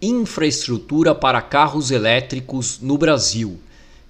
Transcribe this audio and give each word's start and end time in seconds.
Infraestrutura 0.00 1.14
para 1.14 1.42
carros 1.42 1.90
elétricos 1.90 2.78
no 2.80 2.96
Brasil. 2.96 3.58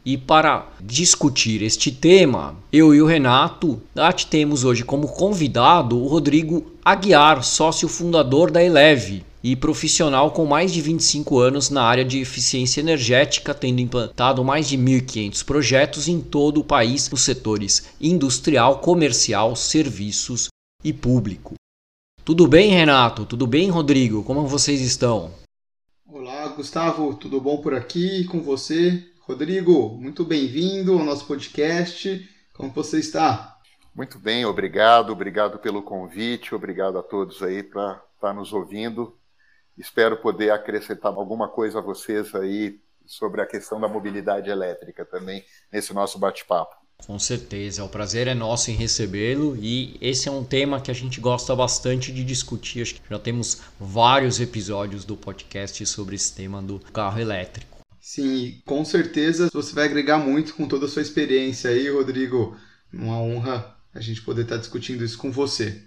E 0.04 0.16
para 0.16 0.66
discutir 0.80 1.62
este 1.62 1.92
tema, 1.92 2.56
eu 2.72 2.94
e 2.94 3.02
o 3.02 3.06
Renato 3.06 3.80
temos 4.30 4.64
hoje 4.64 4.84
como 4.84 5.08
convidado 5.08 5.98
o 5.98 6.06
Rodrigo 6.06 6.72
Aguiar, 6.84 7.42
sócio 7.42 7.88
fundador 7.88 8.50
da 8.50 8.62
Eleve 8.62 9.24
e 9.42 9.54
profissional 9.54 10.30
com 10.30 10.44
mais 10.44 10.72
de 10.72 10.80
25 10.80 11.38
anos 11.38 11.70
na 11.70 11.82
área 11.82 12.04
de 12.04 12.20
eficiência 12.20 12.80
energética, 12.80 13.54
tendo 13.54 13.80
implantado 13.80 14.44
mais 14.44 14.68
de 14.68 14.76
1.500 14.76 15.44
projetos 15.44 16.08
em 16.08 16.20
todo 16.20 16.60
o 16.60 16.64
país 16.64 17.08
nos 17.10 17.22
setores 17.22 17.88
industrial, 18.00 18.78
comercial, 18.78 19.54
serviços 19.54 20.48
e 20.84 20.92
público. 20.92 21.54
Tudo 22.24 22.46
bem, 22.46 22.70
Renato? 22.70 23.24
Tudo 23.24 23.46
bem, 23.46 23.70
Rodrigo? 23.70 24.22
Como 24.22 24.46
vocês 24.46 24.80
estão? 24.80 25.30
Gustavo, 26.58 27.14
tudo 27.14 27.40
bom 27.40 27.62
por 27.62 27.72
aqui 27.72 28.24
com 28.24 28.42
você? 28.42 29.08
Rodrigo, 29.20 29.90
muito 29.90 30.24
bem-vindo 30.24 30.92
ao 30.94 31.04
nosso 31.04 31.24
podcast. 31.24 32.28
Como 32.52 32.72
você 32.72 32.98
está? 32.98 33.56
Muito 33.94 34.18
bem, 34.18 34.44
obrigado. 34.44 35.12
Obrigado 35.12 35.60
pelo 35.60 35.84
convite. 35.84 36.56
Obrigado 36.56 36.98
a 36.98 37.02
todos 37.04 37.44
aí 37.44 37.62
para 37.62 37.92
estar 37.92 38.02
tá 38.18 38.34
nos 38.34 38.52
ouvindo. 38.52 39.16
Espero 39.76 40.16
poder 40.16 40.50
acrescentar 40.50 41.14
alguma 41.14 41.48
coisa 41.48 41.78
a 41.78 41.82
vocês 41.82 42.34
aí 42.34 42.80
sobre 43.06 43.40
a 43.40 43.46
questão 43.46 43.80
da 43.80 43.86
mobilidade 43.86 44.50
elétrica 44.50 45.04
também 45.04 45.44
nesse 45.72 45.94
nosso 45.94 46.18
bate-papo. 46.18 46.74
Com 47.06 47.18
certeza, 47.18 47.84
o 47.84 47.88
prazer 47.88 48.26
é 48.26 48.34
nosso 48.34 48.70
em 48.70 48.74
recebê-lo 48.74 49.56
e 49.60 49.96
esse 50.00 50.28
é 50.28 50.32
um 50.32 50.44
tema 50.44 50.80
que 50.80 50.90
a 50.90 50.94
gente 50.94 51.20
gosta 51.20 51.56
bastante 51.56 52.12
de 52.12 52.22
discutir. 52.22 52.82
Acho 52.82 52.94
que 52.96 53.00
já 53.08 53.18
temos 53.18 53.60
vários 53.80 54.40
episódios 54.40 55.04
do 55.04 55.16
podcast 55.16 55.86
sobre 55.86 56.16
esse 56.16 56.34
tema 56.34 56.60
do 56.60 56.78
carro 56.92 57.18
elétrico. 57.18 57.78
Sim, 58.00 58.60
com 58.66 58.84
certeza 58.84 59.48
você 59.52 59.74
vai 59.74 59.86
agregar 59.86 60.18
muito 60.18 60.54
com 60.54 60.66
toda 60.66 60.86
a 60.86 60.88
sua 60.88 61.02
experiência 61.02 61.70
aí, 61.70 61.88
Rodrigo. 61.88 62.56
Uma 62.92 63.20
honra 63.20 63.76
a 63.94 64.00
gente 64.00 64.22
poder 64.22 64.42
estar 64.42 64.56
discutindo 64.56 65.04
isso 65.04 65.18
com 65.18 65.30
você. 65.30 65.82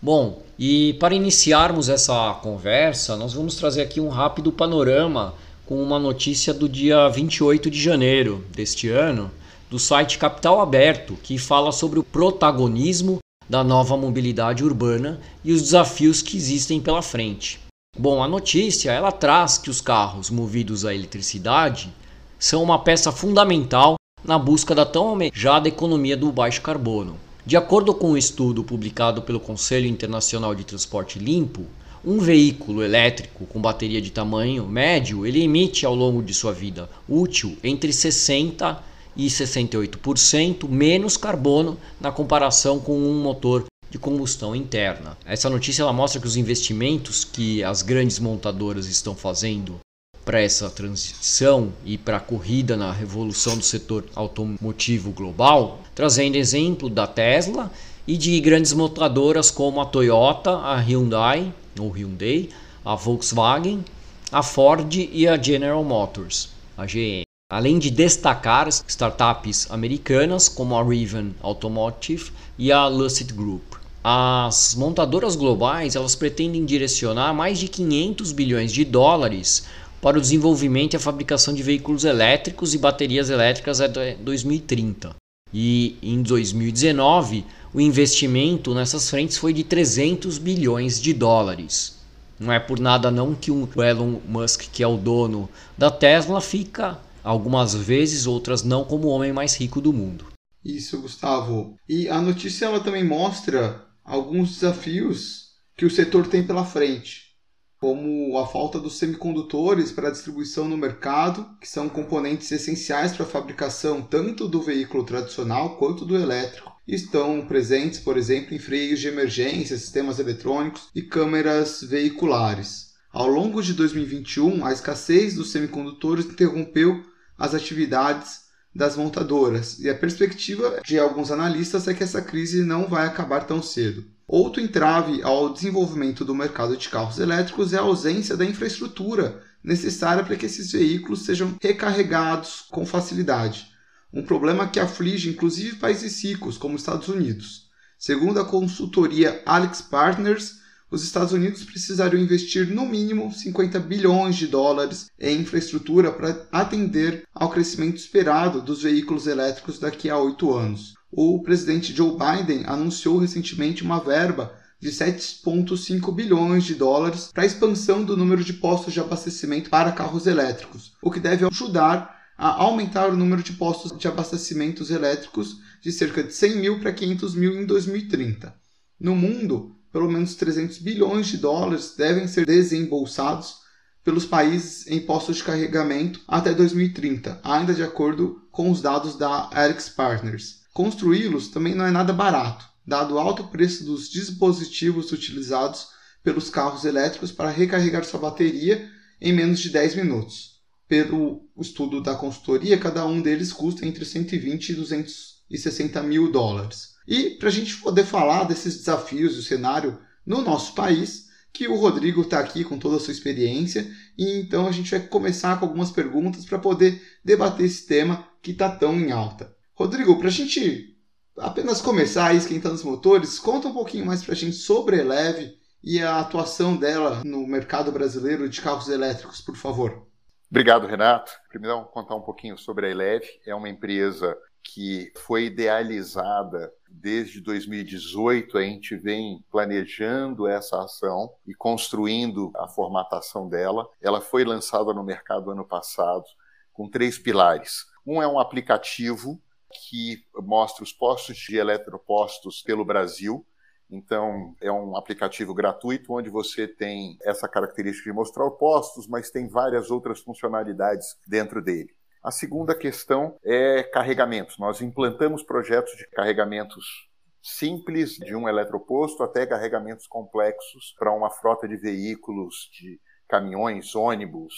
Bom, 0.00 0.42
e 0.58 0.94
para 0.94 1.14
iniciarmos 1.14 1.88
essa 1.88 2.34
conversa, 2.42 3.16
nós 3.16 3.34
vamos 3.34 3.54
trazer 3.56 3.82
aqui 3.82 4.00
um 4.00 4.08
rápido 4.08 4.50
panorama 4.50 5.34
com 5.64 5.80
uma 5.80 5.98
notícia 5.98 6.52
do 6.52 6.68
dia 6.68 7.08
28 7.08 7.70
de 7.70 7.80
janeiro 7.80 8.44
deste 8.50 8.88
ano, 8.88 9.30
do 9.72 9.78
site 9.78 10.18
Capital 10.18 10.60
Aberto, 10.60 11.16
que 11.22 11.38
fala 11.38 11.72
sobre 11.72 11.98
o 11.98 12.04
protagonismo 12.04 13.20
da 13.48 13.64
nova 13.64 13.96
mobilidade 13.96 14.62
urbana 14.62 15.18
e 15.42 15.50
os 15.50 15.62
desafios 15.62 16.20
que 16.20 16.36
existem 16.36 16.78
pela 16.78 17.00
frente. 17.00 17.58
Bom, 17.98 18.22
a 18.22 18.28
notícia 18.28 18.92
ela 18.92 19.10
traz 19.10 19.56
que 19.56 19.70
os 19.70 19.80
carros 19.80 20.28
movidos 20.28 20.84
a 20.84 20.94
eletricidade 20.94 21.90
são 22.38 22.62
uma 22.62 22.80
peça 22.80 23.10
fundamental 23.10 23.94
na 24.22 24.38
busca 24.38 24.74
da 24.74 24.84
tão 24.84 25.08
almejada 25.08 25.68
economia 25.68 26.18
do 26.18 26.30
baixo 26.30 26.60
carbono. 26.60 27.16
De 27.46 27.56
acordo 27.56 27.94
com 27.94 28.10
um 28.10 28.16
estudo 28.16 28.62
publicado 28.62 29.22
pelo 29.22 29.40
Conselho 29.40 29.86
Internacional 29.86 30.54
de 30.54 30.64
Transporte 30.64 31.18
Limpo, 31.18 31.64
um 32.04 32.18
veículo 32.18 32.82
elétrico 32.82 33.46
com 33.46 33.58
bateria 33.58 34.02
de 34.02 34.10
tamanho 34.10 34.66
médio, 34.66 35.24
ele 35.24 35.42
emite 35.42 35.86
ao 35.86 35.94
longo 35.94 36.22
de 36.22 36.34
sua 36.34 36.52
vida 36.52 36.90
útil 37.08 37.56
entre 37.64 37.90
60 37.90 38.91
e 39.16 39.26
68% 39.26 40.68
menos 40.68 41.16
carbono 41.16 41.78
na 42.00 42.10
comparação 42.10 42.78
com 42.78 42.96
um 42.96 43.22
motor 43.22 43.64
de 43.90 43.98
combustão 43.98 44.56
interna. 44.56 45.18
Essa 45.24 45.50
notícia 45.50 45.82
ela 45.82 45.92
mostra 45.92 46.20
que 46.20 46.26
os 46.26 46.36
investimentos 46.36 47.24
que 47.24 47.62
as 47.62 47.82
grandes 47.82 48.18
montadoras 48.18 48.86
estão 48.86 49.14
fazendo 49.14 49.78
para 50.24 50.40
essa 50.40 50.70
transição 50.70 51.72
e 51.84 51.98
para 51.98 52.16
a 52.16 52.20
corrida 52.20 52.76
na 52.76 52.92
revolução 52.92 53.56
do 53.56 53.64
setor 53.64 54.04
automotivo 54.14 55.10
global, 55.10 55.80
trazendo 55.94 56.36
exemplo 56.36 56.88
da 56.88 57.06
Tesla 57.06 57.70
e 58.06 58.16
de 58.16 58.40
grandes 58.40 58.72
montadoras 58.72 59.50
como 59.50 59.80
a 59.80 59.84
Toyota, 59.84 60.52
a 60.52 60.76
Hyundai 60.76 61.52
ou 61.78 61.90
Hyundai, 61.90 62.48
a 62.84 62.94
Volkswagen, 62.94 63.84
a 64.30 64.42
Ford 64.42 64.94
e 64.94 65.28
a 65.28 65.40
General 65.40 65.82
Motors, 65.84 66.48
a 66.76 66.86
GM. 66.86 67.31
Além 67.52 67.78
de 67.78 67.90
destacar 67.90 68.66
startups 68.66 69.70
americanas 69.70 70.48
como 70.48 70.74
a 70.74 70.82
Rivian 70.82 71.32
Automotive 71.42 72.32
e 72.56 72.72
a 72.72 72.86
Lucid 72.86 73.30
Group. 73.34 73.74
As 74.02 74.74
montadoras 74.74 75.36
globais 75.36 75.94
elas 75.94 76.14
pretendem 76.14 76.64
direcionar 76.64 77.34
mais 77.34 77.58
de 77.58 77.68
500 77.68 78.32
bilhões 78.32 78.72
de 78.72 78.86
dólares 78.86 79.64
para 80.00 80.16
o 80.16 80.20
desenvolvimento 80.22 80.94
e 80.94 80.96
a 80.96 80.98
fabricação 80.98 81.52
de 81.52 81.62
veículos 81.62 82.06
elétricos 82.06 82.72
e 82.72 82.78
baterias 82.78 83.28
elétricas 83.28 83.82
até 83.82 84.14
2030. 84.14 85.14
E 85.52 85.98
em 86.02 86.22
2019, 86.22 87.44
o 87.74 87.82
investimento 87.82 88.74
nessas 88.74 89.10
frentes 89.10 89.36
foi 89.36 89.52
de 89.52 89.62
300 89.62 90.38
bilhões 90.38 90.98
de 90.98 91.12
dólares. 91.12 91.98
Não 92.40 92.50
é 92.50 92.58
por 92.58 92.80
nada 92.80 93.10
não 93.10 93.34
que 93.34 93.50
o 93.50 93.68
Elon 93.76 94.20
Musk, 94.26 94.70
que 94.72 94.82
é 94.82 94.88
o 94.88 94.96
dono 94.96 95.50
da 95.76 95.90
Tesla, 95.90 96.40
fica 96.40 96.98
algumas 97.22 97.74
vezes, 97.74 98.26
outras 98.26 98.62
não, 98.62 98.84
como 98.84 99.08
o 99.08 99.10
homem 99.10 99.32
mais 99.32 99.56
rico 99.56 99.80
do 99.80 99.92
mundo. 99.92 100.26
Isso, 100.64 101.00
Gustavo. 101.00 101.76
E 101.88 102.08
a 102.08 102.20
notícia 102.20 102.66
ela 102.66 102.80
também 102.80 103.04
mostra 103.04 103.84
alguns 104.04 104.54
desafios 104.54 105.52
que 105.76 105.84
o 105.84 105.90
setor 105.90 106.26
tem 106.26 106.46
pela 106.46 106.64
frente, 106.64 107.32
como 107.80 108.38
a 108.38 108.46
falta 108.46 108.78
dos 108.78 108.98
semicondutores 108.98 109.90
para 109.90 110.10
distribuição 110.10 110.68
no 110.68 110.76
mercado, 110.76 111.46
que 111.60 111.68
são 111.68 111.88
componentes 111.88 112.52
essenciais 112.52 113.12
para 113.12 113.24
a 113.24 113.28
fabricação 113.28 114.02
tanto 114.02 114.46
do 114.46 114.62
veículo 114.62 115.04
tradicional 115.04 115.76
quanto 115.76 116.04
do 116.04 116.16
elétrico. 116.16 116.70
Estão 116.86 117.46
presentes, 117.46 117.98
por 117.98 118.16
exemplo, 118.16 118.54
em 118.54 118.58
freios 118.58 119.00
de 119.00 119.08
emergência, 119.08 119.76
sistemas 119.76 120.18
eletrônicos 120.18 120.88
e 120.94 121.02
câmeras 121.02 121.82
veiculares. 121.82 122.92
Ao 123.12 123.26
longo 123.26 123.62
de 123.62 123.74
2021, 123.74 124.64
a 124.64 124.72
escassez 124.72 125.34
dos 125.34 125.52
semicondutores 125.52 126.24
interrompeu 126.24 127.02
as 127.42 127.56
atividades 127.56 128.42
das 128.72 128.96
montadoras, 128.96 129.80
e 129.80 129.90
a 129.90 129.94
perspectiva 129.96 130.80
de 130.84 130.96
alguns 130.96 131.32
analistas 131.32 131.88
é 131.88 131.92
que 131.92 132.04
essa 132.04 132.22
crise 132.22 132.62
não 132.62 132.86
vai 132.86 133.04
acabar 133.04 133.44
tão 133.44 133.60
cedo. 133.60 134.04
Outro 134.28 134.62
entrave 134.62 135.20
ao 135.24 135.52
desenvolvimento 135.52 136.24
do 136.24 136.36
mercado 136.36 136.76
de 136.76 136.88
carros 136.88 137.18
elétricos 137.18 137.72
é 137.72 137.78
a 137.78 137.80
ausência 137.80 138.36
da 138.36 138.44
infraestrutura 138.44 139.42
necessária 139.62 140.22
para 140.22 140.36
que 140.36 140.46
esses 140.46 140.70
veículos 140.70 141.24
sejam 141.24 141.56
recarregados 141.60 142.64
com 142.70 142.86
facilidade. 142.86 143.66
Um 144.12 144.22
problema 144.22 144.68
que 144.68 144.78
aflige 144.78 145.28
inclusive 145.28 145.78
países 145.78 146.22
ricos, 146.22 146.56
como 146.56 146.76
os 146.76 146.82
Estados 146.82 147.08
Unidos. 147.08 147.66
Segundo 147.98 148.38
a 148.38 148.44
consultoria 148.44 149.42
Alex 149.44 149.82
Partners, 149.82 150.60
os 150.92 151.02
Estados 151.02 151.32
Unidos 151.32 151.64
precisariam 151.64 152.22
investir 152.22 152.68
no 152.68 152.84
mínimo 152.84 153.32
50 153.32 153.80
bilhões 153.80 154.36
de 154.36 154.46
dólares 154.46 155.06
em 155.18 155.40
infraestrutura 155.40 156.12
para 156.12 156.46
atender 156.52 157.26
ao 157.34 157.48
crescimento 157.48 157.96
esperado 157.96 158.60
dos 158.60 158.82
veículos 158.82 159.26
elétricos 159.26 159.78
daqui 159.78 160.10
a 160.10 160.18
oito 160.18 160.52
anos. 160.52 160.92
O 161.10 161.42
presidente 161.42 161.94
Joe 161.94 162.12
Biden 162.12 162.64
anunciou 162.66 163.16
recentemente 163.16 163.82
uma 163.82 164.00
verba 164.00 164.54
de 164.78 164.90
7,5 164.90 166.14
bilhões 166.14 166.64
de 166.64 166.74
dólares 166.74 167.30
para 167.32 167.44
a 167.44 167.46
expansão 167.46 168.04
do 168.04 168.14
número 168.14 168.44
de 168.44 168.52
postos 168.52 168.92
de 168.92 169.00
abastecimento 169.00 169.70
para 169.70 169.92
carros 169.92 170.26
elétricos, 170.26 170.92
o 171.02 171.10
que 171.10 171.20
deve 171.20 171.46
ajudar 171.46 172.20
a 172.36 172.48
aumentar 172.62 173.08
o 173.08 173.16
número 173.16 173.42
de 173.42 173.52
postos 173.52 173.96
de 173.96 174.08
abastecimentos 174.08 174.90
elétricos 174.90 175.56
de 175.80 175.90
cerca 175.90 176.22
de 176.22 176.34
100 176.34 176.56
mil 176.56 176.80
para 176.80 176.92
500 176.92 177.34
mil 177.34 177.54
em 177.54 177.64
2030. 177.64 178.54
No 179.00 179.16
mundo, 179.16 179.74
pelo 179.92 180.10
menos 180.10 180.34
300 180.34 180.78
bilhões 180.78 181.26
de 181.26 181.36
dólares 181.36 181.94
devem 181.96 182.26
ser 182.26 182.46
desembolsados 182.46 183.60
pelos 184.02 184.24
países 184.24 184.86
em 184.88 185.00
postos 185.00 185.36
de 185.36 185.44
carregamento 185.44 186.20
até 186.26 186.52
2030, 186.52 187.40
ainda 187.44 187.74
de 187.74 187.82
acordo 187.82 188.42
com 188.50 188.70
os 188.70 188.80
dados 188.80 189.16
da 189.16 189.48
Erics 189.54 189.88
Partners. 189.88 190.62
Construí-los 190.72 191.48
também 191.48 191.74
não 191.74 191.84
é 191.84 191.90
nada 191.90 192.12
barato, 192.12 192.64
dado 192.86 193.14
o 193.14 193.18
alto 193.18 193.44
preço 193.48 193.84
dos 193.84 194.08
dispositivos 194.08 195.12
utilizados 195.12 195.88
pelos 196.22 196.50
carros 196.50 196.84
elétricos 196.84 197.30
para 197.30 197.50
recarregar 197.50 198.04
sua 198.04 198.18
bateria 198.20 198.90
em 199.20 199.32
menos 199.32 199.60
de 199.60 199.70
10 199.70 199.96
minutos. 199.96 200.52
pelo 200.88 201.48
estudo 201.58 202.02
da 202.02 202.14
consultoria, 202.14 202.76
cada 202.76 203.06
um 203.06 203.22
deles 203.22 203.50
custa 203.50 203.86
entre 203.86 204.04
120 204.04 204.68
e 204.68 204.74
260 204.74 206.02
mil 206.02 206.30
dólares. 206.30 206.91
E 207.12 207.28
para 207.28 207.50
a 207.50 207.52
gente 207.52 207.76
poder 207.76 208.06
falar 208.06 208.44
desses 208.44 208.78
desafios 208.78 209.36
do 209.36 209.42
cenário 209.42 209.98
no 210.24 210.40
nosso 210.40 210.74
país, 210.74 211.28
que 211.52 211.68
o 211.68 211.76
Rodrigo 211.76 212.22
está 212.22 212.38
aqui 212.38 212.64
com 212.64 212.78
toda 212.78 212.96
a 212.96 212.98
sua 212.98 213.12
experiência, 213.12 213.86
e 214.16 214.40
então 214.40 214.66
a 214.66 214.72
gente 214.72 214.90
vai 214.90 215.00
começar 215.00 215.60
com 215.60 215.66
algumas 215.66 215.90
perguntas 215.90 216.46
para 216.46 216.58
poder 216.58 217.02
debater 217.22 217.66
esse 217.66 217.86
tema 217.86 218.26
que 218.40 218.52
está 218.52 218.74
tão 218.74 218.98
em 218.98 219.12
alta. 219.12 219.54
Rodrigo, 219.74 220.18
para 220.18 220.28
a 220.28 220.30
gente 220.30 220.96
apenas 221.36 221.82
começar 221.82 222.34
esquentando 222.34 222.76
os 222.76 222.82
motores, 222.82 223.38
conta 223.38 223.68
um 223.68 223.74
pouquinho 223.74 224.06
mais 224.06 224.24
para 224.24 224.32
a 224.32 224.36
gente 224.36 224.56
sobre 224.56 224.96
a 224.96 225.00
Eleve 225.00 225.58
e 225.84 226.00
a 226.00 226.18
atuação 226.18 226.78
dela 226.78 227.20
no 227.26 227.46
mercado 227.46 227.92
brasileiro 227.92 228.48
de 228.48 228.62
carros 228.62 228.88
elétricos, 228.88 229.42
por 229.42 229.54
favor. 229.54 230.06
Obrigado, 230.50 230.86
Renato. 230.86 231.30
Primeiro, 231.50 231.84
contar 231.92 232.14
um 232.14 232.22
pouquinho 232.22 232.56
sobre 232.56 232.86
a 232.86 232.90
Eleve. 232.90 233.26
É 233.46 233.54
uma 233.54 233.68
empresa 233.68 234.34
que 234.62 235.12
foi 235.16 235.44
idealizada 235.46 236.72
desde 236.88 237.40
2018. 237.40 238.58
A 238.58 238.62
gente 238.62 238.96
vem 238.96 239.44
planejando 239.50 240.46
essa 240.46 240.82
ação 240.82 241.32
e 241.46 241.54
construindo 241.54 242.52
a 242.56 242.68
formatação 242.68 243.48
dela. 243.48 243.88
Ela 244.00 244.20
foi 244.20 244.44
lançada 244.44 244.92
no 244.92 245.02
mercado 245.02 245.50
ano 245.50 245.64
passado 245.64 246.24
com 246.72 246.88
três 246.88 247.18
pilares. 247.18 247.86
Um 248.06 248.22
é 248.22 248.26
um 248.26 248.38
aplicativo 248.38 249.40
que 249.72 250.24
mostra 250.42 250.84
os 250.84 250.92
postos 250.92 251.36
de 251.36 251.56
eletropostos 251.56 252.62
pelo 252.62 252.84
Brasil. 252.84 253.46
Então, 253.90 254.54
é 254.60 254.72
um 254.72 254.96
aplicativo 254.96 255.54
gratuito 255.54 256.14
onde 256.14 256.30
você 256.30 256.66
tem 256.66 257.18
essa 257.22 257.46
característica 257.46 258.10
de 258.10 258.16
mostrar 258.16 258.46
os 258.46 258.58
postos, 258.58 259.06
mas 259.06 259.30
tem 259.30 259.48
várias 259.48 259.90
outras 259.90 260.20
funcionalidades 260.20 261.16
dentro 261.26 261.62
dele. 261.62 261.94
A 262.22 262.30
segunda 262.30 262.72
questão 262.72 263.36
é 263.44 263.82
carregamentos. 263.82 264.56
Nós 264.56 264.80
implantamos 264.80 265.42
projetos 265.42 265.96
de 265.96 266.06
carregamentos 266.06 267.10
simples, 267.42 268.14
de 268.14 268.36
um 268.36 268.48
eletroposto, 268.48 269.24
até 269.24 269.44
carregamentos 269.44 270.06
complexos 270.06 270.94
para 270.96 271.12
uma 271.12 271.30
frota 271.30 271.66
de 271.66 271.76
veículos, 271.76 272.70
de 272.72 273.00
caminhões, 273.28 273.96
ônibus, 273.96 274.54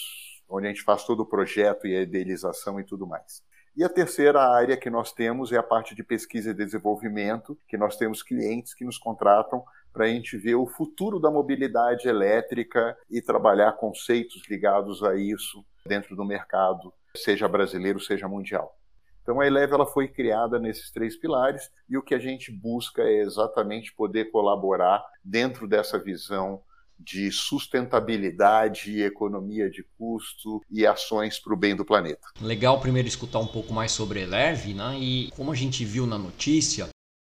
onde 0.47 0.67
a 0.67 0.69
gente 0.69 0.83
faz 0.83 1.05
todo 1.07 1.21
o 1.21 1.27
projeto 1.27 1.87
e 1.87 1.97
a 1.97 2.03
idealização 2.03 2.79
e 2.79 2.85
tudo 2.85 3.07
mais. 3.07 3.43
E 3.75 3.83
a 3.83 3.89
terceira 3.89 4.43
área 4.43 4.77
que 4.77 4.91
nós 4.91 5.11
temos 5.11 5.51
é 5.51 5.57
a 5.57 5.63
parte 5.63 5.95
de 5.95 6.05
pesquisa 6.05 6.51
e 6.51 6.55
desenvolvimento, 6.55 7.59
que 7.67 7.79
nós 7.79 7.97
temos 7.97 8.23
clientes 8.23 8.75
que 8.75 8.85
nos 8.85 8.99
contratam 8.99 9.65
para 9.91 10.05
a 10.05 10.09
gente 10.09 10.37
ver 10.37 10.57
o 10.57 10.67
futuro 10.67 11.19
da 11.19 11.31
mobilidade 11.31 12.07
elétrica 12.07 12.95
e 13.11 13.23
trabalhar 13.23 13.73
conceitos 13.73 14.43
ligados 14.51 15.03
a 15.03 15.17
isso 15.17 15.65
dentro 15.87 16.15
do 16.15 16.27
mercado, 16.27 16.93
seja 17.17 17.49
brasileiro, 17.49 18.01
seja 18.01 18.29
mundial. 18.29 18.77
Então 19.23 19.41
a 19.41 19.47
Eleve 19.47 19.73
ela 19.73 19.87
foi 19.87 20.07
criada 20.07 20.59
nesses 20.59 20.91
três 20.91 21.17
pilares 21.17 21.71
e 21.89 21.97
o 21.97 22.03
que 22.03 22.15
a 22.15 22.19
gente 22.19 22.53
busca 22.53 23.03
é 23.03 23.23
exatamente 23.23 23.95
poder 23.95 24.31
colaborar 24.31 25.03
dentro 25.25 25.67
dessa 25.67 25.99
visão 25.99 26.61
de 26.99 27.33
sustentabilidade, 27.33 29.03
economia 29.03 29.69
de 29.69 29.85
custo 29.99 30.61
e 30.71 30.87
ações 30.87 31.39
para 31.39 31.55
o 31.55 31.57
bem 31.57 31.75
do 31.75 31.85
planeta. 31.85 32.29
Legal 32.41 32.79
primeiro 32.81 33.09
escutar 33.09 33.39
um 33.39 33.47
pouco 33.47 33.73
mais 33.73 33.93
sobre 33.93 34.21
a 34.21 34.23
Eleve, 34.23 34.75
né? 34.75 34.97
E 34.99 35.31
como 35.33 35.51
a 35.51 35.57
gente 35.57 35.85
viu 35.85 36.07
na 36.07 36.19
notícia, 36.19 36.89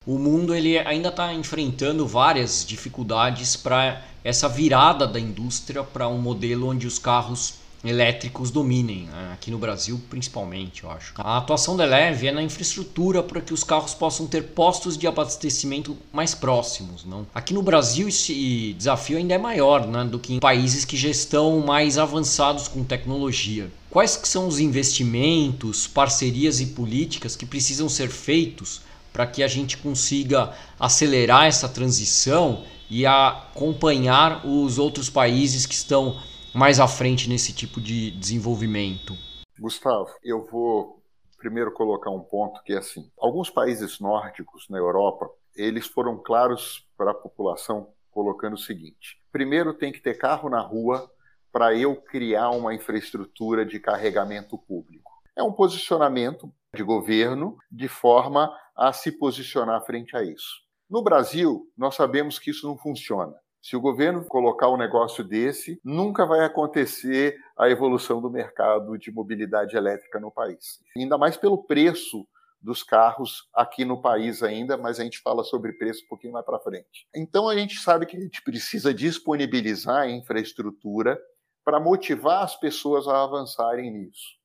o 0.05 0.19
mundo 0.19 0.55
ele 0.55 0.79
ainda 0.79 1.09
está 1.09 1.33
enfrentando 1.33 2.07
várias 2.07 2.67
dificuldades 2.67 3.57
para 3.57 4.03
essa 4.23 4.49
virada 4.49 5.07
da 5.07 5.19
indústria 5.19 5.83
para 5.83 6.07
um 6.09 6.19
modelo 6.19 6.69
onde 6.69 6.87
os 6.87 6.99
carros 6.99 7.66
elétricos 7.89 8.51
dominem, 8.51 9.07
né? 9.07 9.31
aqui 9.33 9.51
no 9.51 9.59
Brasil 9.59 10.01
principalmente, 10.09 10.85
eu 10.85 10.91
acho. 10.91 11.13
A 11.17 11.39
atuação 11.39 11.77
da 11.77 11.85
Eleve 11.85 12.27
é 12.27 12.33
na 12.33 12.43
infraestrutura 12.43 13.23
para 13.23 13.41
que 13.41 13.53
os 13.53 13.63
carros 13.63 13.95
possam 13.95 14.27
ter 14.27 14.43
postos 14.43 14.97
de 14.97 15.07
abastecimento 15.07 15.97
mais 16.13 16.35
próximos. 16.35 17.05
Não? 17.05 17.27
Aqui 17.35 17.55
no 17.55 17.63
Brasil 17.63 18.09
esse 18.09 18.75
desafio 18.75 19.19
ainda 19.19 19.35
é 19.35 19.39
maior 19.39 19.87
né, 19.87 20.05
do 20.05 20.19
que 20.19 20.35
em 20.35 20.41
países 20.41 20.85
que 20.85 20.97
já 20.97 21.09
estão 21.09 21.61
mais 21.61 21.99
avançados 21.99 22.69
com 22.69 22.83
tecnologia. 22.85 23.71
Quais 23.91 24.17
que 24.17 24.29
são 24.29 24.47
os 24.47 24.61
investimentos, 24.61 25.87
parcerias 25.87 26.61
e 26.61 26.67
políticas 26.67 27.37
que 27.37 27.47
precisam 27.47 27.89
ser 27.89 28.11
feitos 28.11 28.81
para 29.13 29.27
que 29.27 29.43
a 29.43 29.49
gente 29.49 29.79
consiga 29.79 30.53
acelerar 30.79 31.47
essa 31.47 31.69
transição 31.69 32.65
e 32.91 33.07
acompanhar 33.07 34.47
os 34.47 34.79
outros 34.79 35.09
países 35.09 35.65
que 35.65 35.75
estão 35.75 36.19
mais 36.57 36.81
à 36.81 36.89
frente 36.89 37.29
nesse 37.29 37.55
tipo 37.55 37.79
de 37.79 38.11
desenvolvimento? 38.13 39.15
Gustavo, 39.61 40.09
eu 40.25 40.47
vou 40.47 41.03
primeiro 41.37 41.71
colocar 41.71 42.11
um 42.11 42.23
ponto 42.23 42.63
que 42.63 42.73
é 42.73 42.79
assim: 42.79 43.11
alguns 43.19 43.51
países 43.51 44.01
nórdicos 44.01 44.67
na 44.71 44.79
Europa, 44.79 45.29
eles 45.55 45.87
foram 45.87 46.17
claros 46.17 46.89
para 46.97 47.11
a 47.11 47.15
população 47.15 47.93
colocando 48.11 48.55
o 48.55 48.59
seguinte: 48.59 49.21
primeiro 49.31 49.75
tem 49.75 49.93
que 49.93 50.01
ter 50.01 50.15
carro 50.15 50.49
na 50.49 50.61
rua 50.61 51.11
para 51.53 51.75
eu 51.75 51.95
criar 51.95 52.51
uma 52.51 52.75
infraestrutura 52.75 53.65
de 53.65 53.79
carregamento 53.79 54.57
público. 54.57 55.13
É 55.37 55.43
um 55.43 55.53
posicionamento 55.53 56.51
de 56.75 56.83
governo 56.83 57.59
de 57.71 57.87
forma 57.87 58.51
a 58.75 58.95
se 58.95 59.13
posicionar 59.13 59.85
frente 59.85 60.17
a 60.17 60.23
isso. 60.23 60.65
No 60.89 61.03
Brasil, 61.03 61.71
nós 61.77 61.95
sabemos 61.95 62.39
que 62.39 62.51
isso 62.51 62.67
não 62.67 62.79
funciona. 62.79 63.35
Se 63.69 63.75
o 63.75 63.81
governo 63.81 64.25
colocar 64.25 64.71
um 64.71 64.77
negócio 64.77 65.25
desse, 65.25 65.81
nunca 65.83 66.25
vai 66.25 66.45
acontecer 66.45 67.37
a 67.59 67.69
evolução 67.69 68.23
do 68.23 68.31
mercado 68.31 68.97
de 68.97 69.11
mobilidade 69.11 69.77
elétrica 69.77 70.21
no 70.21 70.31
país. 70.31 70.79
Ainda 70.97 71.19
mais 71.19 71.37
pelo 71.37 71.65
preço 71.65 72.25
dos 72.63 72.85
carros 72.85 73.51
aqui 73.53 73.85
no 73.85 74.01
país 74.01 74.41
ainda, 74.41 74.77
mas 74.77 75.01
a 75.01 75.03
gente 75.03 75.19
fala 75.19 75.43
sobre 75.43 75.73
preço 75.73 76.05
um 76.05 76.07
pouquinho 76.07 76.33
mais 76.33 76.47
para 76.47 76.61
frente. 76.61 77.09
Então 77.13 77.49
a 77.49 77.57
gente 77.57 77.81
sabe 77.81 78.07
que 78.07 78.17
a 78.17 78.21
gente 78.21 78.41
precisa 78.41 78.95
disponibilizar 78.95 80.03
a 80.03 80.11
infraestrutura 80.11 81.21
para 81.65 81.81
motivar 81.81 82.45
as 82.45 82.55
pessoas 82.55 83.09
a 83.09 83.25
avançarem 83.25 83.91
nisso. 83.91 84.37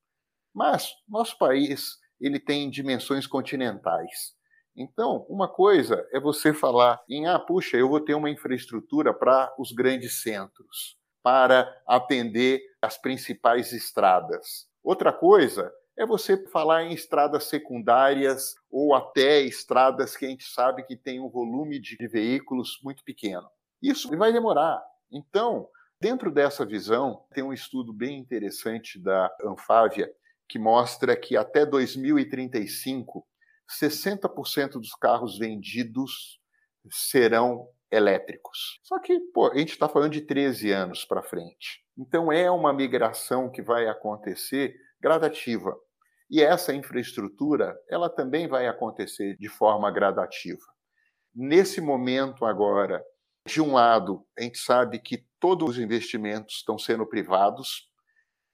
Mas 0.51 0.95
nosso 1.07 1.37
país 1.37 1.99
ele 2.19 2.39
tem 2.39 2.71
dimensões 2.71 3.27
continentais. 3.27 4.33
Então, 4.75 5.25
uma 5.27 5.47
coisa 5.47 6.07
é 6.11 6.19
você 6.19 6.53
falar 6.53 7.01
em, 7.09 7.27
ah, 7.27 7.37
puxa, 7.39 7.77
eu 7.77 7.89
vou 7.89 7.99
ter 7.99 8.13
uma 8.13 8.29
infraestrutura 8.29 9.13
para 9.13 9.53
os 9.59 9.71
grandes 9.71 10.21
centros, 10.21 10.97
para 11.21 11.69
atender 11.85 12.61
as 12.81 12.97
principais 12.97 13.73
estradas. 13.73 14.67
Outra 14.83 15.11
coisa 15.11 15.71
é 15.97 16.05
você 16.05 16.37
falar 16.47 16.83
em 16.83 16.93
estradas 16.93 17.43
secundárias 17.43 18.55
ou 18.71 18.95
até 18.95 19.41
estradas 19.41 20.15
que 20.15 20.25
a 20.25 20.29
gente 20.29 20.45
sabe 20.45 20.83
que 20.83 20.95
tem 20.95 21.19
um 21.19 21.29
volume 21.29 21.79
de 21.79 21.95
veículos 22.07 22.79
muito 22.83 23.03
pequeno. 23.03 23.47
Isso 23.81 24.09
vai 24.17 24.31
demorar. 24.31 24.81
Então, 25.11 25.67
dentro 25.99 26.31
dessa 26.31 26.65
visão, 26.65 27.25
tem 27.33 27.43
um 27.43 27.53
estudo 27.53 27.93
bem 27.93 28.17
interessante 28.17 28.97
da 28.97 29.29
Anfávia 29.43 30.11
que 30.47 30.57
mostra 30.57 31.15
que 31.15 31.37
até 31.37 31.65
2035 31.65 33.25
60% 33.79 34.73
dos 34.73 34.93
carros 34.93 35.37
vendidos 35.37 36.39
serão 36.89 37.67
elétricos. 37.91 38.79
Só 38.83 38.99
que 38.99 39.19
pô, 39.33 39.51
a 39.51 39.57
gente 39.57 39.71
está 39.71 39.87
falando 39.87 40.13
de 40.13 40.21
13 40.21 40.71
anos 40.71 41.05
para 41.05 41.21
frente. 41.21 41.83
Então 41.97 42.31
é 42.31 42.49
uma 42.49 42.73
migração 42.73 43.51
que 43.51 43.61
vai 43.61 43.87
acontecer 43.87 44.75
gradativa. 44.99 45.75
E 46.29 46.41
essa 46.41 46.73
infraestrutura, 46.73 47.77
ela 47.89 48.09
também 48.09 48.47
vai 48.47 48.67
acontecer 48.67 49.35
de 49.37 49.49
forma 49.49 49.91
gradativa. 49.91 50.63
Nesse 51.35 51.81
momento 51.81 52.45
agora, 52.45 53.03
de 53.45 53.61
um 53.61 53.73
lado, 53.73 54.25
a 54.37 54.43
gente 54.43 54.57
sabe 54.57 54.99
que 54.99 55.25
todos 55.39 55.71
os 55.71 55.77
investimentos 55.79 56.55
estão 56.55 56.77
sendo 56.77 57.05
privados 57.05 57.89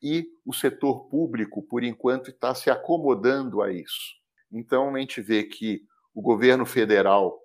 e 0.02 0.28
o 0.46 0.54
setor 0.54 1.08
público, 1.10 1.62
por 1.68 1.84
enquanto, 1.84 2.30
está 2.30 2.56
se 2.56 2.70
acomodando 2.70 3.62
a 3.62 3.72
isso. 3.72 4.16
Então, 4.52 4.96
a 4.96 5.00
gente 5.00 5.22
vê 5.22 5.44
que 5.44 5.82
o 6.14 6.22
governo 6.22 6.66
federal, 6.66 7.40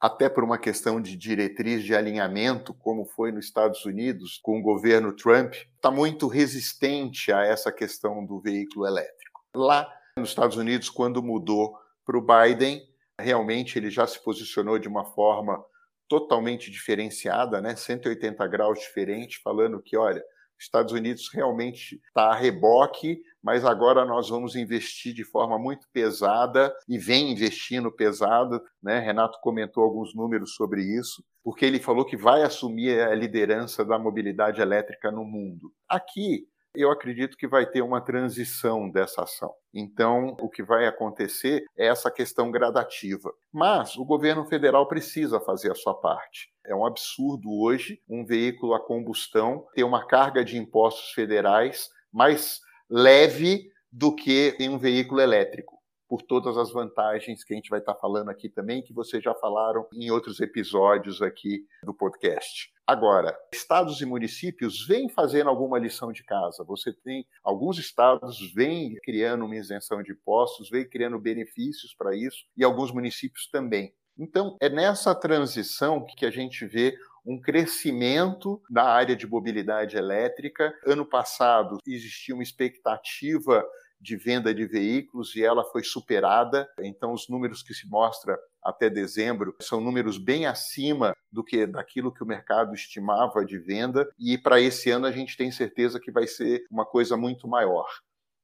até 0.00 0.28
por 0.28 0.44
uma 0.44 0.58
questão 0.58 1.00
de 1.00 1.16
diretriz 1.16 1.84
de 1.84 1.94
alinhamento, 1.94 2.74
como 2.74 3.04
foi 3.04 3.32
nos 3.32 3.46
Estados 3.46 3.84
Unidos 3.84 4.38
com 4.42 4.58
o 4.58 4.62
governo 4.62 5.14
Trump, 5.14 5.54
está 5.54 5.90
muito 5.90 6.26
resistente 6.26 7.32
a 7.32 7.44
essa 7.44 7.72
questão 7.72 8.24
do 8.24 8.40
veículo 8.40 8.86
elétrico. 8.86 9.40
Lá 9.54 9.88
nos 10.18 10.30
Estados 10.30 10.56
Unidos, 10.56 10.90
quando 10.90 11.22
mudou 11.22 11.78
para 12.04 12.18
o 12.18 12.26
Biden, 12.26 12.82
realmente 13.18 13.78
ele 13.78 13.90
já 13.90 14.06
se 14.06 14.22
posicionou 14.22 14.78
de 14.78 14.88
uma 14.88 15.04
forma 15.04 15.64
totalmente 16.08 16.70
diferenciada, 16.70 17.60
né? 17.62 17.74
180 17.74 18.46
graus 18.46 18.80
diferente, 18.80 19.40
falando 19.42 19.80
que, 19.80 19.96
olha, 19.96 20.22
Estados 20.62 20.92
Unidos 20.92 21.28
realmente 21.32 22.00
está 22.08 22.30
a 22.30 22.34
reboque, 22.34 23.20
mas 23.42 23.64
agora 23.64 24.04
nós 24.04 24.28
vamos 24.28 24.54
investir 24.54 25.12
de 25.12 25.24
forma 25.24 25.58
muito 25.58 25.86
pesada 25.92 26.72
e 26.88 26.98
vem 26.98 27.32
investindo 27.32 27.90
pesado. 27.90 28.62
Né? 28.82 28.98
Renato 29.00 29.38
comentou 29.40 29.82
alguns 29.82 30.14
números 30.14 30.54
sobre 30.54 30.82
isso, 30.82 31.24
porque 31.42 31.64
ele 31.64 31.80
falou 31.80 32.04
que 32.04 32.16
vai 32.16 32.42
assumir 32.42 33.00
a 33.00 33.14
liderança 33.14 33.84
da 33.84 33.98
mobilidade 33.98 34.60
elétrica 34.60 35.10
no 35.10 35.24
mundo. 35.24 35.72
Aqui, 35.88 36.46
eu 36.74 36.90
acredito 36.90 37.36
que 37.36 37.46
vai 37.46 37.66
ter 37.66 37.82
uma 37.82 38.00
transição 38.00 38.88
dessa 38.88 39.22
ação. 39.22 39.52
Então, 39.72 40.36
o 40.40 40.48
que 40.48 40.62
vai 40.62 40.86
acontecer 40.86 41.64
é 41.76 41.86
essa 41.86 42.10
questão 42.10 42.50
gradativa. 42.50 43.32
Mas 43.52 43.96
o 43.96 44.04
governo 44.04 44.44
federal 44.46 44.86
precisa 44.88 45.40
fazer 45.40 45.70
a 45.70 45.74
sua 45.74 45.94
parte. 45.94 46.50
É 46.64 46.74
um 46.74 46.86
absurdo 46.86 47.50
hoje 47.60 48.00
um 48.08 48.24
veículo 48.24 48.74
a 48.74 48.80
combustão 48.80 49.66
ter 49.74 49.84
uma 49.84 50.06
carga 50.06 50.44
de 50.44 50.56
impostos 50.56 51.10
federais 51.12 51.90
mais 52.12 52.60
leve 52.88 53.70
do 53.90 54.14
que 54.14 54.56
em 54.58 54.68
um 54.70 54.78
veículo 54.78 55.20
elétrico 55.20 55.71
por 56.12 56.20
todas 56.20 56.58
as 56.58 56.70
vantagens 56.70 57.42
que 57.42 57.54
a 57.54 57.56
gente 57.56 57.70
vai 57.70 57.78
estar 57.78 57.94
falando 57.94 58.28
aqui 58.28 58.46
também, 58.46 58.82
que 58.82 58.92
vocês 58.92 59.24
já 59.24 59.34
falaram 59.34 59.86
em 59.94 60.10
outros 60.10 60.40
episódios 60.40 61.22
aqui 61.22 61.66
do 61.82 61.94
podcast. 61.94 62.70
Agora, 62.86 63.34
estados 63.50 63.98
e 64.02 64.04
municípios 64.04 64.86
vêm 64.86 65.08
fazendo 65.08 65.48
alguma 65.48 65.78
lição 65.78 66.12
de 66.12 66.22
casa. 66.22 66.64
Você 66.64 66.92
tem 66.92 67.26
alguns 67.42 67.78
estados 67.78 68.52
vêm 68.52 68.94
criando 69.02 69.46
uma 69.46 69.56
isenção 69.56 70.02
de 70.02 70.12
impostos, 70.12 70.68
vêm 70.68 70.86
criando 70.86 71.18
benefícios 71.18 71.94
para 71.94 72.14
isso 72.14 72.44
e 72.54 72.62
alguns 72.62 72.92
municípios 72.92 73.48
também. 73.50 73.94
Então, 74.18 74.58
é 74.60 74.68
nessa 74.68 75.14
transição 75.14 76.04
que 76.04 76.26
a 76.26 76.30
gente 76.30 76.66
vê 76.66 76.94
um 77.24 77.40
crescimento 77.40 78.60
da 78.68 78.84
área 78.84 79.14
de 79.14 79.26
mobilidade 79.26 79.96
elétrica. 79.96 80.74
Ano 80.84 81.06
passado 81.06 81.78
existia 81.86 82.34
uma 82.34 82.42
expectativa 82.42 83.64
de 84.02 84.16
venda 84.16 84.52
de 84.52 84.66
veículos 84.66 85.36
e 85.36 85.44
ela 85.44 85.64
foi 85.64 85.84
superada. 85.84 86.68
Então, 86.80 87.12
os 87.12 87.28
números 87.28 87.62
que 87.62 87.72
se 87.72 87.88
mostra 87.88 88.36
até 88.60 88.90
dezembro 88.90 89.54
são 89.60 89.80
números 89.80 90.18
bem 90.18 90.44
acima 90.44 91.14
do 91.30 91.44
que 91.44 91.66
daquilo 91.66 92.12
que 92.12 92.22
o 92.22 92.26
mercado 92.26 92.74
estimava 92.74 93.44
de 93.44 93.58
venda 93.58 94.10
e 94.18 94.36
para 94.36 94.60
esse 94.60 94.90
ano 94.90 95.06
a 95.06 95.12
gente 95.12 95.36
tem 95.36 95.50
certeza 95.52 96.00
que 96.00 96.10
vai 96.10 96.26
ser 96.26 96.66
uma 96.70 96.84
coisa 96.84 97.16
muito 97.16 97.46
maior. 97.46 97.86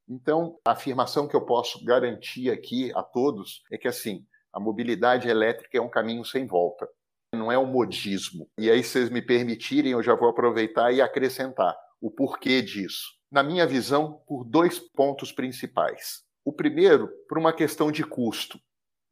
Então, 0.09 0.59
a 0.67 0.73
afirmação 0.73 1.27
que 1.29 1.37
eu 1.37 1.45
posso 1.45 1.85
garantir 1.85 2.51
aqui 2.51 2.93
a 2.95 3.03
todos 3.03 3.63
é 3.71 3.77
que 3.77 3.89
assim, 3.89 4.25
a 4.53 4.61
mobilidade 4.61 5.29
elétrica 5.29 5.77
é 5.77 5.81
um 5.81 5.91
caminho 5.91 6.25
sem 6.25 6.47
volta. 6.47 6.89
Não 7.35 7.53
é 7.53 7.59
um 7.59 7.67
modismo. 7.67 8.49
E 8.59 8.71
aí, 8.71 8.83
se 8.83 8.93
vocês 8.93 9.11
me 9.11 9.21
permitirem, 9.21 9.93
eu 9.93 10.03
já 10.03 10.15
vou 10.15 10.31
aproveitar 10.31 10.93
e 10.93 11.03
acrescentar 11.03 11.77
o 12.01 12.11
porquê 12.11 12.63
disso 12.63 13.18
na 13.31 13.43
minha 13.43 13.67
visão, 13.67 14.23
por 14.27 14.45
dois 14.45 14.79
pontos 14.79 15.31
principais. 15.31 16.25
O 16.45 16.53
primeiro, 16.53 17.09
por 17.29 17.37
uma 17.37 17.53
questão 17.53 17.93
de 17.93 18.03
custo. 18.03 18.59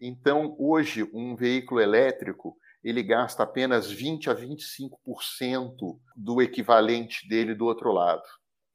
Então, 0.00 0.56
hoje, 0.58 1.08
um 1.12 1.37
veículo 1.37 1.80
elétrico 1.80 2.56
ele 2.82 3.02
gasta 3.02 3.42
apenas 3.42 3.90
20 3.90 4.30
a 4.30 4.35
25% 4.35 5.99
do 6.14 6.40
equivalente 6.40 7.28
dele 7.28 7.54
do 7.54 7.66
outro 7.66 7.90
lado. 7.90 8.23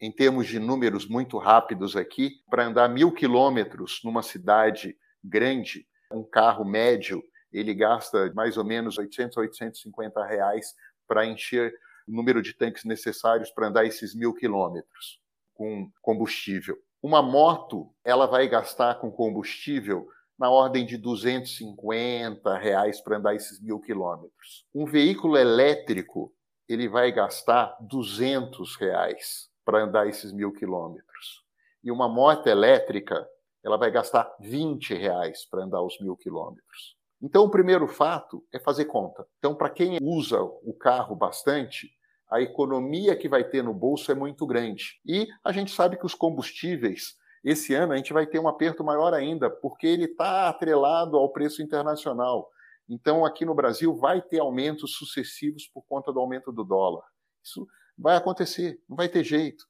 Em 0.01 0.11
termos 0.11 0.47
de 0.47 0.59
números 0.59 1.07
muito 1.07 1.37
rápidos 1.37 1.95
aqui, 1.95 2.31
para 2.49 2.65
andar 2.65 2.89
mil 2.89 3.11
quilômetros 3.13 4.01
numa 4.03 4.21
cidade 4.21 4.97
grande, 5.23 5.87
um 6.11 6.23
carro 6.23 6.65
médio 6.65 7.23
ele 7.53 7.73
gasta 7.73 8.31
mais 8.33 8.57
ou 8.57 8.65
menos 8.65 8.97
800 8.97 9.37
a 9.37 9.41
850 9.41 10.25
reais 10.25 10.73
para 11.07 11.25
encher 11.25 11.73
o 12.07 12.11
número 12.11 12.41
de 12.41 12.53
tanques 12.53 12.83
necessários 12.83 13.49
para 13.51 13.67
andar 13.67 13.85
esses 13.85 14.13
mil 14.13 14.33
quilômetros 14.33 15.20
com 15.61 15.91
combustível. 16.01 16.75
Uma 17.03 17.21
moto, 17.21 17.93
ela 18.03 18.25
vai 18.25 18.47
gastar 18.47 18.95
com 18.95 19.11
combustível 19.11 20.07
na 20.35 20.49
ordem 20.49 20.83
de 20.87 20.97
250 20.97 22.57
reais 22.57 22.99
para 22.99 23.17
andar 23.17 23.35
esses 23.35 23.61
mil 23.61 23.79
quilômetros. 23.79 24.65
Um 24.73 24.87
veículo 24.87 25.37
elétrico, 25.37 26.33
ele 26.67 26.89
vai 26.89 27.11
gastar 27.11 27.77
200 27.79 28.75
reais 28.75 29.51
para 29.63 29.83
andar 29.83 30.07
esses 30.07 30.33
mil 30.33 30.51
quilômetros. 30.51 31.43
E 31.83 31.91
uma 31.91 32.09
moto 32.09 32.47
elétrica, 32.47 33.23
ela 33.63 33.77
vai 33.77 33.91
gastar 33.91 34.35
20 34.39 34.95
reais 34.95 35.45
para 35.45 35.63
andar 35.63 35.83
os 35.83 35.99
mil 35.99 36.17
quilômetros. 36.17 36.97
Então, 37.21 37.43
o 37.43 37.51
primeiro 37.51 37.87
fato 37.87 38.43
é 38.51 38.57
fazer 38.57 38.85
conta. 38.85 39.27
Então, 39.37 39.53
para 39.53 39.69
quem 39.69 39.99
usa 40.01 40.41
o 40.41 40.73
carro 40.73 41.15
bastante, 41.15 41.91
a 42.31 42.41
economia 42.41 43.15
que 43.15 43.27
vai 43.27 43.43
ter 43.43 43.61
no 43.61 43.73
bolso 43.73 44.09
é 44.09 44.15
muito 44.15 44.47
grande. 44.47 45.01
E 45.05 45.27
a 45.43 45.51
gente 45.51 45.69
sabe 45.71 45.97
que 45.97 46.05
os 46.05 46.15
combustíveis, 46.15 47.17
esse 47.43 47.73
ano 47.73 47.91
a 47.91 47.97
gente 47.97 48.13
vai 48.13 48.25
ter 48.25 48.39
um 48.39 48.47
aperto 48.47 48.85
maior 48.85 49.13
ainda, 49.13 49.49
porque 49.49 49.85
ele 49.85 50.05
está 50.05 50.47
atrelado 50.47 51.17
ao 51.17 51.29
preço 51.29 51.61
internacional. 51.61 52.49
Então, 52.87 53.25
aqui 53.25 53.45
no 53.45 53.53
Brasil, 53.53 53.93
vai 53.93 54.21
ter 54.21 54.39
aumentos 54.39 54.95
sucessivos 54.95 55.67
por 55.67 55.83
conta 55.83 56.13
do 56.13 56.19
aumento 56.19 56.53
do 56.53 56.63
dólar. 56.63 57.03
Isso 57.43 57.67
vai 57.97 58.15
acontecer, 58.15 58.81
não 58.87 58.95
vai 58.95 59.09
ter 59.09 59.23
jeito. 59.25 59.65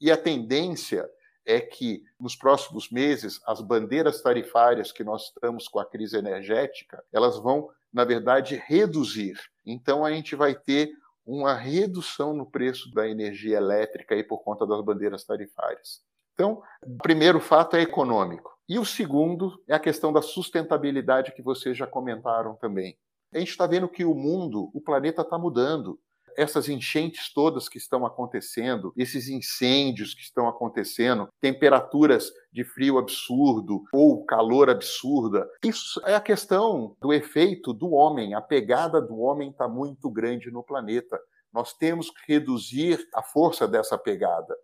E 0.00 0.10
a 0.10 0.16
tendência 0.16 1.08
é 1.44 1.60
que 1.60 2.04
nos 2.20 2.36
próximos 2.36 2.90
meses 2.90 3.40
as 3.46 3.60
bandeiras 3.60 4.20
tarifárias 4.22 4.92
que 4.92 5.02
nós 5.02 5.24
estamos 5.24 5.66
com 5.66 5.80
a 5.80 5.84
crise 5.84 6.16
energética, 6.16 7.02
elas 7.12 7.38
vão, 7.38 7.70
na 7.92 8.04
verdade, 8.04 8.62
reduzir. 8.66 9.40
Então 9.64 10.04
a 10.04 10.12
gente 10.12 10.36
vai 10.36 10.54
ter 10.54 10.92
uma 11.28 11.54
redução 11.54 12.32
no 12.32 12.46
preço 12.46 12.90
da 12.90 13.06
energia 13.06 13.58
elétrica 13.58 14.14
aí 14.14 14.24
por 14.24 14.38
conta 14.38 14.66
das 14.66 14.82
bandeiras 14.82 15.24
tarifárias. 15.24 16.00
Então, 16.32 16.62
o 16.82 16.96
primeiro 17.02 17.38
fato 17.38 17.76
é 17.76 17.82
econômico. 17.82 18.50
E 18.66 18.78
o 18.78 18.84
segundo 18.84 19.62
é 19.68 19.74
a 19.74 19.78
questão 19.78 20.10
da 20.10 20.22
sustentabilidade 20.22 21.32
que 21.32 21.42
vocês 21.42 21.76
já 21.76 21.86
comentaram 21.86 22.54
também. 22.56 22.96
A 23.30 23.38
gente 23.38 23.50
está 23.50 23.66
vendo 23.66 23.88
que 23.88 24.06
o 24.06 24.14
mundo, 24.14 24.70
o 24.72 24.80
planeta 24.80 25.20
está 25.20 25.36
mudando. 25.36 26.00
Essas 26.38 26.68
enchentes 26.68 27.32
todas 27.34 27.68
que 27.68 27.78
estão 27.78 28.06
acontecendo, 28.06 28.92
esses 28.96 29.28
incêndios 29.28 30.14
que 30.14 30.22
estão 30.22 30.46
acontecendo, 30.46 31.28
temperaturas 31.40 32.32
de 32.52 32.62
frio 32.62 32.96
absurdo 32.96 33.82
ou 33.92 34.24
calor 34.24 34.70
absurda, 34.70 35.50
isso 35.64 36.00
é 36.06 36.14
a 36.14 36.20
questão 36.20 36.96
do 37.00 37.12
efeito 37.12 37.72
do 37.72 37.90
homem. 37.90 38.34
A 38.34 38.40
pegada 38.40 39.02
do 39.02 39.18
homem 39.18 39.50
está 39.50 39.66
muito 39.66 40.08
grande 40.08 40.48
no 40.48 40.62
planeta. 40.62 41.18
Nós 41.52 41.72
temos 41.72 42.08
que 42.08 42.34
reduzir 42.34 43.04
a 43.12 43.20
força 43.20 43.66
dessa 43.66 43.98
pegada. 43.98 44.56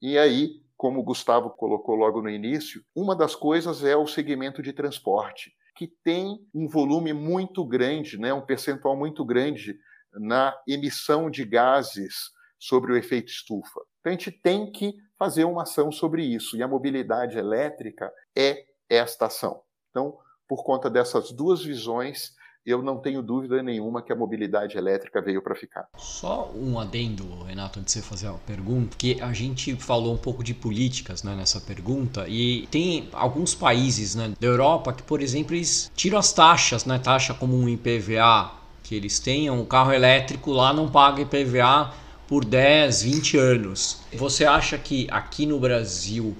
E 0.00 0.16
aí, 0.16 0.62
como 0.76 1.00
o 1.00 1.04
Gustavo 1.04 1.50
colocou 1.50 1.96
logo 1.96 2.22
no 2.22 2.30
início, 2.30 2.80
uma 2.94 3.16
das 3.16 3.34
coisas 3.34 3.82
é 3.82 3.96
o 3.96 4.06
segmento 4.06 4.62
de 4.62 4.72
transporte, 4.72 5.52
que 5.74 5.88
tem 5.88 6.38
um 6.54 6.68
volume 6.68 7.12
muito 7.12 7.64
grande, 7.64 8.18
né, 8.18 8.32
um 8.32 8.40
percentual 8.40 8.96
muito 8.96 9.24
grande 9.24 9.76
na 10.14 10.54
emissão 10.66 11.30
de 11.30 11.44
gases 11.44 12.30
sobre 12.58 12.92
o 12.92 12.96
efeito 12.96 13.30
estufa. 13.30 13.80
Então 14.00 14.12
a 14.12 14.16
gente 14.16 14.30
tem 14.30 14.70
que 14.70 14.94
fazer 15.18 15.44
uma 15.44 15.62
ação 15.62 15.90
sobre 15.92 16.24
isso, 16.24 16.56
e 16.56 16.62
a 16.62 16.68
mobilidade 16.68 17.38
elétrica 17.38 18.12
é 18.36 18.64
esta 18.88 19.26
ação. 19.26 19.62
Então, 19.90 20.18
por 20.48 20.64
conta 20.64 20.90
dessas 20.90 21.30
duas 21.32 21.62
visões, 21.62 22.34
eu 22.64 22.82
não 22.82 22.98
tenho 22.98 23.22
dúvida 23.22 23.62
nenhuma 23.62 24.02
que 24.02 24.12
a 24.12 24.16
mobilidade 24.16 24.78
elétrica 24.78 25.20
veio 25.20 25.42
para 25.42 25.54
ficar. 25.54 25.88
Só 25.96 26.50
um 26.54 26.78
adendo, 26.78 27.42
Renato, 27.44 27.80
antes 27.80 27.94
de 27.94 28.00
você 28.00 28.08
fazer 28.08 28.28
a 28.28 28.34
pergunta, 28.34 28.96
que 28.96 29.20
a 29.20 29.32
gente 29.32 29.74
falou 29.76 30.14
um 30.14 30.18
pouco 30.18 30.44
de 30.44 30.54
políticas 30.54 31.22
né, 31.22 31.34
nessa 31.34 31.60
pergunta 31.60 32.28
e 32.28 32.66
tem 32.68 33.08
alguns 33.12 33.54
países 33.54 34.14
né, 34.14 34.34
da 34.38 34.46
Europa 34.46 34.92
que, 34.92 35.02
por 35.02 35.20
exemplo, 35.20 35.54
eles 35.56 35.90
tiram 35.96 36.18
as 36.18 36.32
taxas, 36.32 36.84
né, 36.84 36.98
taxa 36.98 37.34
como 37.34 37.56
um 37.56 37.68
IPVA 37.68 38.61
que 38.82 38.94
eles 38.94 39.18
tenham, 39.18 39.60
o 39.60 39.66
carro 39.66 39.92
elétrico 39.92 40.50
lá 40.50 40.72
não 40.72 40.90
paga 40.90 41.22
IPVA 41.22 41.92
por 42.26 42.44
10, 42.44 43.02
20 43.02 43.36
anos. 43.36 44.02
Você 44.14 44.44
acha 44.44 44.78
que 44.78 45.06
aqui 45.10 45.46
no 45.46 45.60
Brasil 45.60 46.36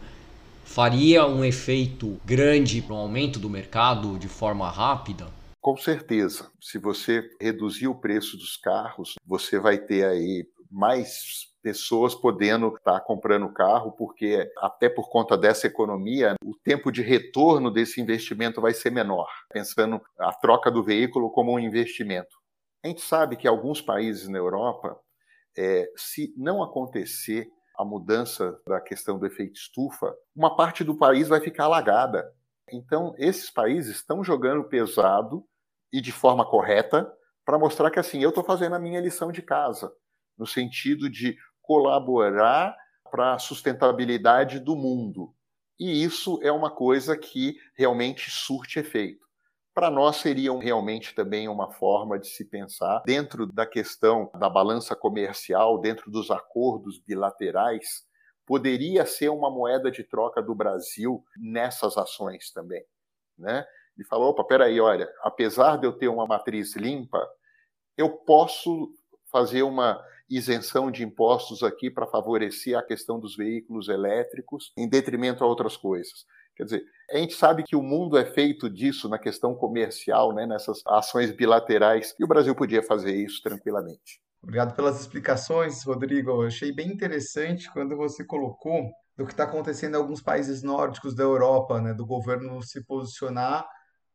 faria 0.65 1.27
um 1.27 1.45
efeito 1.45 2.19
grande 2.25 2.81
para 2.81 2.95
o 2.95 2.99
aumento 2.99 3.39
do 3.39 3.51
mercado 3.51 4.19
de 4.19 4.29
forma 4.29 4.71
rápida? 4.71 5.27
Com 5.61 5.77
certeza. 5.77 6.51
Se 6.61 6.79
você 6.79 7.23
reduzir 7.41 7.89
o 7.89 7.95
preço 7.95 8.37
dos 8.37 8.57
carros, 8.57 9.15
você 9.25 9.59
vai 9.59 9.79
ter 9.79 10.05
aí 10.05 10.47
mais 10.71 11.52
pessoas 11.63 12.15
podendo 12.15 12.69
estar 12.69 12.95
tá 12.95 13.01
comprando 13.01 13.53
carro, 13.53 13.93
porque 13.93 14.51
até 14.59 14.89
por 14.89 15.09
conta 15.09 15.37
dessa 15.39 15.67
economia, 15.67 16.35
o 16.45 16.55
tempo 16.57 16.91
de 16.91 17.03
retorno 17.03 17.71
desse 17.71 18.01
investimento 18.01 18.61
vai 18.61 18.75
ser 18.75 18.91
menor, 18.91 19.29
pensando 19.51 20.01
a 20.19 20.33
troca 20.33 20.71
do 20.71 20.83
veículo 20.83 21.31
como 21.31 21.53
um 21.53 21.59
investimento. 21.59 22.37
A 22.85 22.89
gente 22.89 23.01
sabe 23.01 23.37
que 23.37 23.47
alguns 23.47 23.81
países 23.81 24.29
na 24.29 24.39
Europa, 24.39 24.99
é, 25.57 25.89
se 25.97 26.35
não 26.37 26.63
acontecer 26.63 27.49
a 27.79 27.85
mudança 27.85 28.61
da 28.67 28.81
questão 28.81 29.19
do 29.19 29.27
efeito 29.27 29.55
estufa, 29.55 30.15
uma 30.35 30.57
parte 30.57 30.83
do 30.83 30.97
país 30.97 31.29
vai 31.29 31.41
ficar 31.41 31.65
alagada. 31.65 32.33
Então, 32.71 33.15
esses 33.19 33.51
países 33.51 33.97
estão 33.97 34.25
jogando 34.25 34.65
pesado 34.65 35.45
e 35.93 36.01
de 36.01 36.11
forma 36.11 36.45
correta 36.45 37.11
para 37.45 37.59
mostrar 37.59 37.91
que 37.91 37.99
assim 37.99 38.23
eu 38.23 38.31
estou 38.31 38.45
fazendo 38.45 38.75
a 38.75 38.79
minha 38.79 39.01
lição 39.01 39.31
de 39.31 39.43
casa, 39.43 39.93
no 40.39 40.47
sentido 40.47 41.09
de 41.09 41.37
colaborar 41.63 42.77
para 43.11 43.35
a 43.35 43.39
sustentabilidade 43.39 44.59
do 44.59 44.75
mundo. 44.75 45.35
E 45.79 46.03
isso 46.03 46.39
é 46.43 46.53
uma 46.53 46.71
coisa 46.71 47.17
que 47.17 47.57
realmente 47.75 48.31
surte 48.31 48.79
efeito. 48.79 49.27
Para 49.75 49.91
nós 49.91 50.17
seria 50.17 50.57
realmente 50.59 51.15
também 51.15 51.49
uma 51.49 51.73
forma 51.73 52.19
de 52.19 52.29
se 52.29 52.45
pensar 52.45 53.03
dentro 53.07 53.47
da 53.47 53.65
questão 53.65 54.31
da 54.39 54.49
balança 54.49 54.95
comercial, 54.95 55.81
dentro 55.81 56.11
dos 56.11 56.31
acordos 56.31 56.99
bilaterais, 56.99 58.05
poderia 58.47 59.07
ser 59.07 59.31
uma 59.31 59.51
moeda 59.51 59.91
de 59.91 60.05
troca 60.05 60.43
do 60.43 60.55
Brasil 60.55 61.25
nessas 61.39 61.97
ações 61.97 62.51
também. 62.51 62.85
Né? 63.39 63.65
Ele 63.97 64.07
falou: 64.07 64.31
opa, 64.31 64.45
peraí, 64.45 64.81
olha, 64.81 65.11
apesar 65.23 65.79
de 65.79 65.87
eu 65.87 65.93
ter 65.93 66.09
uma 66.09 66.27
matriz 66.27 66.77
limpa, 66.77 67.27
eu 67.97 68.11
posso 68.11 68.93
fazer 69.31 69.63
uma 69.63 70.03
isenção 70.37 70.91
de 70.91 71.05
impostos 71.05 71.63
aqui 71.63 71.91
para 71.91 72.07
favorecer 72.07 72.77
a 72.77 72.83
questão 72.83 73.19
dos 73.19 73.37
veículos 73.37 73.89
elétricos, 73.89 74.73
em 74.77 74.89
detrimento 74.89 75.45
a 75.45 75.47
outras 75.47 75.77
coisas. 75.77 76.25
Quer 76.57 76.65
dizer, 76.65 76.85
a 77.11 77.17
gente 77.17 77.35
sabe 77.35 77.63
que 77.63 77.77
o 77.77 77.83
mundo 77.83 78.17
é 78.17 78.25
feito 78.25 78.69
disso 78.69 79.09
na 79.09 79.19
questão 79.19 79.55
comercial, 79.55 80.35
né, 80.35 80.47
nessas 80.47 80.83
ações 80.87 81.31
bilaterais, 81.31 82.15
e 82.19 82.25
o 82.25 82.29
Brasil 82.29 82.55
podia 82.55 82.83
fazer 82.83 83.15
isso 83.15 83.41
tranquilamente. 83.43 84.21
Obrigado 84.43 84.75
pelas 84.75 85.01
explicações, 85.01 85.83
Rodrigo. 85.85 86.31
Eu 86.31 86.43
achei 86.43 86.73
bem 86.73 86.89
interessante 86.89 87.71
quando 87.73 87.97
você 87.97 88.25
colocou 88.25 88.91
do 89.17 89.25
que 89.25 89.33
está 89.33 89.45
acontecendo 89.45 89.95
em 89.95 89.99
alguns 89.99 90.21
países 90.21 90.63
nórdicos 90.63 91.15
da 91.15 91.23
Europa, 91.23 91.81
né, 91.81 91.95
do 91.95 92.05
governo 92.05 92.61
se 92.63 92.85
posicionar 92.85 93.67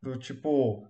do 0.01 0.17
tipo, 0.17 0.87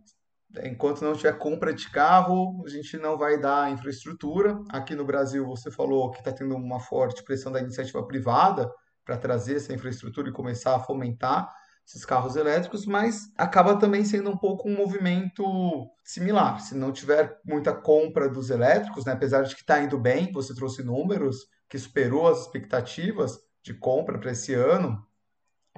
enquanto 0.63 1.01
não 1.03 1.13
tiver 1.13 1.37
compra 1.37 1.73
de 1.73 1.89
carro, 1.89 2.63
a 2.65 2.69
gente 2.69 2.97
não 2.97 3.17
vai 3.17 3.39
dar 3.39 3.71
infraestrutura. 3.71 4.59
Aqui 4.69 4.95
no 4.95 5.05
Brasil, 5.05 5.45
você 5.45 5.69
falou 5.69 6.11
que 6.11 6.19
está 6.19 6.31
tendo 6.31 6.55
uma 6.55 6.79
forte 6.79 7.23
pressão 7.23 7.51
da 7.51 7.59
iniciativa 7.59 8.05
privada 8.05 8.71
para 9.03 9.17
trazer 9.17 9.55
essa 9.55 9.73
infraestrutura 9.73 10.29
e 10.29 10.33
começar 10.33 10.75
a 10.75 10.79
fomentar 10.79 11.49
esses 11.87 12.03
carros 12.03 12.35
elétricos, 12.35 12.85
mas 12.85 13.31
acaba 13.37 13.77
também 13.77 14.03
sendo 14.03 14.29
um 14.29 14.37
pouco 14.37 14.67
um 14.67 14.75
movimento 14.75 15.89
similar. 16.03 16.59
Se 16.59 16.75
não 16.75 16.91
tiver 16.91 17.39
muita 17.45 17.73
compra 17.73 18.27
dos 18.27 18.49
elétricos, 18.49 19.05
né, 19.05 19.13
apesar 19.13 19.43
de 19.43 19.55
que 19.55 19.61
está 19.61 19.81
indo 19.81 19.97
bem, 19.97 20.29
você 20.33 20.53
trouxe 20.53 20.83
números 20.83 21.47
que 21.69 21.79
superou 21.79 22.27
as 22.27 22.41
expectativas 22.41 23.39
de 23.63 23.73
compra 23.73 24.19
para 24.19 24.31
esse 24.31 24.53
ano, 24.53 25.01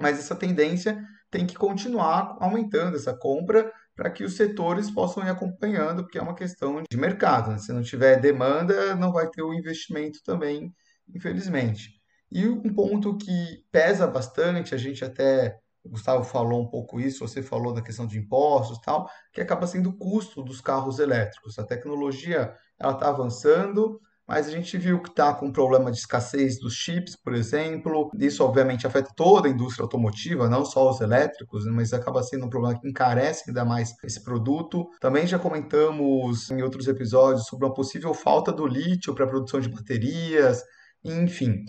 mas 0.00 0.18
essa 0.18 0.34
tendência 0.34 1.00
tem 1.30 1.46
que 1.46 1.54
continuar 1.54 2.36
aumentando 2.40 2.96
essa 2.96 3.14
compra 3.14 3.72
para 4.00 4.10
que 4.10 4.24
os 4.24 4.34
setores 4.34 4.90
possam 4.90 5.22
ir 5.22 5.28
acompanhando, 5.28 6.02
porque 6.04 6.16
é 6.16 6.22
uma 6.22 6.34
questão 6.34 6.82
de 6.90 6.96
mercado. 6.96 7.50
Né? 7.50 7.58
Se 7.58 7.70
não 7.70 7.82
tiver 7.82 8.18
demanda, 8.18 8.96
não 8.96 9.12
vai 9.12 9.28
ter 9.28 9.42
o 9.42 9.52
investimento 9.52 10.20
também, 10.24 10.74
infelizmente. 11.14 12.00
E 12.32 12.48
um 12.48 12.72
ponto 12.72 13.18
que 13.18 13.62
pesa 13.70 14.06
bastante, 14.06 14.74
a 14.74 14.78
gente 14.78 15.04
até 15.04 15.54
o 15.84 15.90
Gustavo 15.90 16.24
falou 16.24 16.62
um 16.62 16.70
pouco 16.70 16.98
isso, 16.98 17.28
você 17.28 17.42
falou 17.42 17.74
da 17.74 17.82
questão 17.82 18.06
de 18.06 18.18
impostos 18.18 18.78
e 18.78 18.80
tal, 18.80 19.06
que 19.34 19.40
acaba 19.42 19.66
sendo 19.66 19.90
o 19.90 19.98
custo 19.98 20.42
dos 20.42 20.62
carros 20.62 20.98
elétricos. 20.98 21.58
A 21.58 21.66
tecnologia 21.66 22.56
ela 22.78 22.94
está 22.94 23.10
avançando, 23.10 24.00
mas 24.30 24.46
a 24.46 24.50
gente 24.52 24.78
viu 24.78 25.02
que 25.02 25.08
está 25.08 25.34
com 25.34 25.46
um 25.46 25.52
problema 25.52 25.90
de 25.90 25.98
escassez 25.98 26.60
dos 26.60 26.74
chips, 26.74 27.16
por 27.16 27.34
exemplo. 27.34 28.12
Isso, 28.16 28.44
obviamente, 28.44 28.86
afeta 28.86 29.10
toda 29.16 29.48
a 29.48 29.50
indústria 29.50 29.82
automotiva, 29.82 30.48
não 30.48 30.64
só 30.64 30.88
os 30.88 31.00
elétricos, 31.00 31.66
né, 31.66 31.72
mas 31.74 31.92
acaba 31.92 32.22
sendo 32.22 32.46
um 32.46 32.48
problema 32.48 32.78
que 32.78 32.88
encarece 32.88 33.42
ainda 33.48 33.64
mais 33.64 33.92
esse 34.04 34.22
produto. 34.22 34.88
Também 35.00 35.26
já 35.26 35.36
comentamos 35.36 36.48
em 36.48 36.62
outros 36.62 36.86
episódios 36.86 37.46
sobre 37.46 37.66
uma 37.66 37.74
possível 37.74 38.14
falta 38.14 38.52
do 38.52 38.68
lítio 38.68 39.16
para 39.16 39.24
a 39.24 39.28
produção 39.28 39.58
de 39.58 39.68
baterias, 39.68 40.62
enfim. 41.04 41.64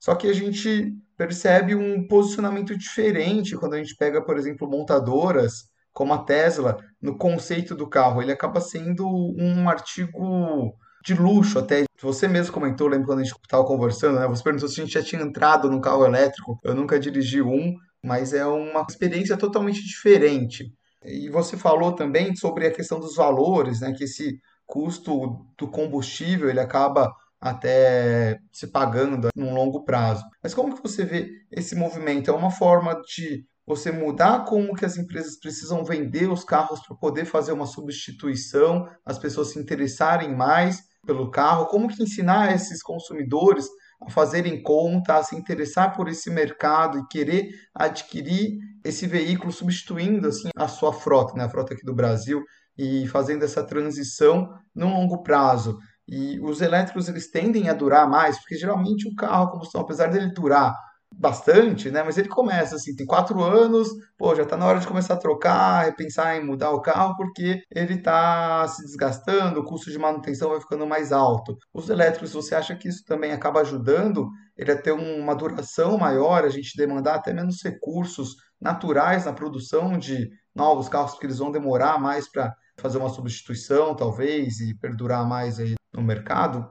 Só 0.00 0.14
que 0.14 0.26
a 0.26 0.32
gente 0.32 0.94
percebe 1.18 1.74
um 1.74 2.08
posicionamento 2.08 2.74
diferente 2.78 3.58
quando 3.58 3.74
a 3.74 3.78
gente 3.78 3.94
pega, 3.94 4.24
por 4.24 4.38
exemplo, 4.38 4.66
montadoras 4.66 5.64
como 5.92 6.14
a 6.14 6.24
Tesla 6.24 6.78
no 6.98 7.18
conceito 7.18 7.74
do 7.74 7.86
carro. 7.86 8.22
Ele 8.22 8.32
acaba 8.32 8.58
sendo 8.62 9.06
um 9.38 9.68
artigo 9.68 10.74
de 11.06 11.14
luxo 11.14 11.58
até. 11.58 11.84
Você 12.02 12.26
mesmo 12.26 12.52
comentou, 12.52 12.88
lembro 12.88 13.06
quando 13.06 13.20
a 13.20 13.22
gente 13.22 13.36
estava 13.36 13.64
conversando, 13.64 14.18
né? 14.18 14.26
Você 14.26 14.42
perguntou 14.42 14.68
se 14.68 14.80
a 14.80 14.84
gente 14.84 14.94
já 14.94 15.02
tinha 15.02 15.22
entrado 15.22 15.70
num 15.70 15.80
carro 15.80 16.04
elétrico. 16.04 16.58
Eu 16.64 16.74
nunca 16.74 16.98
dirigi 16.98 17.40
um, 17.40 17.74
mas 18.04 18.34
é 18.34 18.44
uma 18.44 18.84
experiência 18.88 19.36
totalmente 19.36 19.82
diferente. 19.82 20.72
E 21.04 21.30
você 21.30 21.56
falou 21.56 21.92
também 21.92 22.34
sobre 22.34 22.66
a 22.66 22.72
questão 22.72 22.98
dos 22.98 23.14
valores, 23.14 23.80
né? 23.80 23.92
Que 23.92 24.04
esse 24.04 24.40
custo 24.66 25.46
do 25.56 25.68
combustível 25.68 26.50
ele 26.50 26.58
acaba 26.58 27.14
até 27.40 28.38
se 28.52 28.66
pagando 28.66 29.28
num 29.36 29.54
longo 29.54 29.84
prazo. 29.84 30.24
Mas 30.42 30.54
como 30.54 30.74
que 30.74 30.82
você 30.82 31.04
vê 31.04 31.30
esse 31.52 31.76
movimento? 31.76 32.30
É 32.30 32.34
uma 32.34 32.50
forma 32.50 33.00
de 33.02 33.46
você 33.64 33.92
mudar 33.92 34.44
como 34.44 34.74
que 34.74 34.84
as 34.84 34.96
empresas 34.96 35.38
precisam 35.38 35.84
vender 35.84 36.30
os 36.30 36.44
carros 36.44 36.80
para 36.86 36.96
poder 36.96 37.24
fazer 37.24 37.52
uma 37.52 37.66
substituição, 37.66 38.88
as 39.04 39.18
pessoas 39.18 39.52
se 39.52 39.58
interessarem 39.58 40.34
mais 40.34 40.82
pelo 41.06 41.30
carro, 41.30 41.66
como 41.66 41.88
que 41.88 42.02
ensinar 42.02 42.54
esses 42.54 42.82
consumidores 42.82 43.66
a 44.00 44.10
fazerem 44.10 44.62
conta, 44.62 45.14
a 45.14 45.22
se 45.22 45.34
interessar 45.34 45.96
por 45.96 46.08
esse 46.08 46.28
mercado 46.30 46.98
e 46.98 47.06
querer 47.08 47.48
adquirir 47.74 48.58
esse 48.84 49.06
veículo 49.06 49.50
substituindo 49.50 50.28
assim 50.28 50.50
a 50.54 50.68
sua 50.68 50.92
frota, 50.92 51.34
né, 51.34 51.44
a 51.44 51.48
frota 51.48 51.72
aqui 51.72 51.84
do 51.84 51.94
Brasil 51.94 52.42
e 52.76 53.06
fazendo 53.08 53.44
essa 53.44 53.64
transição 53.64 54.52
no 54.74 54.88
longo 54.88 55.22
prazo. 55.22 55.78
E 56.06 56.38
os 56.40 56.60
elétricos 56.60 57.08
eles 57.08 57.30
tendem 57.30 57.68
a 57.68 57.74
durar 57.74 58.08
mais, 58.08 58.38
porque 58.38 58.56
geralmente 58.56 59.08
o 59.08 59.14
carro 59.14 59.44
a 59.44 59.50
combustão, 59.50 59.80
apesar 59.80 60.08
dele 60.08 60.32
durar 60.32 60.74
bastante, 61.18 61.90
né? 61.90 62.02
Mas 62.02 62.18
ele 62.18 62.28
começa 62.28 62.76
assim, 62.76 62.94
tem 62.94 63.06
quatro 63.06 63.42
anos, 63.42 63.88
pô, 64.18 64.34
já 64.34 64.42
está 64.42 64.56
na 64.56 64.66
hora 64.66 64.78
de 64.78 64.86
começar 64.86 65.14
a 65.14 65.18
trocar, 65.18 65.84
repensar 65.84 66.36
em 66.36 66.44
mudar 66.44 66.70
o 66.70 66.82
carro, 66.82 67.16
porque 67.16 67.62
ele 67.70 67.94
está 67.94 68.66
se 68.68 68.82
desgastando, 68.82 69.60
o 69.60 69.64
custo 69.64 69.90
de 69.90 69.98
manutenção 69.98 70.50
vai 70.50 70.60
ficando 70.60 70.86
mais 70.86 71.12
alto. 71.12 71.56
Os 71.72 71.88
elétricos, 71.88 72.32
você 72.32 72.54
acha 72.54 72.76
que 72.76 72.88
isso 72.88 73.04
também 73.04 73.32
acaba 73.32 73.60
ajudando 73.60 74.28
ele 74.56 74.72
a 74.72 74.80
ter 74.80 74.92
uma 74.92 75.34
duração 75.34 75.98
maior, 75.98 76.44
a 76.44 76.48
gente 76.48 76.76
demandar 76.76 77.16
até 77.16 77.32
menos 77.32 77.62
recursos 77.62 78.36
naturais 78.60 79.24
na 79.24 79.32
produção 79.32 79.98
de 79.98 80.30
novos 80.54 80.88
carros, 80.88 81.12
porque 81.12 81.26
eles 81.26 81.38
vão 81.38 81.50
demorar 81.50 81.98
mais 81.98 82.30
para 82.30 82.54
fazer 82.78 82.98
uma 82.98 83.08
substituição, 83.08 83.94
talvez, 83.94 84.60
e 84.60 84.74
perdurar 84.78 85.26
mais 85.26 85.58
aí 85.58 85.74
no 85.92 86.02
mercado? 86.02 86.66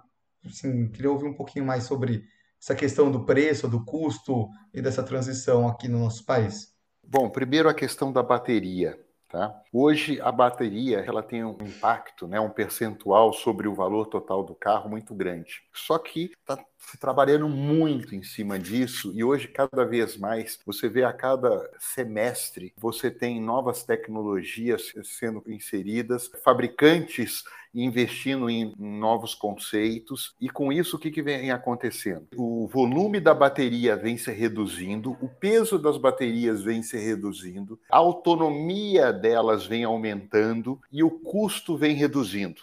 Assim, 0.45 0.87
queria 0.89 1.11
ouvir 1.11 1.27
um 1.27 1.35
pouquinho 1.35 1.65
mais 1.65 1.83
sobre 1.83 2.23
essa 2.65 2.73
questão 2.73 3.11
do 3.11 3.23
preço, 3.23 3.67
do 3.67 3.85
custo 3.85 4.49
e 4.73 4.81
dessa 4.81 5.03
transição 5.03 5.67
aqui 5.67 5.87
no 5.87 5.99
nosso 5.99 6.25
país? 6.25 6.73
Bom, 7.03 7.29
primeiro 7.29 7.69
a 7.69 7.75
questão 7.75 8.11
da 8.11 8.23
bateria. 8.23 8.99
Tá? 9.29 9.55
Hoje 9.71 10.19
a 10.19 10.31
bateria 10.31 10.99
ela 11.05 11.21
tem 11.21 11.43
um 11.43 11.57
impacto, 11.61 12.27
né, 12.27 12.39
um 12.39 12.49
percentual 12.49 13.33
sobre 13.33 13.67
o 13.67 13.75
valor 13.75 14.07
total 14.07 14.43
do 14.43 14.55
carro 14.55 14.89
muito 14.89 15.13
grande. 15.13 15.61
Só 15.73 15.99
que 15.99 16.31
está 16.39 16.57
trabalhando 16.99 17.49
muito 17.49 18.15
em 18.15 18.23
cima 18.23 18.57
disso 18.57 19.11
e 19.13 19.23
hoje 19.23 19.47
cada 19.47 19.85
vez 19.85 20.17
mais 20.17 20.59
você 20.65 20.87
vê 20.87 21.03
a 21.03 21.11
cada 21.11 21.69
semestre 21.79 22.73
você 22.77 23.11
tem 23.11 23.41
novas 23.41 23.83
tecnologias 23.83 24.93
sendo 25.03 25.43
inseridas, 25.47 26.29
fabricantes 26.43 27.43
investindo 27.75 28.49
em 28.49 28.73
novos 28.79 29.35
conceitos. 29.35 30.33
E 30.39 30.49
com 30.49 30.71
isso, 30.71 30.95
o 30.95 30.99
que, 30.99 31.11
que 31.11 31.21
vem 31.21 31.51
acontecendo? 31.51 32.25
O 32.37 32.67
volume 32.67 33.19
da 33.19 33.33
bateria 33.33 33.97
vem 33.97 34.17
se 34.17 34.31
reduzindo, 34.31 35.17
o 35.21 35.27
peso 35.27 35.77
das 35.77 35.97
baterias 35.97 36.61
vem 36.63 36.81
se 36.81 36.97
reduzindo, 36.97 37.77
a 37.91 37.97
autonomia 37.97 39.11
delas 39.11 39.65
vem 39.65 39.83
aumentando 39.83 40.79
e 40.91 41.03
o 41.03 41.11
custo 41.11 41.75
vem 41.75 41.95
reduzindo. 41.95 42.61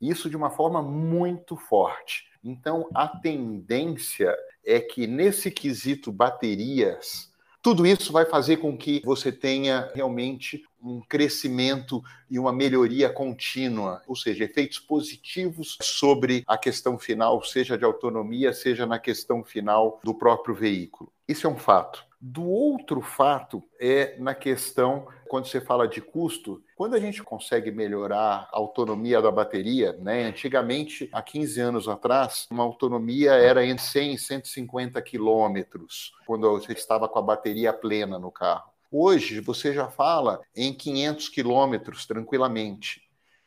Isso 0.00 0.30
de 0.30 0.36
uma 0.36 0.48
forma 0.48 0.80
muito 0.80 1.56
forte. 1.56 2.29
Então, 2.42 2.88
a 2.94 3.06
tendência 3.06 4.34
é 4.64 4.80
que 4.80 5.06
nesse 5.06 5.50
quesito 5.50 6.10
baterias, 6.10 7.30
tudo 7.62 7.86
isso 7.86 8.10
vai 8.10 8.24
fazer 8.24 8.56
com 8.56 8.76
que 8.76 9.02
você 9.04 9.30
tenha 9.30 9.90
realmente 9.94 10.64
um 10.82 11.02
crescimento 11.02 12.02
e 12.30 12.38
uma 12.38 12.52
melhoria 12.52 13.10
contínua, 13.10 14.02
ou 14.06 14.16
seja, 14.16 14.44
efeitos 14.44 14.78
positivos 14.78 15.76
sobre 15.82 16.42
a 16.46 16.56
questão 16.56 16.98
final, 16.98 17.42
seja 17.44 17.76
de 17.76 17.84
autonomia, 17.84 18.54
seja 18.54 18.86
na 18.86 18.98
questão 18.98 19.44
final 19.44 20.00
do 20.02 20.14
próprio 20.14 20.54
veículo. 20.54 21.12
Isso 21.28 21.46
é 21.46 21.50
um 21.50 21.58
fato. 21.58 22.02
Do 22.18 22.46
outro 22.46 23.02
fato 23.02 23.62
é 23.78 24.16
na 24.18 24.34
questão, 24.34 25.06
quando 25.30 25.46
você 25.46 25.60
fala 25.60 25.86
de 25.86 26.00
custo, 26.00 26.60
quando 26.74 26.94
a 26.94 26.98
gente 26.98 27.22
consegue 27.22 27.70
melhorar 27.70 28.48
a 28.52 28.58
autonomia 28.58 29.22
da 29.22 29.30
bateria, 29.30 29.92
né? 29.92 30.24
Antigamente, 30.24 31.08
há 31.12 31.22
15 31.22 31.60
anos 31.60 31.88
atrás, 31.88 32.48
uma 32.50 32.64
autonomia 32.64 33.34
era 33.34 33.64
entre 33.64 33.84
100 33.84 34.14
e 34.14 34.18
150 34.18 35.00
quilômetros, 35.00 36.12
quando 36.26 36.50
você 36.50 36.72
estava 36.72 37.08
com 37.08 37.20
a 37.20 37.22
bateria 37.22 37.72
plena 37.72 38.18
no 38.18 38.32
carro. 38.32 38.72
Hoje, 38.90 39.38
você 39.38 39.72
já 39.72 39.88
fala 39.88 40.40
em 40.52 40.74
500 40.74 41.28
quilômetros 41.28 42.06
tranquilamente. 42.06 43.00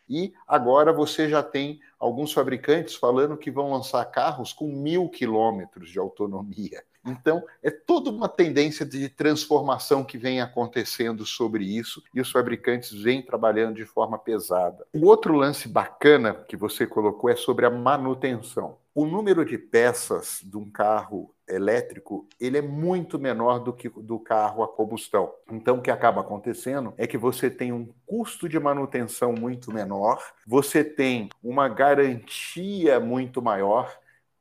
E 0.07 0.31
agora 0.47 0.93
você 0.93 1.27
já 1.27 1.43
tem 1.43 1.81
alguns 1.99 2.31
fabricantes 2.31 2.95
falando 2.95 3.35
que 3.35 3.51
vão 3.51 3.73
lançar 3.73 4.05
carros 4.05 4.53
com 4.53 4.71
mil 4.71 5.09
quilômetros 5.09 5.89
de 5.89 5.99
autonomia. 5.99 6.81
Então, 7.05 7.43
é 7.61 7.69
toda 7.69 8.09
uma 8.09 8.29
tendência 8.29 8.85
de 8.85 9.09
transformação 9.09 10.03
que 10.03 10.17
vem 10.17 10.41
acontecendo 10.41 11.25
sobre 11.25 11.63
isso 11.65 12.01
e 12.13 12.21
os 12.21 12.31
fabricantes 12.31 12.91
vêm 12.91 13.21
trabalhando 13.21 13.75
de 13.75 13.85
forma 13.85 14.17
pesada. 14.17 14.85
O 14.93 15.05
outro 15.07 15.35
lance 15.35 15.67
bacana 15.67 16.33
que 16.47 16.55
você 16.55 16.87
colocou 16.87 17.29
é 17.29 17.35
sobre 17.35 17.65
a 17.65 17.69
manutenção. 17.69 18.77
O 18.95 19.05
número 19.05 19.43
de 19.43 19.57
peças 19.57 20.39
de 20.43 20.55
um 20.55 20.69
carro 20.69 21.33
elétrico 21.49 22.27
ele 22.39 22.57
é 22.57 22.61
muito 22.61 23.19
menor 23.19 23.59
do 23.59 23.73
que 23.73 23.89
do 23.89 24.19
carro 24.19 24.63
a 24.63 24.67
combustão. 24.67 25.31
Então, 25.51 25.77
o 25.77 25.81
que 25.81 25.91
acaba 25.91 26.21
acontecendo 26.21 26.93
é 26.97 27.07
que 27.07 27.17
você 27.17 27.49
tem 27.49 27.71
um 27.71 27.89
custo 28.05 28.47
de 28.47 28.59
manutenção 28.59 29.33
muito 29.33 29.71
menor, 29.71 30.23
você 30.45 30.83
tem 30.83 31.29
uma 31.43 31.67
garantia 31.67 32.99
muito 32.99 33.41
maior, 33.41 33.91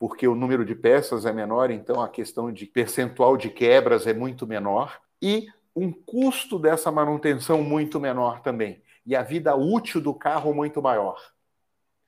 porque 0.02 0.26
o 0.26 0.34
número 0.34 0.64
de 0.64 0.74
peças 0.74 1.24
é 1.24 1.32
menor, 1.32 1.70
então 1.70 2.02
a 2.02 2.08
questão 2.08 2.52
de 2.52 2.66
percentual 2.66 3.36
de 3.36 3.48
quebras 3.48 4.04
é 4.04 4.12
muito 4.12 4.48
menor, 4.48 5.00
e 5.22 5.46
um 5.76 5.92
custo 5.92 6.58
dessa 6.58 6.90
manutenção 6.90 7.62
muito 7.62 8.00
menor 8.00 8.40
também, 8.40 8.82
e 9.06 9.14
a 9.14 9.22
vida 9.22 9.54
útil 9.54 10.00
do 10.00 10.12
carro 10.12 10.52
muito 10.52 10.82
maior. 10.82 11.22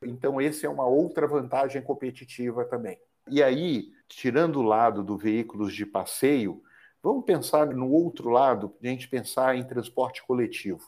Então, 0.03 0.41
esse 0.41 0.67
é 0.67 0.69
uma 0.69 0.85
outra 0.85 1.29
vantagem 1.29 1.81
competitiva 1.83 2.65
também. 2.65 2.99
E 3.31 3.41
aí, 3.41 3.93
tirando 4.09 4.57
o 4.57 4.65
lado 4.65 5.05
do 5.05 5.17
veículos 5.17 5.73
de 5.73 5.87
passeio, 5.87 6.61
vamos 7.01 7.25
pensar 7.25 7.69
no 7.69 7.89
outro 7.89 8.29
lado, 8.29 8.75
a 8.83 8.89
gente 8.89 9.07
pensar 9.07 9.55
em 9.55 9.63
transporte 9.63 10.21
coletivo. 10.27 10.83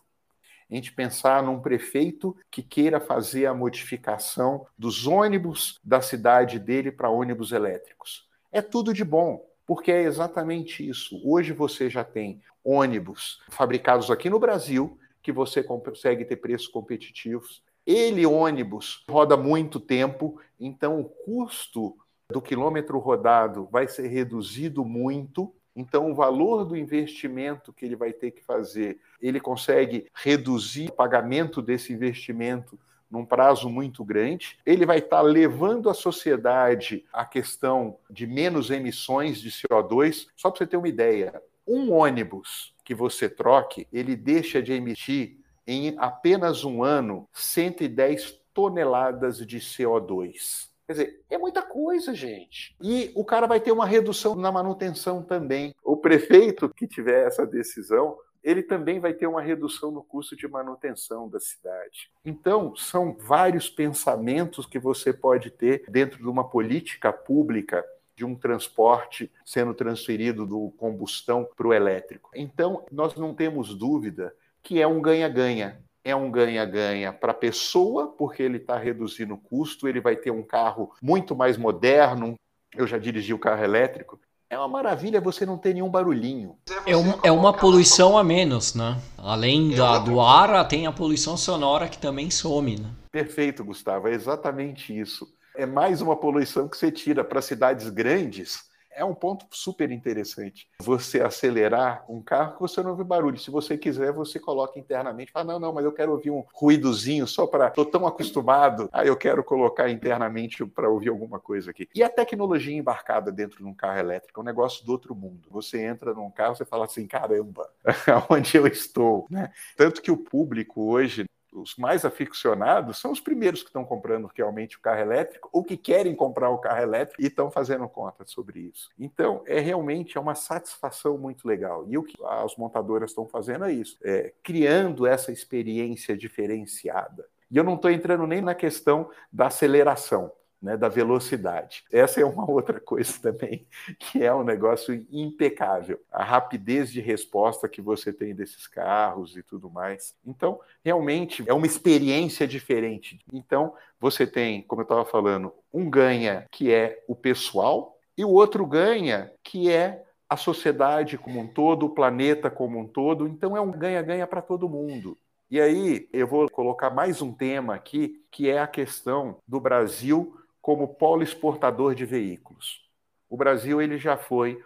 A 0.71 0.75
gente 0.75 0.93
pensar 0.93 1.43
num 1.43 1.61
prefeito 1.61 2.37
que 2.51 2.63
queira 2.63 2.99
fazer 2.99 3.47
a 3.47 3.55
modificação 3.55 4.67
dos 4.77 5.07
ônibus 5.07 5.79
da 5.83 6.01
cidade 6.01 6.59
dele 6.59 6.91
para 6.91 7.09
ônibus 7.09 7.53
elétricos. 7.53 8.29
É 8.51 8.61
tudo 8.61 8.93
de 8.93 9.05
bom, 9.05 9.47
porque 9.65 9.93
é 9.93 10.03
exatamente 10.03 10.87
isso. 10.87 11.21
Hoje 11.25 11.53
você 11.53 11.89
já 11.89 12.03
tem 12.03 12.43
ônibus 12.65 13.41
fabricados 13.49 14.11
aqui 14.11 14.29
no 14.29 14.41
Brasil 14.41 14.99
que 15.23 15.31
você 15.31 15.63
consegue 15.63 16.25
ter 16.25 16.37
preços 16.37 16.69
competitivos. 16.69 17.63
Ele 17.87 18.27
ônibus 18.27 19.05
roda 19.09 19.37
muito 19.37 19.79
tempo, 19.79 20.41
então 20.59 21.01
o 21.01 21.05
custo 21.05 21.97
do 22.31 22.43
quilômetro 22.43 22.99
rodado 22.99 23.69
vai 23.71 23.87
ser 23.87 24.09
reduzido 24.09 24.85
muito. 24.85 25.55
Então, 25.77 26.11
o 26.11 26.15
valor 26.15 26.65
do 26.65 26.75
investimento 26.75 27.71
que 27.71 27.85
ele 27.85 27.95
vai 27.95 28.11
ter 28.11 28.31
que 28.31 28.43
fazer, 28.43 28.99
ele 29.21 29.39
consegue 29.39 30.07
reduzir 30.15 30.89
o 30.89 30.93
pagamento 30.93 31.61
desse 31.61 31.93
investimento 31.93 32.79
num 33.11 33.27
prazo 33.27 33.69
muito 33.69 34.03
grande. 34.03 34.59
Ele 34.65 34.87
vai 34.87 34.99
estar 34.99 35.21
levando 35.21 35.91
a 35.91 35.95
sociedade 35.95 37.05
à 37.13 37.27
questão 37.27 37.99
de 38.11 38.27
menos 38.27 38.71
emissões 38.71 39.39
de 39.39 39.51
CO2. 39.51 40.27
Só 40.35 40.51
para 40.51 40.59
você 40.59 40.67
ter 40.67 40.79
uma 40.79 40.89
ideia, 40.89 41.43
um 41.67 41.93
ônibus 41.93 42.75
que 42.83 42.95
você 42.95 43.29
troque, 43.29 43.87
ele 43.93 44.17
deixa 44.17 44.63
de 44.63 44.73
emitir 44.73 45.39
em 45.67 45.95
apenas 45.99 46.65
um 46.65 46.83
ano 46.83 47.29
110 47.33 48.41
toneladas 48.55 49.45
de 49.45 49.59
CO2. 49.59 50.71
Quer 50.87 50.93
dizer, 50.93 51.25
é 51.29 51.37
muita 51.37 51.63
coisa, 51.63 52.15
gente. 52.15 52.77
E 52.81 53.11
o 53.17 53.25
cara 53.25 53.47
vai 53.47 53.59
ter 53.59 53.73
uma 53.73 53.87
redução 53.87 54.37
na 54.37 54.53
manutenção 54.53 55.21
também. 55.23 55.75
O 55.83 55.97
prefeito 55.97 56.69
que 56.69 56.87
tiver 56.87 57.27
essa 57.27 57.45
decisão, 57.45 58.17
ele 58.43 58.63
também 58.63 59.01
vai 59.01 59.13
ter 59.13 59.27
uma 59.27 59.43
redução 59.43 59.91
no 59.91 60.05
custo 60.05 60.37
de 60.37 60.47
manutenção 60.47 61.29
da 61.29 61.41
cidade. 61.41 62.13
Então, 62.25 62.77
são 62.77 63.17
vários 63.19 63.69
pensamentos 63.69 64.65
que 64.65 64.79
você 64.79 65.13
pode 65.13 65.51
ter 65.51 65.85
dentro 65.89 66.19
de 66.19 66.29
uma 66.29 66.49
política 66.49 67.13
pública 67.13 67.85
de 68.15 68.25
um 68.25 68.37
transporte 68.37 69.31
sendo 69.45 69.75
transferido 69.75 70.47
do 70.47 70.73
combustão 70.79 71.47
para 71.57 71.67
o 71.67 71.75
elétrico. 71.75 72.31
Então, 72.33 72.87
nós 72.93 73.17
não 73.17 73.35
temos 73.35 73.75
dúvida 73.75 74.33
que 74.63 74.81
é 74.81 74.87
um 74.87 75.03
ganha-ganha 75.03 75.85
é 76.07 76.15
um 76.15 76.31
ganha-ganha 76.31 77.13
para 77.13 77.33
a 77.33 77.35
pessoa, 77.35 78.15
porque 78.17 78.41
ele 78.41 78.59
está 78.59 78.79
reduzindo 78.79 79.35
o 79.35 79.39
custo, 79.39 79.89
ele 79.89 80.01
vai 80.01 80.15
ter 80.15 80.31
um 80.31 80.41
carro 80.41 80.93
muito 81.03 81.35
mais 81.35 81.59
moderno. 81.59 82.37
Eu 82.77 82.87
já 82.87 82.97
dirigi 82.97 83.35
o 83.35 83.39
carro 83.41 83.65
elétrico. 83.65 84.21
É 84.49 84.57
uma 84.57 84.69
maravilha 84.69 85.21
você 85.21 85.45
não 85.45 85.59
ter 85.59 85.75
nenhum 85.75 85.91
barulhinho. 85.91 86.57
É, 86.87 86.97
um, 86.97 87.19
é 87.25 87.33
uma 87.33 87.53
poluição 87.53 88.17
a 88.17 88.23
menos, 88.23 88.73
né? 88.73 88.97
Além 89.19 89.75
da, 89.75 89.99
do 89.99 90.21
ar, 90.21 90.69
tem 90.69 90.87
a 90.87 90.93
poluição 90.93 91.37
sonora 91.37 91.89
que 91.89 91.99
também 91.99 92.31
some, 92.31 92.79
né? 92.79 92.89
Perfeito, 93.11 93.65
Gustavo. 93.65 94.07
É 94.07 94.13
exatamente 94.13 94.97
isso. 94.97 95.27
É 95.57 95.67
mais 95.67 96.01
uma 96.01 96.15
poluição 96.15 96.69
que 96.69 96.77
você 96.77 96.93
tira 96.93 97.25
para 97.25 97.43
cidades 97.43 97.89
grandes 97.89 98.66
é 98.97 99.05
um 99.05 99.15
ponto 99.15 99.47
super 99.51 99.91
interessante. 99.93 100.67
Você 100.81 101.21
acelerar 101.21 102.05
um 102.09 102.23
carro 102.23 102.55
que 102.55 102.61
você 102.61 102.83
não 102.83 102.91
ouve 102.91 103.05
barulho. 103.05 103.39
Se 103.39 103.51
você 103.51 103.77
quiser, 103.77 104.11
você 104.11 104.41
coloca 104.41 104.79
internamente. 104.79 105.31
Fala, 105.31 105.53
não, 105.53 105.61
não, 105.61 105.73
mas 105.73 105.85
eu 105.85 105.93
quero 105.93 106.13
ouvir 106.13 106.31
um 106.31 106.43
ruídozinho 106.53 107.27
só 107.27 107.47
para. 107.47 107.69
Estou 107.69 107.85
tão 107.85 108.07
acostumado. 108.07 108.89
Aí 108.91 109.09
eu 109.09 109.17
quero 109.17 109.45
colocar 109.45 109.91
internamente 109.91 110.65
para 110.65 110.89
ouvir 110.89 111.11
alguma 111.11 111.39
coisa 111.39 111.71
aqui. 111.71 111.89
E 111.95 112.03
a 112.03 112.09
tecnologia 112.09 112.75
embarcada 112.75 113.31
dentro 113.31 113.59
de 113.59 113.65
um 113.65 113.75
carro 113.75 113.99
elétrico 113.99 114.41
é 114.41 114.43
um 114.43 114.47
negócio 114.47 114.85
do 114.85 114.93
outro 114.93 115.15
mundo. 115.15 115.47
Você 115.51 115.83
entra 115.83 116.15
num 116.15 116.31
carro, 116.31 116.57
você 116.57 116.65
fala 116.65 116.87
assim, 116.87 117.07
caramba, 117.07 117.71
onde 118.31 118.57
eu 118.57 118.67
estou? 118.67 119.27
Né? 119.31 119.53
Tanto 119.77 120.01
que 120.01 120.11
o 120.11 120.17
público 120.17 120.91
hoje 120.91 121.27
os 121.57 121.77
mais 121.77 122.05
aficionados 122.05 122.99
são 122.99 123.11
os 123.11 123.21
primeiros 123.21 123.63
que 123.63 123.69
estão 123.69 123.85
comprando 123.85 124.31
realmente 124.35 124.77
o 124.77 124.81
carro 124.81 125.01
elétrico 125.01 125.49
ou 125.53 125.65
que 125.65 125.77
querem 125.77 126.15
comprar 126.15 126.51
o 126.51 126.59
carro 126.59 126.83
elétrico 126.83 127.23
e 127.23 127.27
estão 127.27 127.51
fazendo 127.51 127.89
conta 127.89 128.25
sobre 128.27 128.61
isso. 128.61 128.89
Então, 128.99 129.43
é 129.47 129.59
realmente 129.59 130.17
é 130.17 130.21
uma 130.21 130.35
satisfação 130.35 131.17
muito 131.19 131.47
legal. 131.49 131.85
E 131.89 131.97
o 131.97 132.03
que 132.03 132.17
as 132.25 132.57
montadoras 132.57 133.11
estão 133.11 133.27
fazendo 133.27 133.65
é 133.65 133.73
isso, 133.73 133.99
é, 134.05 134.33
criando 134.43 135.07
essa 135.07 135.33
experiência 135.33 136.17
diferenciada. 136.17 137.27
E 137.51 137.57
eu 137.57 137.65
não 137.65 137.75
estou 137.75 137.91
entrando 137.91 138.27
nem 138.27 138.41
na 138.41 138.55
questão 138.55 139.11
da 139.33 139.47
aceleração 139.47 140.33
né, 140.61 140.77
da 140.77 140.89
velocidade. 140.89 141.85
Essa 141.93 142.21
é 142.21 142.25
uma 142.25 142.49
outra 142.51 142.81
coisa 142.81 143.13
também, 143.21 143.67
que 143.99 144.23
é 144.23 144.35
um 144.35 144.45
negócio 144.45 145.07
impecável. 145.11 146.01
A 146.11 146.25
rapidez 146.25 146.91
de 146.91 147.01
resposta 147.01 147.69
que 147.69 147.81
você 147.81 148.13
tem 148.13 148.35
desses 148.35 148.67
carros 148.67 149.37
e 149.37 149.43
tudo 149.43 149.71
mais. 149.71 150.15
Então, 150.25 150.61
realmente 150.85 151.45
é 151.47 151.53
uma 151.53 151.67
experiência 151.67 152.47
diferente. 152.47 153.19
Então, 153.33 153.75
você 154.01 154.27
tem, 154.27 154.63
como 154.63 154.83
eu 154.83 154.85
estava 154.85 155.05
falando, 155.05 155.53
um 155.73 155.89
ganha 155.89 156.47
que 156.51 156.73
é 156.73 157.03
o 157.07 157.15
pessoal 157.15 157.99
e 158.17 158.25
o 158.25 158.31
outro 158.31 158.67
ganha 158.67 159.33
que 159.43 159.71
é 159.71 160.03
a 160.29 160.37
sociedade 160.37 161.17
como 161.17 161.39
um 161.39 161.47
todo, 161.47 161.87
o 161.87 161.91
planeta 161.91 162.51
como 162.51 162.79
um 162.79 162.87
todo. 162.87 163.29
Então, 163.29 163.57
é 163.57 163.61
um 163.61 163.71
ganha-ganha 163.71 164.27
para 164.27 164.43
todo 164.43 164.69
mundo. 164.69 165.17
E 165.49 165.61
aí, 165.61 166.09
eu 166.13 166.27
vou 166.27 166.51
colocar 166.51 166.91
mais 166.91 167.23
um 167.23 167.33
tema 167.33 167.77
aqui, 167.77 168.21
que 168.33 168.51
é 168.51 168.59
a 168.59 168.67
questão 168.67 169.37
do 169.47 169.61
Brasil 169.61 170.37
como 170.67 170.89
polo 170.89 171.23
exportador 171.23 171.95
de 171.95 172.05
veículos. 172.05 172.91
O 173.31 173.37
Brasil 173.37 173.81
ele 173.81 173.97
já 173.99 174.17
foi 174.17 174.61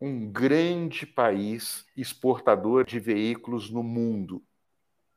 um 0.00 0.30
grande 0.30 1.04
país 1.04 1.84
exportador 1.96 2.84
de 2.84 3.00
veículos 3.00 3.68
no 3.68 3.82
mundo. 3.82 4.44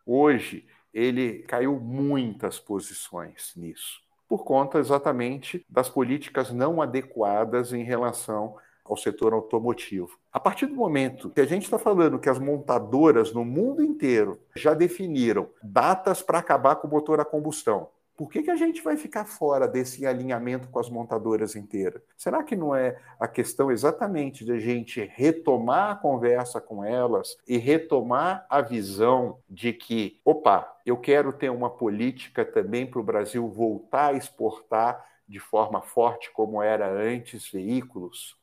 Hoje, 0.03 0.65
ele 0.91 1.43
caiu 1.43 1.79
muitas 1.79 2.59
posições 2.59 3.53
nisso, 3.55 4.01
por 4.27 4.43
conta 4.43 4.79
exatamente 4.79 5.63
das 5.69 5.87
políticas 5.87 6.51
não 6.51 6.81
adequadas 6.81 7.71
em 7.71 7.83
relação 7.83 8.57
ao 8.83 8.97
setor 8.97 9.33
automotivo. 9.33 10.17
A 10.31 10.39
partir 10.39 10.65
do 10.65 10.73
momento 10.73 11.29
que 11.29 11.41
a 11.41 11.45
gente 11.45 11.65
está 11.65 11.77
falando 11.77 12.17
que 12.17 12.27
as 12.27 12.39
montadoras 12.39 13.31
no 13.31 13.45
mundo 13.45 13.83
inteiro 13.83 14.39
já 14.55 14.73
definiram 14.73 15.47
datas 15.61 16.23
para 16.23 16.39
acabar 16.39 16.77
com 16.77 16.87
o 16.87 16.89
motor 16.89 17.19
a 17.19 17.25
combustão, 17.25 17.87
por 18.23 18.31
que, 18.31 18.43
que 18.43 18.51
a 18.51 18.55
gente 18.55 18.81
vai 18.81 18.95
ficar 18.95 19.25
fora 19.25 19.67
desse 19.67 20.05
alinhamento 20.05 20.69
com 20.69 20.79
as 20.79 20.89
montadoras 20.89 21.57
inteiras? 21.57 22.01
Será 22.15 22.41
que 22.41 22.55
não 22.55 22.73
é 22.73 22.97
a 23.19 23.27
questão 23.27 23.69
exatamente 23.69 24.45
de 24.45 24.53
a 24.53 24.59
gente 24.59 25.03
retomar 25.13 25.91
a 25.91 25.95
conversa 25.95 26.61
com 26.61 26.85
elas 26.85 27.35
e 27.45 27.57
retomar 27.57 28.45
a 28.49 28.61
visão 28.61 29.39
de 29.49 29.73
que, 29.73 30.21
opa, 30.23 30.73
eu 30.85 30.95
quero 30.95 31.33
ter 31.33 31.49
uma 31.49 31.69
política 31.69 32.45
também 32.45 32.87
para 32.87 33.01
o 33.01 33.03
Brasil 33.03 33.45
voltar 33.49 34.13
a 34.13 34.17
exportar 34.17 35.05
de 35.27 35.39
forma 35.39 35.81
forte 35.81 36.31
como 36.31 36.63
era 36.63 36.89
antes 36.89 37.51
veículos? 37.51 38.37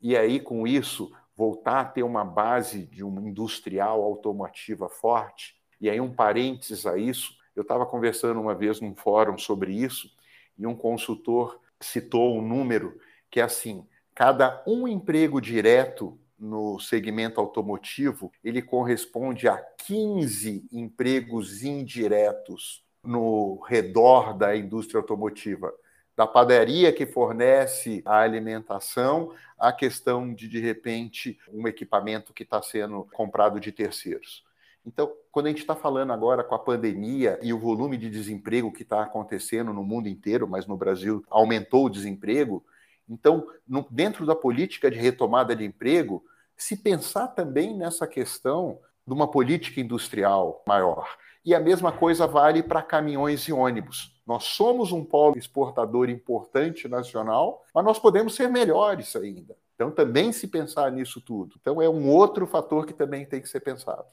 E 0.00 0.16
aí, 0.16 0.38
com 0.38 0.68
isso, 0.68 1.12
voltar 1.34 1.80
a 1.80 1.84
ter 1.84 2.04
uma 2.04 2.24
base 2.24 2.86
de 2.86 3.02
uma 3.02 3.20
industrial 3.20 4.04
automotiva 4.04 4.88
forte? 4.88 5.56
E 5.80 5.90
aí, 5.90 6.00
um 6.00 6.14
parênteses 6.14 6.86
a 6.86 6.96
isso, 6.96 7.39
eu 7.60 7.62
estava 7.62 7.84
conversando 7.84 8.40
uma 8.40 8.54
vez 8.54 8.80
num 8.80 8.94
fórum 8.94 9.36
sobre 9.36 9.72
isso 9.72 10.10
e 10.58 10.66
um 10.66 10.74
consultor 10.74 11.60
citou 11.80 12.36
um 12.36 12.42
número 12.42 12.98
que 13.30 13.40
é 13.40 13.42
assim: 13.42 13.86
cada 14.14 14.62
um 14.66 14.88
emprego 14.88 15.40
direto 15.40 16.18
no 16.38 16.80
segmento 16.80 17.38
automotivo, 17.38 18.32
ele 18.42 18.62
corresponde 18.62 19.46
a 19.46 19.58
15 19.58 20.66
empregos 20.72 21.62
indiretos 21.62 22.82
no 23.04 23.60
redor 23.68 24.36
da 24.36 24.56
indústria 24.56 24.98
automotiva. 24.98 25.72
Da 26.16 26.26
padaria 26.26 26.92
que 26.92 27.06
fornece 27.06 28.02
a 28.06 28.20
alimentação, 28.20 29.34
a 29.58 29.70
questão 29.70 30.32
de, 30.32 30.48
de 30.48 30.60
repente, 30.60 31.38
um 31.52 31.68
equipamento 31.68 32.32
que 32.32 32.42
está 32.42 32.60
sendo 32.62 33.06
comprado 33.12 33.60
de 33.60 33.70
terceiros. 33.70 34.42
Então, 34.84 35.12
quando 35.30 35.46
a 35.46 35.48
gente 35.50 35.60
está 35.60 35.76
falando 35.76 36.12
agora 36.12 36.42
com 36.42 36.54
a 36.54 36.58
pandemia 36.58 37.38
e 37.42 37.52
o 37.52 37.58
volume 37.58 37.96
de 37.96 38.08
desemprego 38.08 38.72
que 38.72 38.82
está 38.82 39.02
acontecendo 39.02 39.72
no 39.72 39.84
mundo 39.84 40.08
inteiro, 40.08 40.48
mas 40.48 40.66
no 40.66 40.76
Brasil 40.76 41.24
aumentou 41.28 41.86
o 41.86 41.90
desemprego, 41.90 42.64
Então, 43.08 43.46
no, 43.66 43.86
dentro 43.90 44.24
da 44.24 44.36
política 44.36 44.90
de 44.90 44.96
retomada 44.96 45.54
de 45.54 45.64
emprego, 45.64 46.24
se 46.56 46.76
pensar 46.76 47.28
também 47.28 47.76
nessa 47.76 48.06
questão 48.06 48.78
de 49.06 49.12
uma 49.12 49.28
política 49.28 49.80
industrial 49.80 50.62
maior. 50.66 51.16
E 51.44 51.54
a 51.54 51.60
mesma 51.60 51.90
coisa 51.90 52.26
vale 52.26 52.62
para 52.62 52.82
caminhões 52.82 53.48
e 53.48 53.52
ônibus. 53.52 54.14
Nós 54.26 54.44
somos 54.44 54.92
um 54.92 55.04
polo 55.04 55.38
exportador 55.38 56.08
importante 56.08 56.86
nacional, 56.86 57.64
mas 57.74 57.84
nós 57.84 57.98
podemos 57.98 58.34
ser 58.34 58.48
melhores 58.48 59.16
ainda. 59.16 59.56
Então, 59.74 59.90
também 59.90 60.30
se 60.30 60.46
pensar 60.46 60.92
nisso 60.92 61.20
tudo. 61.20 61.56
Então, 61.60 61.80
é 61.80 61.88
um 61.88 62.08
outro 62.08 62.46
fator 62.46 62.86
que 62.86 62.92
também 62.92 63.24
tem 63.24 63.40
que 63.40 63.48
ser 63.48 63.60
pensado. 63.60 64.04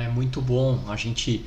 É 0.00 0.08
muito 0.08 0.40
bom 0.40 0.80
a 0.88 0.96
gente 0.96 1.44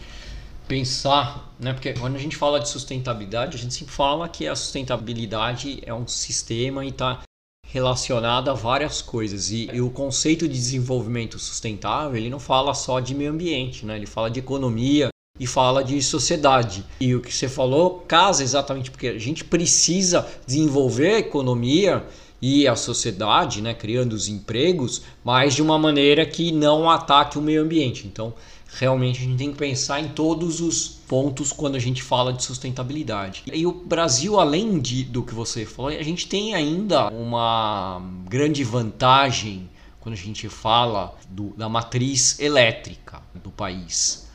pensar, 0.68 1.54
né? 1.60 1.74
Porque 1.74 1.94
quando 1.94 2.16
a 2.16 2.20
gente 2.20 2.36
fala 2.36 2.60
de 2.60 2.70
sustentabilidade, 2.70 3.58
a 3.58 3.60
gente 3.60 3.74
sempre 3.74 3.94
fala 3.94 4.28
que 4.28 4.48
a 4.48 4.56
sustentabilidade 4.56 5.80
é 5.86 5.94
um 5.94 6.08
sistema 6.08 6.86
e 6.86 6.90
está 6.90 7.22
relacionada 7.66 8.52
a 8.52 8.54
várias 8.54 9.02
coisas 9.02 9.52
e, 9.52 9.70
e, 9.74 9.82
o 9.82 9.90
conceito 9.90 10.48
de 10.48 10.54
desenvolvimento 10.54 11.38
sustentável 11.38 12.16
ele 12.16 12.30
não 12.30 12.40
fala 12.40 12.74
só 12.74 13.02
de 13.02 13.14
meio 13.14 13.32
ambiente, 13.32 13.86
né? 13.86 13.98
Ele 13.98 14.06
fala 14.06 14.32
de 14.32 14.40
economia 14.40 15.10
e 15.40 15.46
fala 15.46 15.84
de 15.84 16.02
sociedade. 16.02 16.84
E 17.00 17.14
o 17.14 17.22
que 17.22 17.34
você 17.34 17.48
falou 17.48 18.00
casa 18.08 18.42
exatamente 18.44 18.90
porque 18.90 19.08
a 19.08 19.20
gente 19.20 19.44
precisa 19.44 20.28
desenvolver 20.46 21.16
a 21.16 21.20
economia 21.20 22.06
e 22.42 22.68
a 22.68 22.76
sociedade, 22.76 23.62
né, 23.62 23.74
criando 23.74 24.14
os 24.14 24.28
empregos, 24.28 25.02
mas 25.24 25.56
de 25.56 25.62
uma 25.62 25.78
maneira 25.78 26.26
que 26.26 26.52
não 26.52 26.90
ataque 26.90 27.38
o 27.38 27.42
meio 27.42 27.62
ambiente. 27.62 28.06
Então, 28.06 28.34
realmente 28.80 29.20
a 29.20 29.24
gente 29.24 29.38
tem 29.38 29.52
que 29.52 29.58
pensar 29.58 30.00
em 30.00 30.10
todos 30.10 30.62
os 30.62 30.88
pontos 30.88 31.52
quando 31.52 31.76
a 31.76 31.80
gente 31.80 32.04
fala 32.04 32.34
de 32.34 32.44
sustentabilidade. 32.44 33.44
E 33.52 33.66
o 33.66 33.72
Brasil, 33.72 34.40
além 34.40 34.80
de, 34.80 35.04
do 35.04 35.24
que 35.24 35.34
você 35.34 35.66
falou, 35.66 35.92
a 35.92 36.04
gente 36.04 36.28
tem 36.28 36.54
ainda 36.54 37.10
uma 37.10 38.02
grande 38.28 38.64
vantagem 38.64 39.70
quando 40.00 40.14
a 40.14 40.18
gente 40.18 40.48
fala 40.48 41.16
do, 41.30 41.54
da 41.58 41.68
matriz 41.68 42.40
elétrica 42.40 43.22
do 43.44 43.50
país, 43.50 44.28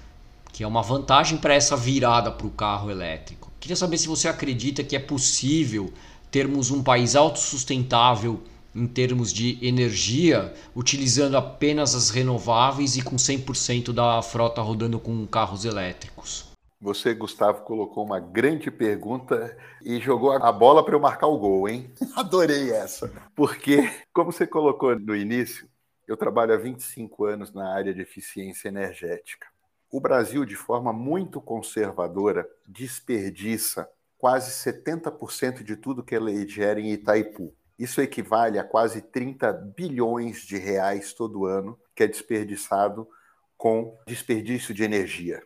que 0.53 0.65
é 0.65 0.67
uma 0.67 0.83
vantagem 0.83 1.39
para 1.39 1.55
essa 1.55 1.77
virada 1.77 2.31
para 2.31 2.47
o 2.47 2.51
carro 2.51 2.91
elétrico. 2.91 3.51
Queria 3.61 3.77
saber 3.77 3.97
se 3.97 4.09
você 4.09 4.27
acredita 4.27 4.83
que 4.83 4.97
é 4.97 4.99
possível 4.99 5.93
termos 6.33 6.71
um 6.71 6.83
país 6.83 7.15
autossustentável 7.15 8.43
em 8.75 8.87
termos 8.87 9.31
de 9.31 9.65
energia, 9.65 10.55
utilizando 10.75 11.37
apenas 11.37 11.95
as 11.95 12.09
renováveis 12.09 12.97
e 12.97 13.03
com 13.03 13.17
100% 13.17 13.93
da 13.93 14.23
frota 14.23 14.63
rodando 14.63 14.99
com 14.99 15.27
carros 15.27 15.67
elétricos? 15.67 16.51
Você, 16.81 17.13
Gustavo, 17.13 17.63
colocou 17.63 18.05
uma 18.05 18.19
grande 18.19 18.71
pergunta 18.71 19.57
e 19.85 20.01
jogou 20.01 20.33
a 20.33 20.51
bola 20.51 20.83
para 20.83 20.95
eu 20.95 21.01
marcar 21.01 21.27
o 21.27 21.39
gol, 21.39 21.69
hein? 21.69 21.93
Adorei 22.17 22.73
essa. 22.73 23.13
Porque, 23.37 23.89
como 24.13 24.33
você 24.33 24.47
colocou 24.47 24.99
no 24.99 25.15
início, 25.15 25.69
eu 26.09 26.17
trabalho 26.17 26.55
há 26.55 26.57
25 26.57 27.27
anos 27.27 27.53
na 27.53 27.73
área 27.73 27.93
de 27.93 28.01
eficiência 28.01 28.69
energética. 28.69 29.47
O 29.91 30.01
Brasil, 30.01 30.47
de 30.47 30.57
forma 30.57 30.95
muito 30.95 31.43
conservadora, 31.43 32.49
desperdiça 32.67 33.87
quase 34.23 34.53
70% 34.53 35.65
de 35.65 35.75
tudo 35.75 36.05
que 36.05 36.15
ele 36.15 36.47
gera 36.47 36.81
em 36.81 36.93
Itaipu. 36.93 37.53
Isso 37.77 38.01
equivale 38.01 38.57
a 38.57 38.63
quase 38.63 39.03
30 39.03 39.53
bilhões 39.53 40.43
de 40.47 40.57
reais 40.57 41.13
todo 41.13 41.45
ano 41.45 41.77
que 41.93 42.05
é 42.05 42.07
desperdiçado 42.07 43.09
com 43.57 43.99
desperdício 44.07 44.73
de 44.73 44.85
energia. 44.85 45.45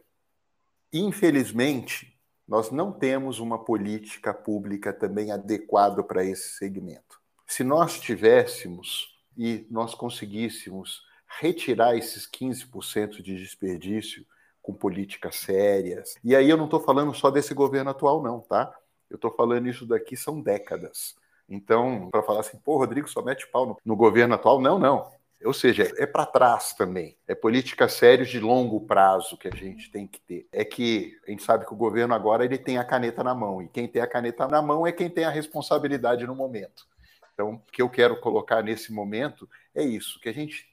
Infelizmente, 0.93 2.21
nós 2.47 2.71
não 2.71 2.93
temos 2.93 3.39
uma 3.39 3.65
política 3.65 4.35
pública 4.35 4.93
também 4.93 5.33
adequada 5.33 6.03
para 6.03 6.23
esse 6.23 6.59
segmento. 6.59 7.19
Se 7.47 7.65
nós 7.65 7.99
tivéssemos 7.99 9.19
e 9.35 9.67
nós 9.71 9.95
conseguíssemos 9.95 11.01
retirar 11.41 11.97
esses 11.97 12.31
15% 12.31 13.23
de 13.23 13.39
desperdício 13.39 14.27
com 14.66 14.74
políticas 14.74 15.37
sérias, 15.37 16.16
e 16.24 16.35
aí 16.35 16.50
eu 16.50 16.57
não 16.57 16.64
estou 16.64 16.81
falando 16.81 17.14
só 17.14 17.31
desse 17.31 17.55
governo 17.55 17.90
atual, 17.90 18.20
não, 18.20 18.40
tá? 18.40 18.74
Eu 19.09 19.14
estou 19.14 19.31
falando 19.31 19.68
isso 19.68 19.87
daqui 19.87 20.16
são 20.16 20.40
décadas. 20.40 21.14
Então, 21.48 22.09
para 22.11 22.24
falar 22.24 22.40
assim, 22.40 22.59
pô, 22.59 22.76
Rodrigo 22.76 23.09
só 23.09 23.22
mete 23.22 23.46
pau 23.46 23.64
no, 23.64 23.79
no 23.85 23.94
governo 23.94 24.35
atual, 24.35 24.61
não, 24.61 24.76
não. 24.76 25.09
Ou 25.44 25.52
seja, 25.52 25.88
é 25.98 26.05
para 26.05 26.26
trás 26.26 26.72
também. 26.72 27.16
É 27.29 27.35
política 27.37 27.88
séria 27.88 28.26
de 28.26 28.40
longo 28.40 28.81
prazo 28.81 29.37
que 29.37 29.46
a 29.46 29.55
gente 29.55 29.88
tem 29.88 30.05
que 30.05 30.18
ter. 30.20 30.48
É 30.50 30.64
que 30.64 31.16
a 31.24 31.31
gente 31.31 31.44
sabe 31.44 31.64
que 31.64 31.72
o 31.72 31.76
governo 31.76 32.12
agora 32.12 32.44
ele 32.44 32.59
tem 32.59 32.79
a 32.79 32.85
caneta 32.85 33.22
na 33.22 33.37
mão 33.37 33.62
e 33.62 33.68
quem 33.68 33.87
tem 33.87 34.02
a 34.02 34.07
caneta 34.09 34.48
na 34.48 34.61
mão 34.61 34.85
é 34.85 34.90
quem 34.90 35.09
tem 35.09 35.24
a 35.24 35.31
responsabilidade 35.31 36.26
no 36.26 36.35
momento. 36.35 36.88
Então, 37.33 37.55
o 37.55 37.59
que 37.70 37.81
eu 37.81 37.88
quero 37.88 38.18
colocar 38.18 38.62
nesse 38.62 38.92
momento 38.92 39.48
é 39.72 39.85
isso, 39.85 40.18
que 40.18 40.29
a 40.29 40.35
gente 40.35 40.66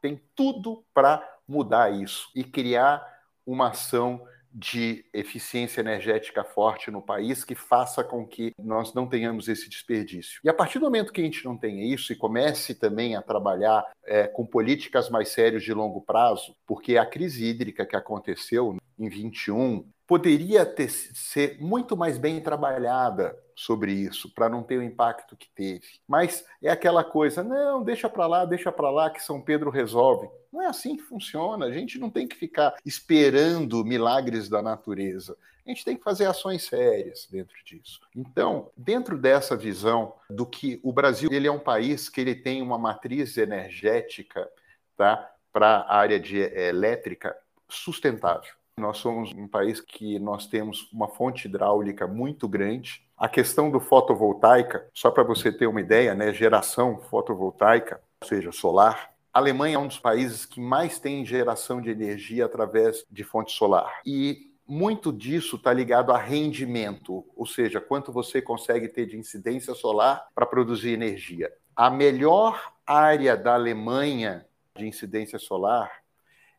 tem 0.00 0.22
tudo 0.36 0.84
para 0.94 1.26
mudar 1.48 1.90
isso 1.90 2.30
e 2.36 2.44
criar 2.44 3.11
uma 3.46 3.68
ação 3.68 4.22
de 4.54 5.04
eficiência 5.14 5.80
energética 5.80 6.44
forte 6.44 6.90
no 6.90 7.00
país 7.00 7.42
que 7.42 7.54
faça 7.54 8.04
com 8.04 8.26
que 8.26 8.52
nós 8.58 8.92
não 8.92 9.06
tenhamos 9.06 9.48
esse 9.48 9.68
desperdício. 9.68 10.40
E 10.44 10.48
a 10.48 10.54
partir 10.54 10.78
do 10.78 10.84
momento 10.84 11.12
que 11.12 11.22
a 11.22 11.24
gente 11.24 11.44
não 11.44 11.56
tenha 11.56 11.82
isso 11.82 12.12
e 12.12 12.16
comece 12.16 12.74
também 12.74 13.16
a 13.16 13.22
trabalhar 13.22 13.90
é, 14.04 14.26
com 14.26 14.44
políticas 14.44 15.08
mais 15.08 15.30
sérias 15.30 15.62
de 15.62 15.72
longo 15.72 16.02
prazo, 16.02 16.54
porque 16.66 16.98
a 16.98 17.06
crise 17.06 17.46
hídrica 17.46 17.86
que 17.86 17.96
aconteceu 17.96 18.76
em 18.98 19.08
21 19.08 19.86
poderia 20.12 20.66
ter, 20.66 20.90
ser 20.90 21.56
muito 21.58 21.96
mais 21.96 22.18
bem 22.18 22.38
trabalhada 22.38 23.34
sobre 23.56 23.92
isso, 23.92 24.28
para 24.34 24.46
não 24.46 24.62
ter 24.62 24.76
o 24.76 24.82
impacto 24.82 25.34
que 25.34 25.48
teve. 25.48 25.86
Mas 26.06 26.44
é 26.62 26.68
aquela 26.68 27.02
coisa, 27.02 27.42
não, 27.42 27.82
deixa 27.82 28.10
para 28.10 28.26
lá, 28.26 28.44
deixa 28.44 28.70
para 28.70 28.90
lá, 28.90 29.08
que 29.08 29.22
São 29.22 29.40
Pedro 29.40 29.70
resolve. 29.70 30.28
Não 30.52 30.60
é 30.60 30.66
assim 30.66 30.98
que 30.98 31.02
funciona. 31.02 31.64
A 31.64 31.70
gente 31.70 31.98
não 31.98 32.10
tem 32.10 32.28
que 32.28 32.36
ficar 32.36 32.74
esperando 32.84 33.82
milagres 33.86 34.50
da 34.50 34.60
natureza. 34.60 35.34
A 35.64 35.70
gente 35.70 35.82
tem 35.82 35.96
que 35.96 36.04
fazer 36.04 36.26
ações 36.26 36.64
sérias 36.64 37.26
dentro 37.30 37.56
disso. 37.64 37.98
Então, 38.14 38.70
dentro 38.76 39.16
dessa 39.16 39.56
visão 39.56 40.12
do 40.28 40.44
que 40.44 40.78
o 40.82 40.92
Brasil 40.92 41.30
ele 41.32 41.48
é 41.48 41.52
um 41.52 41.58
país 41.58 42.10
que 42.10 42.20
ele 42.20 42.34
tem 42.34 42.60
uma 42.60 42.76
matriz 42.76 43.38
energética 43.38 44.46
tá, 44.94 45.32
para 45.50 45.68
a 45.68 45.96
área 45.96 46.20
de 46.20 46.36
elétrica 46.36 47.34
sustentável. 47.66 48.52
Nós 48.78 48.98
somos 48.98 49.32
um 49.32 49.46
país 49.46 49.80
que 49.80 50.18
nós 50.18 50.46
temos 50.46 50.90
uma 50.92 51.08
fonte 51.08 51.46
hidráulica 51.46 52.06
muito 52.06 52.48
grande. 52.48 53.06
A 53.16 53.28
questão 53.28 53.70
do 53.70 53.78
fotovoltaica, 53.78 54.88
só 54.94 55.10
para 55.10 55.22
você 55.22 55.52
ter 55.52 55.66
uma 55.66 55.80
ideia, 55.80 56.14
né, 56.14 56.32
geração 56.32 56.98
fotovoltaica, 56.98 58.00
ou 58.22 58.28
seja, 58.28 58.50
solar, 58.50 59.12
a 59.32 59.38
Alemanha 59.38 59.76
é 59.76 59.78
um 59.78 59.86
dos 59.86 59.98
países 59.98 60.44
que 60.44 60.60
mais 60.60 60.98
tem 60.98 61.24
geração 61.24 61.80
de 61.80 61.90
energia 61.90 62.44
através 62.44 63.04
de 63.10 63.24
fonte 63.24 63.52
solar. 63.52 64.00
E 64.04 64.50
muito 64.66 65.12
disso 65.12 65.56
está 65.56 65.72
ligado 65.72 66.12
a 66.12 66.18
rendimento, 66.18 67.24
ou 67.36 67.46
seja, 67.46 67.80
quanto 67.80 68.12
você 68.12 68.40
consegue 68.40 68.88
ter 68.88 69.06
de 69.06 69.18
incidência 69.18 69.74
solar 69.74 70.28
para 70.34 70.46
produzir 70.46 70.90
energia. 70.90 71.52
A 71.74 71.90
melhor 71.90 72.72
área 72.86 73.36
da 73.36 73.54
Alemanha 73.54 74.46
de 74.76 74.86
incidência 74.86 75.38
solar 75.38 76.01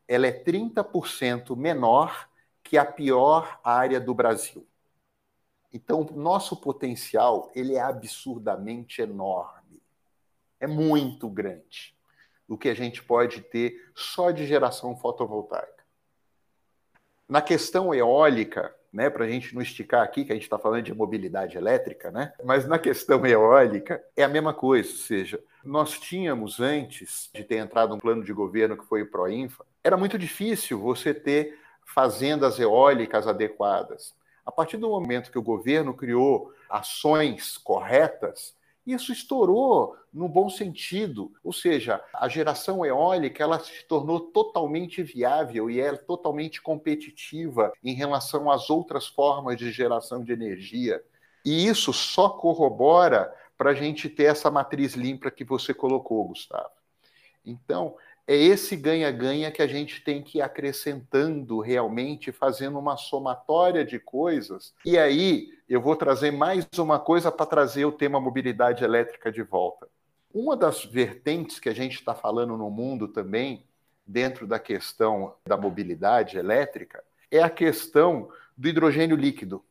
ela 0.06 0.26
é 0.26 0.32
30% 0.32 1.56
menor 1.56 2.28
que 2.62 2.78
a 2.78 2.84
pior 2.84 3.60
área 3.62 4.00
do 4.00 4.14
Brasil. 4.14 4.66
Então, 5.72 6.06
nosso 6.14 6.56
potencial 6.56 7.50
ele 7.54 7.74
é 7.74 7.80
absurdamente 7.80 9.02
enorme. 9.02 9.82
É 10.60 10.66
muito 10.66 11.28
grande 11.28 11.94
o 12.48 12.56
que 12.56 12.68
a 12.68 12.74
gente 12.74 13.02
pode 13.02 13.40
ter 13.40 13.90
só 13.94 14.30
de 14.30 14.46
geração 14.46 14.96
fotovoltaica. 14.96 15.84
Na 17.28 17.42
questão 17.42 17.94
eólica, 17.94 18.74
né, 18.92 19.10
para 19.10 19.24
a 19.24 19.28
gente 19.28 19.54
não 19.54 19.60
esticar 19.60 20.04
aqui, 20.04 20.24
que 20.24 20.30
a 20.30 20.34
gente 20.36 20.44
está 20.44 20.58
falando 20.58 20.84
de 20.84 20.94
mobilidade 20.94 21.56
elétrica, 21.56 22.10
né? 22.10 22.32
mas 22.44 22.66
na 22.66 22.78
questão 22.78 23.26
eólica 23.26 24.00
é 24.14 24.22
a 24.22 24.28
mesma 24.28 24.54
coisa, 24.54 24.88
ou 24.88 24.96
seja, 24.96 25.42
nós 25.64 25.98
tínhamos 25.98 26.60
antes 26.60 27.28
de 27.34 27.42
ter 27.42 27.56
entrado 27.56 27.94
um 27.94 27.98
plano 27.98 28.22
de 28.22 28.32
governo 28.32 28.76
que 28.76 28.84
foi 28.84 29.02
o 29.02 29.10
Proinfa, 29.10 29.64
era 29.84 29.98
muito 29.98 30.18
difícil 30.18 30.80
você 30.80 31.12
ter 31.12 31.58
fazendas 31.84 32.58
eólicas 32.58 33.28
adequadas. 33.28 34.14
A 34.44 34.50
partir 34.50 34.78
do 34.78 34.88
momento 34.88 35.30
que 35.30 35.38
o 35.38 35.42
governo 35.42 35.92
criou 35.92 36.50
ações 36.70 37.58
corretas, 37.58 38.56
isso 38.86 39.12
estourou 39.12 39.96
no 40.12 40.28
bom 40.28 40.48
sentido, 40.48 41.32
ou 41.42 41.52
seja, 41.52 42.02
a 42.14 42.28
geração 42.28 42.84
eólica 42.84 43.42
ela 43.42 43.58
se 43.58 43.84
tornou 43.86 44.20
totalmente 44.20 45.02
viável 45.02 45.70
e 45.70 45.80
é 45.80 45.94
totalmente 45.94 46.62
competitiva 46.62 47.72
em 47.82 47.94
relação 47.94 48.50
às 48.50 48.70
outras 48.70 49.06
formas 49.06 49.56
de 49.56 49.70
geração 49.70 50.24
de 50.24 50.32
energia. 50.32 51.02
E 51.44 51.66
isso 51.66 51.92
só 51.92 52.30
corrobora 52.30 53.34
para 53.56 53.70
a 53.70 53.74
gente 53.74 54.08
ter 54.08 54.24
essa 54.24 54.50
matriz 54.50 54.94
limpa 54.94 55.30
que 55.30 55.44
você 55.44 55.72
colocou, 55.72 56.28
Gustavo. 56.28 56.70
Então, 57.44 57.96
é 58.26 58.34
esse 58.34 58.74
ganha-ganha 58.74 59.50
que 59.50 59.60
a 59.60 59.66
gente 59.66 60.02
tem 60.02 60.22
que 60.22 60.38
ir 60.38 60.42
acrescentando 60.42 61.60
realmente, 61.60 62.32
fazendo 62.32 62.78
uma 62.78 62.96
somatória 62.96 63.84
de 63.84 63.98
coisas. 63.98 64.72
E 64.84 64.96
aí 64.98 65.50
eu 65.68 65.80
vou 65.80 65.94
trazer 65.94 66.30
mais 66.30 66.66
uma 66.78 66.98
coisa 66.98 67.30
para 67.30 67.46
trazer 67.46 67.84
o 67.84 67.92
tema 67.92 68.20
mobilidade 68.20 68.82
elétrica 68.82 69.30
de 69.30 69.42
volta. 69.42 69.88
Uma 70.32 70.56
das 70.56 70.84
vertentes 70.84 71.58
que 71.60 71.68
a 71.68 71.74
gente 71.74 71.96
está 71.96 72.14
falando 72.14 72.56
no 72.56 72.70
mundo 72.70 73.08
também, 73.08 73.64
dentro 74.06 74.46
da 74.46 74.58
questão 74.58 75.34
da 75.46 75.56
mobilidade 75.56 76.38
elétrica, 76.38 77.04
é 77.30 77.42
a 77.42 77.50
questão 77.50 78.30
do 78.56 78.68
hidrogênio 78.68 79.16
líquido, 79.16 79.62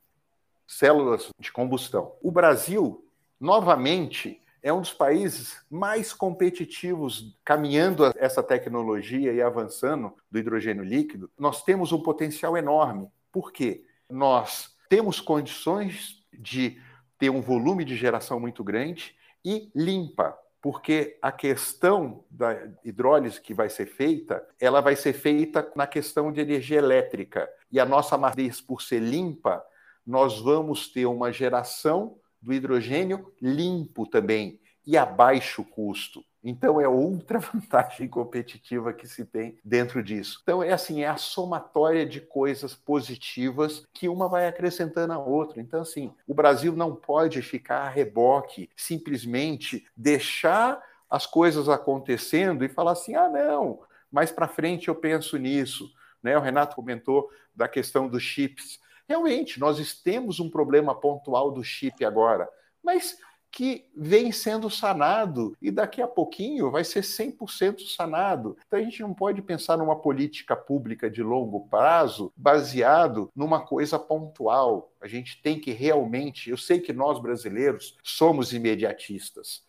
células 0.68 1.30
de 1.40 1.52
combustão. 1.52 2.14
O 2.22 2.32
Brasil, 2.32 3.06
novamente, 3.40 4.42
é 4.64 4.72
um 4.72 4.80
dos 4.80 4.94
países 4.94 5.62
mais 5.70 6.14
competitivos 6.14 7.38
caminhando 7.44 8.06
essa 8.16 8.42
tecnologia 8.42 9.34
e 9.34 9.42
avançando 9.42 10.14
do 10.32 10.40
hidrogênio 10.40 10.86
líquido. 10.86 11.30
Nós 11.38 11.64
temos 11.64 11.92
um 11.92 12.02
potencial 12.02 12.56
enorme. 12.56 13.10
Por 13.30 13.52
quê? 13.52 13.86
Nós 14.10 14.74
temos 14.88 15.20
condições 15.20 16.24
de 16.32 16.82
ter 17.20 17.30
um 17.30 17.42
volume 17.42 17.84
de 17.84 17.96
geração 17.96 18.40
muito 18.40 18.64
grande 18.64 19.16
e 19.44 19.70
limpa, 19.76 20.38
porque 20.62 21.18
a 21.22 21.32
questão 21.32 22.24
da 22.32 22.56
hidrólise 22.86 23.42
que 23.42 23.54
vai 23.54 23.70
ser 23.70 23.86
feita, 23.86 24.48
ela 24.60 24.80
vai 24.80 24.96
ser 24.96 25.12
feita 25.12 25.70
na 25.76 25.86
questão 25.86 26.32
de 26.32 26.40
energia 26.40 26.78
elétrica. 26.78 27.50
E 27.70 27.82
a 27.82 27.86
nossa 27.86 28.18
matriz, 28.18 28.62
por 28.62 28.82
ser 28.82 29.00
limpa, 29.00 29.62
nós 30.06 30.40
vamos 30.40 30.88
ter 30.88 31.06
uma 31.06 31.34
geração 31.34 32.18
do 32.44 32.54
hidrogênio 32.54 33.32
limpo 33.42 34.06
também 34.06 34.60
e 34.86 34.98
a 34.98 35.06
baixo 35.06 35.64
custo. 35.64 36.24
Então 36.44 36.82
é 36.82 36.88
outra 36.88 37.40
vantagem 37.54 38.08
competitiva 38.08 38.92
que 38.92 39.08
se 39.08 39.24
tem 39.24 39.58
dentro 39.64 40.04
disso. 40.04 40.40
Então 40.44 40.62
é 40.62 40.74
assim, 40.74 41.02
é 41.02 41.08
a 41.08 41.16
somatória 41.16 42.06
de 42.06 42.20
coisas 42.20 42.76
positivas 42.76 43.88
que 43.94 44.10
uma 44.10 44.28
vai 44.28 44.48
acrescentando 44.48 45.14
a 45.14 45.18
outra. 45.18 45.62
Então 45.62 45.82
assim, 45.82 46.14
o 46.28 46.34
Brasil 46.34 46.74
não 46.76 46.94
pode 46.94 47.42
ficar 47.42 47.84
a 47.84 47.90
reboque, 47.90 48.70
simplesmente 48.76 49.86
deixar 49.96 50.82
as 51.10 51.26
coisas 51.26 51.70
acontecendo 51.70 52.66
e 52.66 52.70
falar 52.70 52.92
assim: 52.92 53.16
"Ah, 53.16 53.30
não, 53.30 53.80
mais 54.12 54.32
para 54.32 54.48
frente 54.48 54.90
eu 54.90 54.96
penso 54.96 55.38
nisso". 55.38 55.90
Né? 56.22 56.38
O 56.38 56.42
Renato 56.42 56.76
comentou 56.76 57.30
da 57.56 57.68
questão 57.68 58.08
dos 58.08 58.24
chips. 58.24 58.80
Realmente, 59.14 59.60
nós 59.60 59.94
temos 59.94 60.40
um 60.40 60.50
problema 60.50 60.96
pontual 60.96 61.52
do 61.52 61.64
chip 61.64 62.04
agora, 62.04 62.50
mas 62.84 63.16
que 63.52 63.88
vem 63.96 64.32
sendo 64.32 64.72
sanado 64.72 65.56
e 65.62 65.70
daqui 65.70 66.02
a 66.02 66.08
pouquinho 66.08 66.72
vai 66.72 66.84
ser 66.84 67.02
100% 67.02 67.82
sanado. 67.96 68.58
Então 68.66 68.80
a 68.80 68.82
gente 68.82 69.04
não 69.04 69.14
pode 69.14 69.40
pensar 69.44 69.78
numa 69.78 69.96
política 69.96 70.56
pública 70.56 71.12
de 71.12 71.22
longo 71.22 71.68
prazo 71.68 72.34
baseado 72.36 73.30
numa 73.36 73.64
coisa 73.64 74.00
pontual. 74.00 74.92
A 75.00 75.08
gente 75.08 75.40
tem 75.44 75.60
que 75.60 75.70
realmente, 75.70 76.50
eu 76.50 76.58
sei 76.58 76.80
que 76.80 76.92
nós 76.92 77.20
brasileiros 77.20 77.96
somos 78.02 78.52
imediatistas. 78.52 79.62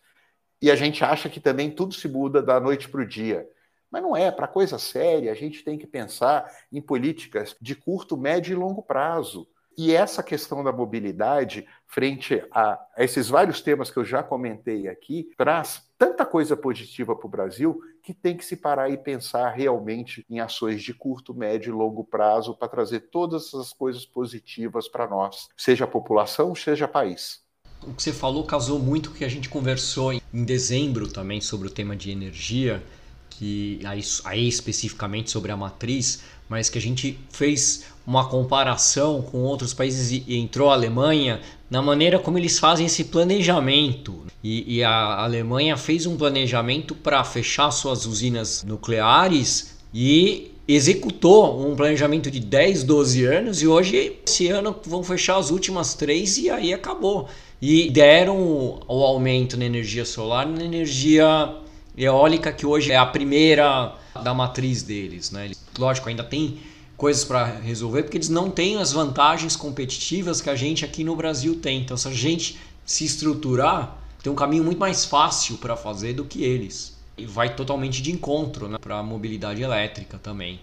E 0.59 0.71
a 0.71 0.75
gente 0.75 1.03
acha 1.03 1.29
que 1.29 1.39
também 1.39 1.69
tudo 1.69 1.93
se 1.93 2.07
muda 2.07 2.41
da 2.41 2.59
noite 2.59 2.89
para 2.89 3.01
o 3.01 3.07
dia. 3.07 3.47
Mas 3.95 4.03
não 4.03 4.13
é, 4.13 4.29
para 4.29 4.45
coisa 4.45 4.77
séria, 4.77 5.31
a 5.31 5.33
gente 5.33 5.63
tem 5.63 5.77
que 5.77 5.87
pensar 5.87 6.53
em 6.69 6.81
políticas 6.81 7.55
de 7.61 7.73
curto, 7.73 8.17
médio 8.17 8.51
e 8.51 8.55
longo 8.59 8.83
prazo. 8.83 9.47
E 9.77 9.95
essa 9.95 10.21
questão 10.21 10.61
da 10.61 10.73
mobilidade, 10.73 11.65
frente 11.87 12.43
a, 12.51 12.77
esses 12.97 13.29
vários 13.29 13.61
temas 13.61 13.89
que 13.89 13.95
eu 13.95 14.03
já 14.03 14.21
comentei 14.21 14.89
aqui, 14.89 15.29
traz 15.37 15.81
tanta 15.97 16.25
coisa 16.25 16.57
positiva 16.57 17.15
para 17.15 17.25
o 17.25 17.29
Brasil 17.29 17.79
que 18.03 18.13
tem 18.13 18.35
que 18.35 18.43
se 18.43 18.57
parar 18.57 18.89
e 18.89 18.97
pensar 18.97 19.51
realmente 19.51 20.25
em 20.29 20.41
ações 20.41 20.83
de 20.83 20.93
curto, 20.93 21.33
médio 21.33 21.69
e 21.69 21.77
longo 21.77 22.03
prazo 22.03 22.53
para 22.53 22.67
trazer 22.67 22.99
todas 23.09 23.45
essas 23.45 23.71
coisas 23.71 24.05
positivas 24.05 24.89
para 24.89 25.07
nós, 25.07 25.47
seja 25.55 25.85
a 25.85 25.87
população, 25.87 26.53
seja 26.53 26.85
país. 26.85 27.45
O 27.81 27.93
que 27.93 28.03
você 28.03 28.11
falou 28.11 28.43
casou 28.43 28.77
muito 28.77 29.09
com 29.09 29.15
o 29.15 29.17
que 29.19 29.23
a 29.25 29.29
gente 29.29 29.47
conversou 29.47 30.11
em 30.11 30.43
dezembro 30.43 31.07
também 31.07 31.39
sobre 31.39 31.67
o 31.67 31.71
tema 31.71 31.95
de 31.95 32.09
energia, 32.11 32.83
que 33.37 33.79
aí, 33.83 34.01
aí 34.23 34.47
especificamente 34.47 35.31
sobre 35.31 35.51
a 35.51 35.57
matriz, 35.57 36.21
mas 36.47 36.69
que 36.69 36.77
a 36.77 36.81
gente 36.81 37.19
fez 37.29 37.85
uma 38.05 38.27
comparação 38.27 39.21
com 39.21 39.39
outros 39.39 39.73
países 39.73 40.23
e 40.27 40.37
entrou 40.37 40.69
a 40.69 40.73
Alemanha 40.73 41.41
na 41.69 41.81
maneira 41.81 42.19
como 42.19 42.37
eles 42.37 42.59
fazem 42.59 42.85
esse 42.85 43.05
planejamento. 43.05 44.25
E, 44.43 44.77
e 44.77 44.83
a 44.83 45.23
Alemanha 45.23 45.75
fez 45.75 46.05
um 46.05 46.15
planejamento 46.15 46.93
para 46.93 47.23
fechar 47.23 47.71
suas 47.71 48.05
usinas 48.05 48.63
nucleares 48.63 49.75
e 49.93 50.51
executou 50.67 51.67
um 51.67 51.75
planejamento 51.75 52.29
de 52.29 52.39
10, 52.39 52.83
12 52.83 53.25
anos 53.25 53.61
e 53.61 53.67
hoje, 53.67 54.17
esse 54.25 54.47
ano, 54.47 54.75
vão 54.85 55.03
fechar 55.03 55.37
as 55.37 55.49
últimas 55.49 55.93
três 55.93 56.37
e 56.37 56.49
aí 56.49 56.73
acabou. 56.73 57.27
E 57.61 57.89
deram 57.89 58.37
o 58.87 59.03
aumento 59.03 59.57
na 59.57 59.65
energia 59.65 60.05
solar 60.05 60.47
na 60.47 60.63
energia 60.63 61.55
eólica, 61.97 62.51
que 62.51 62.65
hoje 62.65 62.91
é 62.91 62.97
a 62.97 63.05
primeira 63.05 63.95
da 64.23 64.33
matriz 64.33 64.83
deles. 64.83 65.31
Né? 65.31 65.51
Lógico, 65.77 66.09
ainda 66.09 66.23
tem 66.23 66.59
coisas 66.97 67.23
para 67.23 67.45
resolver, 67.45 68.03
porque 68.03 68.17
eles 68.17 68.29
não 68.29 68.49
têm 68.49 68.77
as 68.77 68.91
vantagens 68.91 69.55
competitivas 69.55 70.41
que 70.41 70.49
a 70.49 70.55
gente 70.55 70.85
aqui 70.85 71.03
no 71.03 71.15
Brasil 71.15 71.59
tem. 71.59 71.81
Então, 71.81 71.97
se 71.97 72.07
a 72.07 72.13
gente 72.13 72.59
se 72.85 73.05
estruturar, 73.05 73.97
tem 74.21 74.31
um 74.31 74.35
caminho 74.35 74.63
muito 74.63 74.79
mais 74.79 75.05
fácil 75.05 75.57
para 75.57 75.75
fazer 75.75 76.13
do 76.13 76.25
que 76.25 76.43
eles. 76.43 76.97
E 77.17 77.25
vai 77.25 77.55
totalmente 77.55 78.01
de 78.01 78.11
encontro 78.11 78.67
né, 78.67 78.77
para 78.77 78.99
a 78.99 79.03
mobilidade 79.03 79.61
elétrica 79.61 80.17
também. 80.17 80.59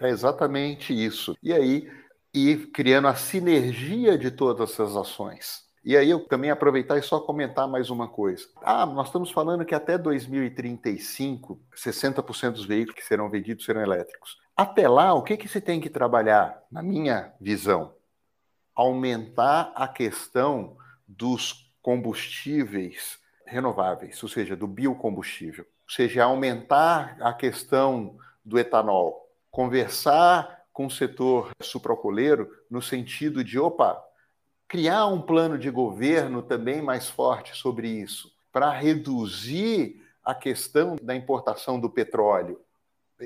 É 0.00 0.08
exatamente 0.08 0.92
isso. 0.92 1.36
E 1.42 1.52
aí, 1.52 1.88
e 2.34 2.56
criando 2.56 3.08
a 3.08 3.14
sinergia 3.14 4.18
de 4.18 4.30
todas 4.30 4.70
essas 4.70 4.94
ações. 4.96 5.65
E 5.86 5.96
aí 5.96 6.10
eu 6.10 6.18
também 6.18 6.50
aproveitar 6.50 6.98
e 6.98 7.02
só 7.02 7.20
comentar 7.20 7.68
mais 7.68 7.90
uma 7.90 8.08
coisa. 8.08 8.48
Ah, 8.60 8.84
nós 8.84 9.06
estamos 9.06 9.30
falando 9.30 9.64
que 9.64 9.72
até 9.72 9.96
2035, 9.96 11.60
60% 11.72 12.50
dos 12.50 12.64
veículos 12.64 12.96
que 12.96 13.06
serão 13.06 13.30
vendidos 13.30 13.64
serão 13.64 13.80
elétricos. 13.80 14.36
Até 14.56 14.88
lá, 14.88 15.14
o 15.14 15.22
que, 15.22 15.36
que 15.36 15.46
se 15.46 15.60
tem 15.60 15.80
que 15.80 15.88
trabalhar, 15.88 16.60
na 16.72 16.82
minha 16.82 17.32
visão? 17.40 17.94
Aumentar 18.74 19.72
a 19.76 19.86
questão 19.86 20.76
dos 21.06 21.72
combustíveis 21.80 23.20
renováveis, 23.46 24.20
ou 24.24 24.28
seja, 24.28 24.56
do 24.56 24.66
biocombustível. 24.66 25.64
Ou 25.64 25.94
seja, 25.94 26.24
aumentar 26.24 27.16
a 27.20 27.32
questão 27.32 28.16
do 28.44 28.58
etanol. 28.58 29.30
Conversar 29.52 30.64
com 30.72 30.86
o 30.86 30.90
setor 30.90 31.52
sucroalcooleiro 31.62 32.50
no 32.68 32.82
sentido 32.82 33.44
de, 33.44 33.56
opa, 33.56 34.04
criar 34.68 35.06
um 35.06 35.20
plano 35.20 35.58
de 35.58 35.70
governo 35.70 36.42
também 36.42 36.82
mais 36.82 37.08
forte 37.08 37.56
sobre 37.56 37.88
isso, 37.88 38.32
para 38.52 38.70
reduzir 38.70 40.02
a 40.24 40.34
questão 40.34 40.96
da 41.00 41.14
importação 41.14 41.78
do 41.78 41.88
petróleo 41.88 42.60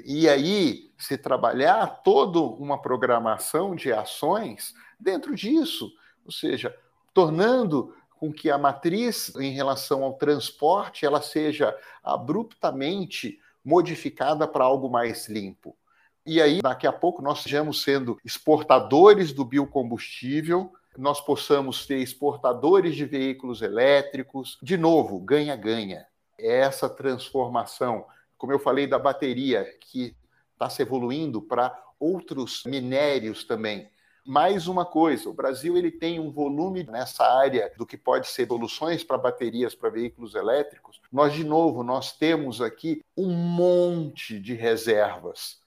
e 0.04 0.28
aí 0.28 0.92
se 0.96 1.18
trabalhar 1.18 1.86
toda 2.04 2.38
uma 2.40 2.80
programação 2.80 3.74
de 3.74 3.92
ações 3.92 4.72
dentro 4.98 5.34
disso, 5.34 5.90
ou 6.24 6.30
seja, 6.30 6.74
tornando 7.12 7.94
com 8.18 8.32
que 8.32 8.50
a 8.50 8.58
matriz 8.58 9.34
em 9.36 9.52
relação 9.52 10.04
ao 10.04 10.14
transporte 10.14 11.04
ela 11.04 11.20
seja 11.20 11.76
abruptamente 12.04 13.40
modificada 13.64 14.46
para 14.46 14.64
algo 14.64 14.88
mais 14.88 15.28
limpo. 15.28 15.76
E 16.24 16.40
aí, 16.40 16.60
daqui 16.60 16.86
a 16.86 16.92
pouco, 16.92 17.22
nós 17.22 17.40
sejamos 17.40 17.82
sendo 17.82 18.18
exportadores 18.24 19.32
do 19.32 19.44
biocombustível, 19.44 20.72
nós 20.96 21.20
possamos 21.20 21.86
ter 21.86 21.98
exportadores 21.98 22.96
de 22.96 23.04
veículos 23.04 23.62
elétricos. 23.62 24.58
De 24.62 24.76
novo, 24.76 25.18
ganha-ganha. 25.18 26.06
É 26.38 26.60
essa 26.60 26.88
transformação 26.88 28.06
como 28.40 28.54
eu 28.54 28.58
falei 28.58 28.86
da 28.86 28.98
bateria, 28.98 29.66
que 29.78 30.16
está 30.54 30.70
se 30.70 30.80
evoluindo 30.80 31.42
para 31.42 31.78
outros 32.00 32.64
minérios 32.64 33.44
também. 33.44 33.90
Mais 34.24 34.66
uma 34.66 34.86
coisa, 34.86 35.28
o 35.28 35.34
Brasil 35.34 35.76
ele 35.76 35.90
tem 35.90 36.18
um 36.18 36.30
volume 36.30 36.84
nessa 36.84 37.22
área 37.22 37.70
do 37.76 37.84
que 37.84 37.98
pode 37.98 38.28
ser 38.28 38.46
soluções 38.46 39.04
para 39.04 39.18
baterias 39.18 39.74
para 39.74 39.90
veículos 39.90 40.34
elétricos. 40.34 41.02
Nós 41.12 41.34
de 41.34 41.44
novo 41.44 41.82
nós 41.82 42.16
temos 42.16 42.62
aqui 42.62 43.04
um 43.14 43.30
monte 43.30 44.40
de 44.40 44.54
reservas. 44.54 45.59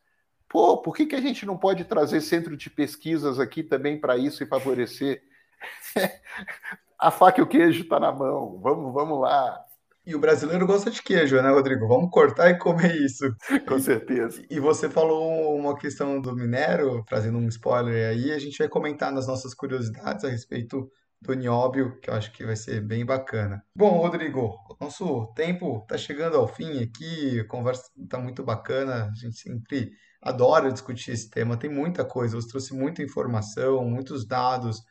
Pô, 0.53 0.77
por 0.77 0.95
que, 0.95 1.07
que 1.07 1.15
a 1.15 1.19
gente 1.19 1.47
não 1.47 1.57
pode 1.57 1.83
trazer 1.83 2.21
centro 2.21 2.55
de 2.55 2.69
pesquisas 2.69 3.39
aqui 3.39 3.63
também 3.63 3.99
para 3.99 4.15
isso 4.15 4.43
e 4.43 4.45
favorecer? 4.45 5.23
a 6.99 7.09
faca 7.09 7.39
e 7.41 7.43
o 7.43 7.47
queijo 7.47 7.81
está 7.81 7.99
na 7.99 8.11
mão. 8.11 8.59
Vamos, 8.61 8.93
vamos 8.93 9.19
lá. 9.19 9.59
E 10.05 10.13
o 10.13 10.19
brasileiro 10.19 10.67
gosta 10.67 10.91
de 10.91 11.01
queijo, 11.01 11.41
né, 11.41 11.49
Rodrigo? 11.49 11.87
Vamos 11.87 12.11
cortar 12.11 12.51
e 12.51 12.59
comer 12.59 12.95
isso. 12.97 13.35
Com 13.67 13.79
certeza. 13.79 14.45
E 14.47 14.59
você 14.59 14.87
falou 14.87 15.57
uma 15.57 15.75
questão 15.75 16.21
do 16.21 16.35
minério, 16.35 17.03
trazendo 17.07 17.39
um 17.39 17.47
spoiler 17.47 18.11
aí, 18.11 18.31
a 18.31 18.37
gente 18.37 18.59
vai 18.59 18.69
comentar 18.69 19.11
nas 19.11 19.25
nossas 19.25 19.55
curiosidades 19.55 20.23
a 20.23 20.29
respeito 20.29 20.87
do 21.19 21.33
Nióbio, 21.33 21.99
que 21.99 22.11
eu 22.11 22.13
acho 22.13 22.31
que 22.31 22.45
vai 22.45 22.55
ser 22.55 22.79
bem 22.79 23.03
bacana. 23.03 23.63
Bom, 23.75 23.97
Rodrigo, 23.97 24.53
nosso 24.79 25.33
tempo 25.33 25.79
está 25.81 25.97
chegando 25.97 26.37
ao 26.37 26.47
fim 26.47 26.83
aqui, 26.83 27.39
a 27.39 27.47
conversa 27.47 27.89
está 27.97 28.19
muito 28.19 28.43
bacana, 28.43 29.09
a 29.09 29.15
gente 29.15 29.39
sempre 29.39 29.93
adora 30.23 30.71
discutir 30.71 31.11
esse 31.11 31.29
tema, 31.29 31.57
tem 31.57 31.69
muita 31.69 32.05
coisa, 32.05 32.35
você 32.35 32.47
trouxe 32.47 32.73
muita 32.73 33.03
informação, 33.03 33.83
muitos 33.85 34.25
dados, 34.25 34.81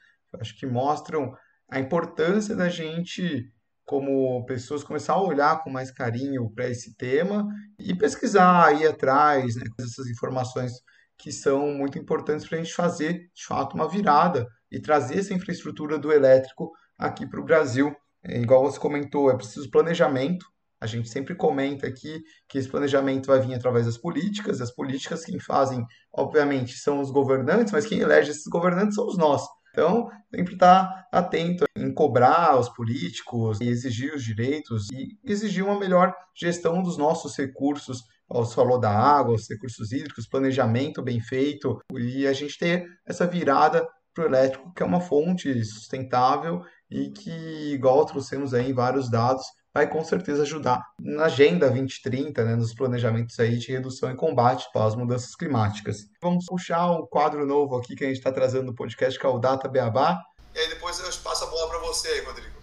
acho 0.41 0.57
que 0.59 0.67
mostram 0.67 1.33
a 1.71 1.81
importância 1.81 2.55
da 2.55 2.69
gente 2.69 3.51
como 3.85 4.45
pessoas 4.47 4.85
começar 4.85 5.15
a 5.15 5.23
olhar 5.23 5.63
com 5.63 5.71
mais 5.71 5.91
carinho 5.91 6.51
para 6.55 6.69
esse 6.69 6.95
tema 6.97 7.47
e 7.79 7.95
pesquisar, 7.95 8.81
ir 8.81 8.87
atrás, 8.87 9.57
né, 9.57 9.65
essas 9.81 10.07
informações 10.07 10.73
que 11.19 11.33
são 11.33 11.69
muito 11.69 11.99
importantes 11.99 12.49
para 12.49 12.59
a 12.59 12.63
gente 12.63 12.75
fazer, 12.75 13.31
de 13.35 13.45
fato, 13.47 13.75
uma 13.75 13.89
virada 13.89 14.47
e 14.71 14.81
trazer 14.81 15.19
essa 15.19 15.35
infraestrutura 15.35 15.99
do 15.99 16.13
elétrico 16.13 16.73
aqui 16.99 17.27
para 17.27 17.41
o 17.41 17.45
Brasil. 17.45 17.95
É, 18.25 18.41
igual 18.41 18.65
você 18.65 18.79
comentou, 18.79 19.31
é 19.31 19.37
preciso 19.37 19.71
planejamento. 19.71 20.47
A 20.83 20.87
gente 20.87 21.09
sempre 21.09 21.37
comenta 21.37 21.87
aqui 21.87 22.25
que 22.49 22.59
esse 22.59 22.69
planejamento 22.69 23.29
vai 23.29 23.39
vir 23.39 23.55
através 23.55 23.87
das 23.87 23.97
políticas. 23.97 24.61
As 24.61 24.75
políticas 24.75 25.25
quem 25.25 25.39
fazem, 25.39 25.87
obviamente, 26.13 26.77
são 26.77 27.01
os 27.01 27.09
governantes, 27.09 27.73
mas 27.73 27.87
quem 27.87 28.01
elege 28.01 28.33
esses 28.33 28.49
governantes 28.49 28.97
somos 28.97 29.17
nós. 29.17 29.43
Então, 29.71 30.11
sempre 30.35 30.55
estar 30.55 30.89
tá 30.89 31.09
atento 31.13 31.65
em 31.77 31.95
cobrar 31.95 32.59
os 32.59 32.69
políticos 32.69 33.61
e 33.61 33.69
exigir 33.69 34.13
os 34.13 34.25
direitos 34.25 34.89
e 34.91 35.17
exigir 35.25 35.65
uma 35.65 35.79
melhor 35.79 36.13
gestão 36.35 36.83
dos 36.83 36.99
nossos 36.99 37.37
recursos. 37.39 38.03
Você 38.29 38.55
falou 38.57 38.81
da 38.81 38.91
água, 38.91 39.37
os 39.37 39.49
recursos 39.49 39.93
hídricos, 39.93 40.27
planejamento 40.27 41.01
bem 41.01 41.21
feito 41.21 41.79
e 41.93 42.27
a 42.27 42.33
gente 42.33 42.59
ter 42.59 42.89
essa 43.07 43.25
virada 43.25 43.87
para 44.13 44.25
o 44.25 44.27
elétrico, 44.27 44.75
que 44.75 44.83
é 44.83 44.87
uma 44.87 45.01
fonte 45.01 45.65
sustentável 45.65 46.61
e 46.91 47.11
que, 47.11 47.31
igual 47.73 48.05
trouxemos 48.05 48.53
aí 48.53 48.73
vários 48.73 49.09
dados, 49.09 49.45
vai 49.75 49.89
com 49.89 50.05
certeza 50.05 50.43
ajudar 50.43 50.85
na 51.01 51.25
Agenda 51.25 51.71
2030, 51.71 52.45
né, 52.45 52.57
nos 52.57 52.75
planejamentos 52.75 53.39
aí 53.41 53.57
de 53.57 53.73
redução 53.73 54.11
e 54.11 54.17
combate 54.17 54.69
às 54.75 54.95
mudanças 54.95 55.35
climáticas. 55.35 56.09
Vamos 56.21 56.45
puxar 56.47 56.91
um 56.91 57.07
quadro 57.07 57.47
novo 57.47 57.77
aqui 57.77 57.97
que 57.97 58.05
a 58.05 58.09
gente 58.09 58.19
está 58.19 58.31
trazendo 58.31 58.67
no 58.67 58.75
podcast, 58.75 59.19
que 59.19 59.25
é 59.25 59.29
o 59.29 59.39
Data 59.39 59.69
Beabá. 59.69 60.21
E 60.55 60.59
aí 60.59 60.69
depois 60.69 60.99
eu 60.99 61.07
passo 61.23 61.45
a 61.45 61.47
bola 61.47 61.69
para 61.69 61.79
você 61.79 62.09
aí, 62.09 62.25
Rodrigo. 62.25 62.63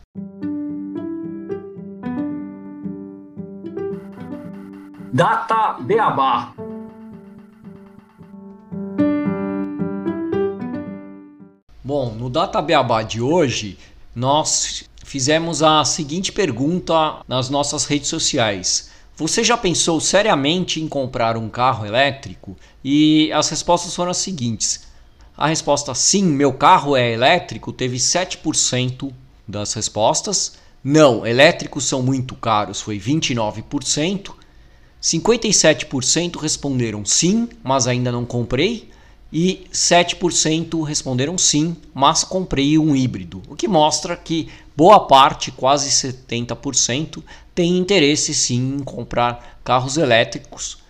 Data 5.12 5.80
Beabá. 5.82 6.54
Bom, 11.84 12.14
no 12.14 12.30
Data 12.30 12.62
Beabá 12.62 13.02
de 13.02 13.20
hoje, 13.20 13.80
nós 14.16 14.88
fizemos 15.10 15.64
a 15.64 15.84
seguinte 15.84 16.32
pergunta 16.32 17.24
nas 17.28 17.50
nossas 17.50 17.86
redes 17.86 18.08
sociais. 18.08 18.92
Você 19.18 19.44
já 19.44 19.58
pensou 19.58 20.00
seriamente 20.00 20.80
em 20.80 20.88
comprar 20.88 21.36
um 21.36 21.50
carro 21.50 21.84
elétrico? 21.84 22.56
E 22.84 23.32
as 23.32 23.50
respostas 23.50 23.96
foram 23.96 24.12
as 24.12 24.18
seguintes. 24.18 24.82
A 25.36 25.48
resposta 25.48 25.96
sim, 25.96 26.22
meu 26.22 26.54
carro 26.54 26.96
é 26.96 27.12
elétrico 27.12 27.74
teve 27.74 27.98
7% 27.98 29.12
das 29.48 29.74
respostas. 29.74 30.60
Não, 30.84 31.26
elétricos 31.26 31.86
são 31.86 32.04
muito 32.04 32.36
caros, 32.36 32.80
foi 32.80 33.00
29%. 33.00 34.30
57% 35.02 36.40
responderam 36.40 37.04
sim, 37.04 37.50
mas 37.64 37.88
ainda 37.88 38.12
não 38.12 38.26
comprei 38.26 38.92
e 39.32 39.68
7% 39.72 40.84
responderam 40.84 41.38
sim, 41.38 41.78
mas 41.94 42.24
comprei 42.24 42.78
um 42.78 42.96
híbrido, 42.96 43.42
o 43.48 43.56
que 43.56 43.68
mostra 43.68 44.18
que 44.18 44.50
boa 44.76 45.08
parte, 45.08 45.52
quase 45.52 45.90
70%, 45.90 47.24
tem 47.54 47.78
interesse 47.78 48.34
sim 48.34 48.76
em 48.76 48.84
comprar 48.84 49.60
carros 49.64 49.98
elétricos. 49.98 50.84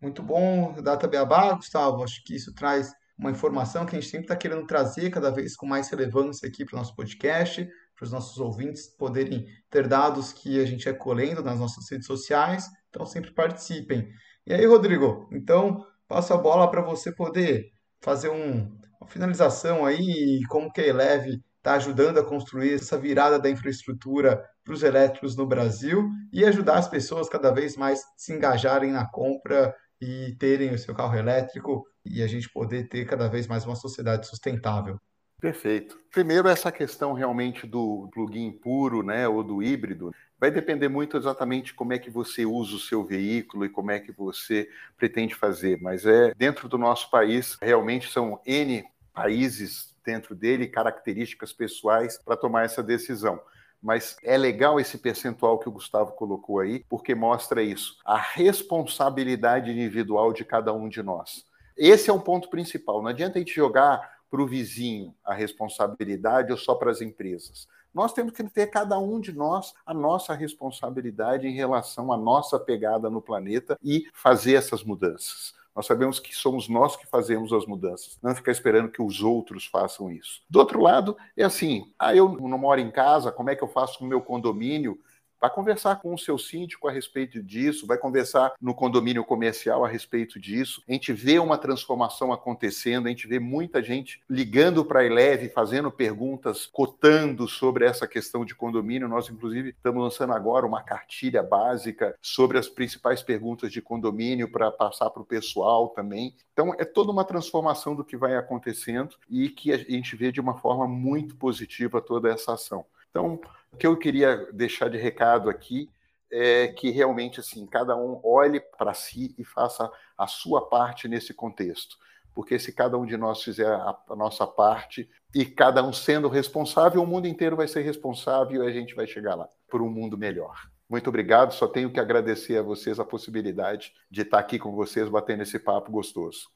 Muito 0.00 0.22
bom, 0.22 0.74
Data 0.82 1.08
Beabá, 1.08 1.52
Gustavo. 1.54 2.02
Acho 2.02 2.22
que 2.24 2.36
isso 2.36 2.54
traz 2.54 2.92
uma 3.18 3.30
informação 3.30 3.86
que 3.86 3.96
a 3.96 4.00
gente 4.00 4.10
sempre 4.10 4.26
está 4.26 4.36
querendo 4.36 4.66
trazer 4.66 5.10
cada 5.10 5.30
vez 5.30 5.56
com 5.56 5.66
mais 5.66 5.88
relevância 5.88 6.48
aqui 6.48 6.64
para 6.64 6.76
o 6.76 6.78
nosso 6.78 6.94
podcast, 6.94 7.66
para 7.96 8.04
os 8.04 8.12
nossos 8.12 8.38
ouvintes 8.38 8.86
poderem 8.96 9.46
ter 9.70 9.88
dados 9.88 10.32
que 10.32 10.60
a 10.60 10.66
gente 10.66 10.88
é 10.88 10.92
colhendo 10.92 11.42
nas 11.42 11.58
nossas 11.58 11.90
redes 11.90 12.06
sociais. 12.06 12.66
Então, 12.90 13.06
sempre 13.06 13.32
participem. 13.32 14.08
E 14.46 14.52
aí, 14.52 14.66
Rodrigo, 14.66 15.28
então 15.32 15.84
passo 16.08 16.32
a 16.34 16.36
bola 16.36 16.70
para 16.70 16.82
você 16.82 17.12
poder 17.12 17.70
fazer 18.02 18.28
um, 18.28 18.70
uma 19.00 19.08
finalização 19.08 19.84
aí, 19.84 20.40
como 20.48 20.72
que 20.72 20.80
a 20.80 20.86
Eleve 20.86 21.42
está 21.56 21.74
ajudando 21.74 22.18
a 22.18 22.24
construir 22.24 22.74
essa 22.74 22.98
virada 22.98 23.38
da 23.38 23.48
infraestrutura 23.48 24.44
para 24.62 24.74
os 24.74 24.82
elétricos 24.82 25.34
no 25.36 25.46
Brasil 25.46 26.08
e 26.32 26.44
ajudar 26.44 26.76
as 26.76 26.88
pessoas 26.88 27.28
cada 27.28 27.50
vez 27.50 27.76
mais 27.76 28.02
se 28.16 28.34
engajarem 28.34 28.92
na 28.92 29.06
compra 29.06 29.74
e 30.00 30.36
terem 30.38 30.74
o 30.74 30.78
seu 30.78 30.94
carro 30.94 31.16
elétrico 31.16 31.86
e 32.04 32.22
a 32.22 32.26
gente 32.26 32.50
poder 32.50 32.88
ter 32.88 33.06
cada 33.06 33.28
vez 33.28 33.46
mais 33.46 33.64
uma 33.64 33.76
sociedade 33.76 34.26
sustentável. 34.26 35.00
Perfeito. 35.40 35.98
Primeiro, 36.10 36.48
essa 36.48 36.70
questão 36.70 37.12
realmente 37.12 37.66
do 37.66 38.08
plugin 38.12 38.52
puro, 38.52 39.02
né, 39.02 39.28
ou 39.28 39.42
do 39.42 39.62
híbrido, 39.62 40.10
vai 40.44 40.50
depender 40.50 40.90
muito 40.90 41.16
exatamente 41.16 41.72
como 41.72 41.94
é 41.94 41.98
que 41.98 42.10
você 42.10 42.44
usa 42.44 42.76
o 42.76 42.78
seu 42.78 43.02
veículo 43.02 43.64
e 43.64 43.70
como 43.70 43.90
é 43.90 43.98
que 43.98 44.12
você 44.12 44.68
pretende 44.94 45.34
fazer. 45.34 45.80
Mas 45.80 46.04
é 46.04 46.34
dentro 46.34 46.68
do 46.68 46.76
nosso 46.76 47.08
país, 47.08 47.56
realmente 47.62 48.12
são 48.12 48.38
N 48.44 48.84
países 49.14 49.96
dentro 50.04 50.34
dele, 50.34 50.66
características 50.66 51.50
pessoais 51.50 52.18
para 52.18 52.36
tomar 52.36 52.66
essa 52.66 52.82
decisão. 52.82 53.40
Mas 53.82 54.18
é 54.22 54.36
legal 54.36 54.78
esse 54.78 54.98
percentual 54.98 55.58
que 55.58 55.66
o 55.66 55.72
Gustavo 55.72 56.12
colocou 56.12 56.60
aí, 56.60 56.84
porque 56.90 57.14
mostra 57.14 57.62
isso, 57.62 57.96
a 58.04 58.18
responsabilidade 58.18 59.70
individual 59.70 60.30
de 60.30 60.44
cada 60.44 60.74
um 60.74 60.90
de 60.90 61.02
nós. 61.02 61.46
Esse 61.74 62.10
é 62.10 62.12
um 62.12 62.20
ponto 62.20 62.50
principal. 62.50 63.00
Não 63.00 63.08
adianta 63.08 63.38
a 63.38 63.40
gente 63.40 63.54
jogar 63.54 64.12
para 64.30 64.42
o 64.42 64.46
vizinho 64.46 65.14
a 65.24 65.32
responsabilidade 65.32 66.52
ou 66.52 66.58
só 66.58 66.74
para 66.74 66.90
as 66.90 67.00
empresas. 67.00 67.66
Nós 67.94 68.12
temos 68.12 68.32
que 68.32 68.42
ter 68.44 68.66
cada 68.66 68.98
um 68.98 69.20
de 69.20 69.32
nós 69.32 69.72
a 69.86 69.94
nossa 69.94 70.34
responsabilidade 70.34 71.46
em 71.46 71.54
relação 71.54 72.12
à 72.12 72.16
nossa 72.16 72.58
pegada 72.58 73.08
no 73.08 73.22
planeta 73.22 73.78
e 73.82 74.08
fazer 74.12 74.54
essas 74.54 74.82
mudanças. 74.82 75.54
Nós 75.74 75.86
sabemos 75.86 76.20
que 76.20 76.34
somos 76.34 76.68
nós 76.68 76.96
que 76.96 77.06
fazemos 77.06 77.52
as 77.52 77.66
mudanças, 77.66 78.18
não 78.22 78.34
ficar 78.34 78.52
esperando 78.52 78.90
que 78.90 79.02
os 79.02 79.20
outros 79.22 79.66
façam 79.66 80.10
isso. 80.10 80.42
Do 80.48 80.60
outro 80.60 80.80
lado, 80.80 81.16
é 81.36 81.44
assim: 81.44 81.92
ah, 81.98 82.14
eu 82.14 82.28
não 82.28 82.58
moro 82.58 82.80
em 82.80 82.90
casa, 82.90 83.32
como 83.32 83.50
é 83.50 83.56
que 83.56 83.62
eu 83.62 83.68
faço 83.68 83.98
com 83.98 84.04
o 84.04 84.08
meu 84.08 84.20
condomínio? 84.20 84.98
Vai 85.40 85.50
conversar 85.50 85.96
com 85.96 86.14
o 86.14 86.18
seu 86.18 86.38
síndico 86.38 86.88
a 86.88 86.92
respeito 86.92 87.42
disso, 87.42 87.86
vai 87.86 87.98
conversar 87.98 88.54
no 88.60 88.74
condomínio 88.74 89.24
comercial 89.24 89.84
a 89.84 89.88
respeito 89.88 90.40
disso. 90.40 90.82
A 90.88 90.92
gente 90.92 91.12
vê 91.12 91.38
uma 91.38 91.58
transformação 91.58 92.32
acontecendo, 92.32 93.06
a 93.06 93.10
gente 93.10 93.26
vê 93.26 93.38
muita 93.38 93.82
gente 93.82 94.22
ligando 94.28 94.84
para 94.84 95.00
a 95.00 95.04
Eleve, 95.04 95.48
fazendo 95.48 95.90
perguntas, 95.90 96.66
cotando 96.66 97.46
sobre 97.46 97.84
essa 97.84 98.06
questão 98.06 98.44
de 98.44 98.54
condomínio. 98.54 99.08
Nós, 99.08 99.28
inclusive, 99.28 99.70
estamos 99.70 100.02
lançando 100.02 100.32
agora 100.32 100.66
uma 100.66 100.82
cartilha 100.82 101.42
básica 101.42 102.16
sobre 102.22 102.58
as 102.58 102.68
principais 102.68 103.22
perguntas 103.22 103.70
de 103.70 103.82
condomínio 103.82 104.50
para 104.50 104.70
passar 104.70 105.10
para 105.10 105.22
o 105.22 105.26
pessoal 105.26 105.88
também. 105.88 106.34
Então, 106.52 106.74
é 106.78 106.84
toda 106.84 107.12
uma 107.12 107.24
transformação 107.24 107.94
do 107.94 108.04
que 108.04 108.16
vai 108.16 108.36
acontecendo 108.36 109.16
e 109.28 109.48
que 109.48 109.72
a 109.72 109.76
gente 109.76 110.16
vê 110.16 110.32
de 110.32 110.40
uma 110.40 110.56
forma 110.56 110.86
muito 110.88 111.36
positiva 111.36 112.00
toda 112.00 112.30
essa 112.30 112.54
ação. 112.54 112.86
Então, 113.10 113.40
o 113.74 113.76
que 113.76 113.86
eu 113.88 113.96
queria 113.96 114.36
deixar 114.52 114.88
de 114.88 114.96
recado 114.96 115.50
aqui 115.50 115.90
é 116.30 116.68
que 116.68 116.90
realmente 116.90 117.40
assim 117.40 117.66
cada 117.66 117.96
um 117.96 118.20
olhe 118.22 118.60
para 118.60 118.94
si 118.94 119.34
e 119.36 119.44
faça 119.44 119.90
a 120.16 120.28
sua 120.28 120.68
parte 120.68 121.08
nesse 121.08 121.34
contexto. 121.34 121.96
Porque 122.32 122.56
se 122.58 122.72
cada 122.72 122.96
um 122.96 123.04
de 123.04 123.16
nós 123.16 123.42
fizer 123.42 123.66
a, 123.66 123.96
nossa 124.16 124.46
parte 124.46 125.10
e 125.34 125.44
cada 125.44 125.84
um 125.84 125.92
sendo 125.92 126.28
responsável, 126.28 127.02
o 127.02 127.06
mundo 127.06 127.26
inteiro 127.26 127.56
vai 127.56 127.66
ser 127.66 127.82
responsável 127.82 128.62
e 128.62 128.66
a 128.66 128.70
gente 128.70 128.94
vai 128.94 129.08
chegar 129.08 129.34
lá 129.34 129.48
por 129.68 129.82
um 129.82 129.90
mundo 129.90 130.16
melhor. 130.16 130.56
Muito 130.88 131.08
obrigado, 131.08 131.52
só 131.52 131.66
tenho 131.66 131.92
que 131.92 131.98
agradecer 131.98 132.58
a 132.58 132.62
vocês 132.62 133.00
a 133.00 133.04
possibilidade 133.04 133.92
de 134.08 134.22
estar 134.22 134.38
aqui 134.38 134.58
com 134.58 134.72
vocês 134.72 135.08
batendo 135.08 135.42
esse 135.42 135.58
papo 135.58 135.90
gostoso. 135.90 136.48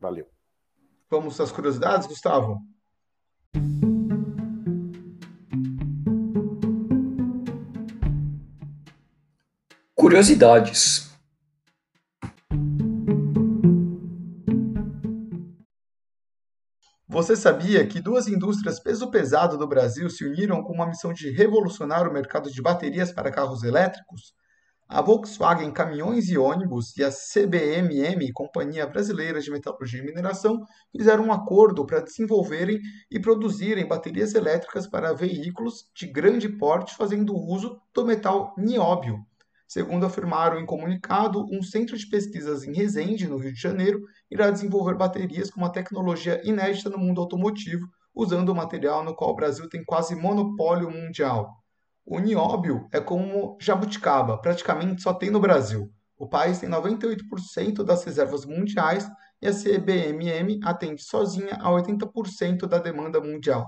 Valeu. 0.00 0.26
Vamos 1.10 1.38
às 1.40 1.52
curiosidades, 1.52 2.06
Gustavo? 2.06 2.58
Curiosidades. 10.04 11.10
Você 17.08 17.34
sabia 17.34 17.86
que 17.86 18.02
duas 18.02 18.28
indústrias 18.28 18.78
peso 18.78 19.10
pesado 19.10 19.56
do 19.56 19.66
Brasil 19.66 20.10
se 20.10 20.26
uniram 20.26 20.62
com 20.62 20.74
uma 20.74 20.86
missão 20.86 21.10
de 21.10 21.30
revolucionar 21.30 22.06
o 22.06 22.12
mercado 22.12 22.50
de 22.50 22.60
baterias 22.60 23.12
para 23.12 23.32
carros 23.32 23.62
elétricos? 23.62 24.34
a 24.86 25.00
Volkswagen 25.00 25.72
Caminhões 25.72 26.28
e 26.28 26.36
Ônibus 26.36 26.94
e 26.98 27.02
a 27.02 27.10
CBMM, 27.10 28.30
Companhia 28.34 28.86
Brasileira 28.86 29.40
de 29.40 29.50
Metalurgia 29.50 30.00
e 30.00 30.04
Mineração, 30.04 30.60
fizeram 30.94 31.28
um 31.28 31.32
acordo 31.32 31.86
para 31.86 32.00
desenvolverem 32.00 32.78
e 33.10 33.18
produzirem 33.18 33.88
baterias 33.88 34.34
elétricas 34.34 34.86
para 34.86 35.14
veículos 35.14 35.86
de 35.96 36.06
grande 36.06 36.50
porte 36.50 36.94
fazendo 36.94 37.34
uso 37.34 37.80
do 37.94 38.04
metal 38.04 38.54
nióbio. 38.58 39.24
Segundo 39.66 40.06
afirmaram 40.06 40.60
em 40.60 40.66
comunicado, 40.66 41.46
um 41.50 41.62
centro 41.62 41.96
de 41.96 42.06
pesquisas 42.06 42.64
em 42.64 42.72
Resende, 42.72 43.26
no 43.26 43.38
Rio 43.38 43.52
de 43.52 43.60
Janeiro, 43.60 44.02
irá 44.30 44.50
desenvolver 44.50 44.94
baterias 44.94 45.50
com 45.50 45.60
uma 45.60 45.72
tecnologia 45.72 46.40
inédita 46.44 46.90
no 46.90 46.98
mundo 46.98 47.20
automotivo, 47.20 47.86
usando 48.14 48.50
o 48.50 48.54
material 48.54 49.02
no 49.02 49.14
qual 49.14 49.30
o 49.30 49.36
Brasil 49.36 49.68
tem 49.68 49.84
quase 49.84 50.14
monopólio 50.14 50.90
mundial. 50.90 51.50
O 52.06 52.18
nióbio 52.18 52.86
é 52.92 53.00
como 53.00 53.56
jabuticaba, 53.60 54.38
praticamente 54.38 55.02
só 55.02 55.14
tem 55.14 55.30
no 55.30 55.40
Brasil. 55.40 55.90
O 56.16 56.28
país 56.28 56.58
tem 56.58 56.68
98% 56.68 57.82
das 57.82 58.04
reservas 58.04 58.44
mundiais 58.44 59.08
e 59.40 59.48
a 59.48 59.52
CBMM 59.52 60.60
atende 60.62 61.02
sozinha 61.02 61.54
a 61.54 61.70
80% 61.70 62.66
da 62.66 62.78
demanda 62.78 63.20
mundial. 63.20 63.66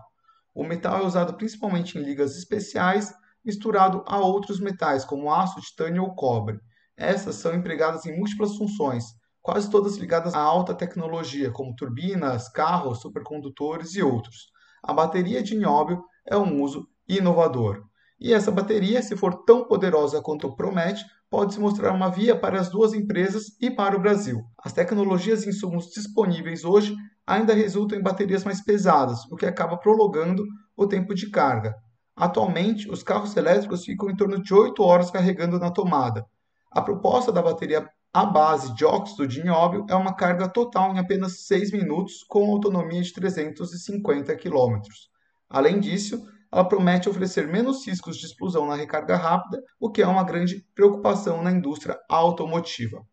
O 0.54 0.62
metal 0.62 1.02
é 1.02 1.06
usado 1.06 1.34
principalmente 1.34 1.98
em 1.98 2.02
ligas 2.02 2.36
especiais, 2.36 3.12
misturado 3.46 4.02
a 4.06 4.18
outros 4.18 4.60
metais 4.60 5.04
como 5.04 5.32
aço, 5.32 5.60
titânio 5.60 6.02
ou 6.02 6.14
cobre. 6.14 6.58
Essas 6.96 7.36
são 7.36 7.54
empregadas 7.54 8.04
em 8.04 8.18
múltiplas 8.18 8.56
funções, 8.56 9.04
quase 9.40 9.70
todas 9.70 9.96
ligadas 9.96 10.34
à 10.34 10.40
alta 10.40 10.74
tecnologia, 10.74 11.52
como 11.52 11.76
turbinas, 11.76 12.48
carros, 12.48 13.00
supercondutores 13.00 13.94
e 13.94 14.02
outros. 14.02 14.50
A 14.82 14.92
bateria 14.92 15.42
de 15.42 15.56
nióbio 15.56 16.02
é 16.26 16.36
um 16.36 16.60
uso 16.60 16.88
inovador. 17.08 17.84
E 18.18 18.32
essa 18.32 18.50
bateria, 18.50 19.02
se 19.02 19.16
for 19.16 19.44
tão 19.44 19.68
poderosa 19.68 20.20
quanto 20.22 20.56
promete, 20.56 21.04
pode 21.30 21.54
se 21.54 21.60
mostrar 21.60 21.92
uma 21.92 22.10
via 22.10 22.34
para 22.34 22.58
as 22.58 22.70
duas 22.70 22.94
empresas 22.94 23.44
e 23.60 23.70
para 23.70 23.96
o 23.96 24.00
Brasil. 24.00 24.42
As 24.58 24.72
tecnologias 24.72 25.44
e 25.44 25.50
insumos 25.50 25.90
disponíveis 25.90 26.64
hoje 26.64 26.96
ainda 27.26 27.52
resultam 27.52 27.98
em 27.98 28.02
baterias 28.02 28.44
mais 28.44 28.62
pesadas, 28.64 29.24
o 29.30 29.36
que 29.36 29.44
acaba 29.44 29.76
prolongando 29.76 30.44
o 30.76 30.86
tempo 30.86 31.14
de 31.14 31.30
carga. 31.30 31.74
Atualmente, 32.16 32.90
os 32.90 33.02
carros 33.02 33.36
elétricos 33.36 33.84
ficam 33.84 34.08
em 34.08 34.16
torno 34.16 34.42
de 34.42 34.54
8 34.54 34.82
horas 34.82 35.10
carregando 35.10 35.58
na 35.58 35.70
tomada. 35.70 36.26
A 36.70 36.80
proposta 36.80 37.30
da 37.30 37.42
bateria 37.42 37.86
à 38.12 38.24
base 38.24 38.74
de 38.74 38.86
óxido 38.86 39.28
de 39.28 39.44
nióbio 39.44 39.84
é 39.90 39.94
uma 39.94 40.14
carga 40.14 40.48
total 40.48 40.94
em 40.94 40.98
apenas 40.98 41.44
6 41.44 41.72
minutos, 41.72 42.24
com 42.26 42.50
autonomia 42.50 43.02
de 43.02 43.12
350 43.12 44.34
km. 44.36 44.80
Além 45.50 45.78
disso, 45.78 46.26
ela 46.50 46.64
promete 46.64 47.06
oferecer 47.06 47.46
menos 47.46 47.86
riscos 47.86 48.16
de 48.16 48.24
explosão 48.24 48.66
na 48.66 48.74
recarga 48.74 49.16
rápida, 49.16 49.62
o 49.78 49.90
que 49.90 50.00
é 50.00 50.06
uma 50.06 50.24
grande 50.24 50.64
preocupação 50.74 51.42
na 51.42 51.52
indústria 51.52 51.98
automotiva. 52.08 53.04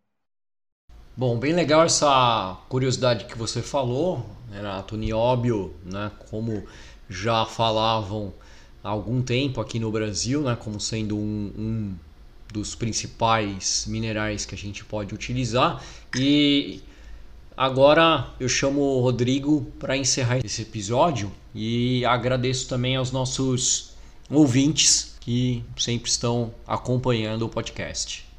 Bom, 1.16 1.38
bem 1.38 1.54
legal 1.54 1.84
essa 1.84 2.58
curiosidade 2.70 3.26
que 3.26 3.38
você 3.38 3.62
falou, 3.62 4.26
Renato. 4.50 4.96
Nióbio, 4.96 5.76
né, 5.84 6.10
como 6.30 6.64
já 7.10 7.46
falavam 7.46 8.34
há 8.84 8.90
algum 8.90 9.22
tempo 9.22 9.62
aqui 9.62 9.80
no 9.80 9.92
Brasil, 9.92 10.42
né, 10.42 10.56
como 10.56 10.80
sendo 10.80 11.18
um, 11.18 11.52
um 11.58 11.96
dos 12.52 12.76
principais 12.76 13.86
minerais 13.88 14.46
que 14.46 14.54
a 14.54 14.58
gente 14.58 14.84
pode 14.84 15.16
utilizar. 15.16 15.82
E 16.16 16.82
Agora 17.56 18.30
eu 18.40 18.50
chamo 18.50 18.82
o 18.82 19.00
Rodrigo 19.00 19.72
para 19.78 19.96
encerrar 19.96 20.40
esse 20.44 20.64
episódio 20.64 21.32
e 21.54 22.04
agradeço 22.04 22.68
também 22.68 22.96
aos 22.96 23.12
nossos 23.12 23.94
ouvintes 24.30 25.16
que 25.20 25.64
sempre 25.78 26.10
estão 26.10 26.52
acompanhando 26.66 27.46
o 27.46 27.50
podcast. 27.50 28.33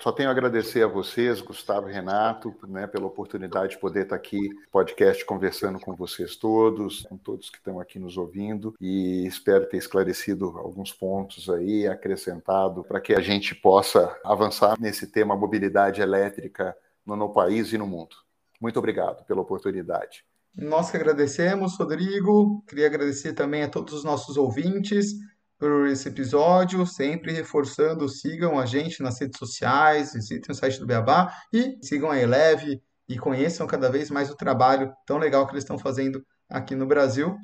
Só 0.00 0.12
tenho 0.12 0.28
a 0.28 0.32
agradecer 0.32 0.84
a 0.84 0.86
vocês, 0.86 1.40
Gustavo 1.40 1.90
e 1.90 1.92
Renato, 1.92 2.54
né, 2.68 2.86
pela 2.86 3.06
oportunidade 3.06 3.72
de 3.72 3.80
poder 3.80 4.04
estar 4.04 4.14
aqui 4.14 4.38
podcast 4.70 5.24
conversando 5.24 5.80
com 5.80 5.92
vocês 5.96 6.36
todos, 6.36 7.02
com 7.02 7.16
todos 7.16 7.50
que 7.50 7.58
estão 7.58 7.80
aqui 7.80 7.98
nos 7.98 8.16
ouvindo, 8.16 8.76
e 8.80 9.26
espero 9.26 9.68
ter 9.68 9.76
esclarecido 9.76 10.56
alguns 10.56 10.92
pontos 10.92 11.50
aí, 11.50 11.88
acrescentado, 11.88 12.84
para 12.84 13.00
que 13.00 13.12
a 13.12 13.20
gente 13.20 13.56
possa 13.56 14.16
avançar 14.24 14.78
nesse 14.80 15.08
tema 15.08 15.34
mobilidade 15.34 16.00
elétrica 16.00 16.76
no, 17.04 17.16
no 17.16 17.32
país 17.32 17.72
e 17.72 17.78
no 17.78 17.86
mundo. 17.86 18.14
Muito 18.60 18.78
obrigado 18.78 19.24
pela 19.24 19.40
oportunidade. 19.40 20.24
Nós 20.54 20.92
que 20.92 20.96
agradecemos, 20.96 21.76
Rodrigo. 21.76 22.62
Queria 22.68 22.86
agradecer 22.86 23.32
também 23.32 23.64
a 23.64 23.68
todos 23.68 23.94
os 23.94 24.04
nossos 24.04 24.36
ouvintes 24.36 25.14
por 25.58 25.88
esse 25.88 26.08
episódio, 26.08 26.86
sempre 26.86 27.32
reforçando, 27.32 28.08
sigam 28.08 28.58
a 28.58 28.64
gente 28.64 29.02
nas 29.02 29.20
redes 29.20 29.38
sociais, 29.38 30.12
visitem 30.12 30.52
o 30.52 30.54
site 30.54 30.78
do 30.78 30.86
Beabá 30.86 31.34
e 31.52 31.76
sigam 31.82 32.10
a 32.10 32.18
Eleve 32.18 32.80
e 33.08 33.18
conheçam 33.18 33.66
cada 33.66 33.90
vez 33.90 34.10
mais 34.10 34.30
o 34.30 34.36
trabalho 34.36 34.92
tão 35.04 35.18
legal 35.18 35.46
que 35.46 35.52
eles 35.52 35.64
estão 35.64 35.78
fazendo 35.78 36.24
aqui 36.48 36.74
no 36.74 36.86
Brasil. 36.86 37.36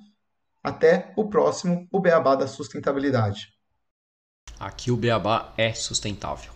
Até 0.63 1.13
o 1.17 1.29
próximo, 1.29 1.89
o 1.91 2.01
Beabá 2.01 2.37
da 2.37 2.47
Sustentabilidade. 2.47 3.49
Aqui 4.59 4.91
o 4.91 4.97
Beabá 4.97 5.53
é 5.57 5.73
sustentável. 5.75 6.53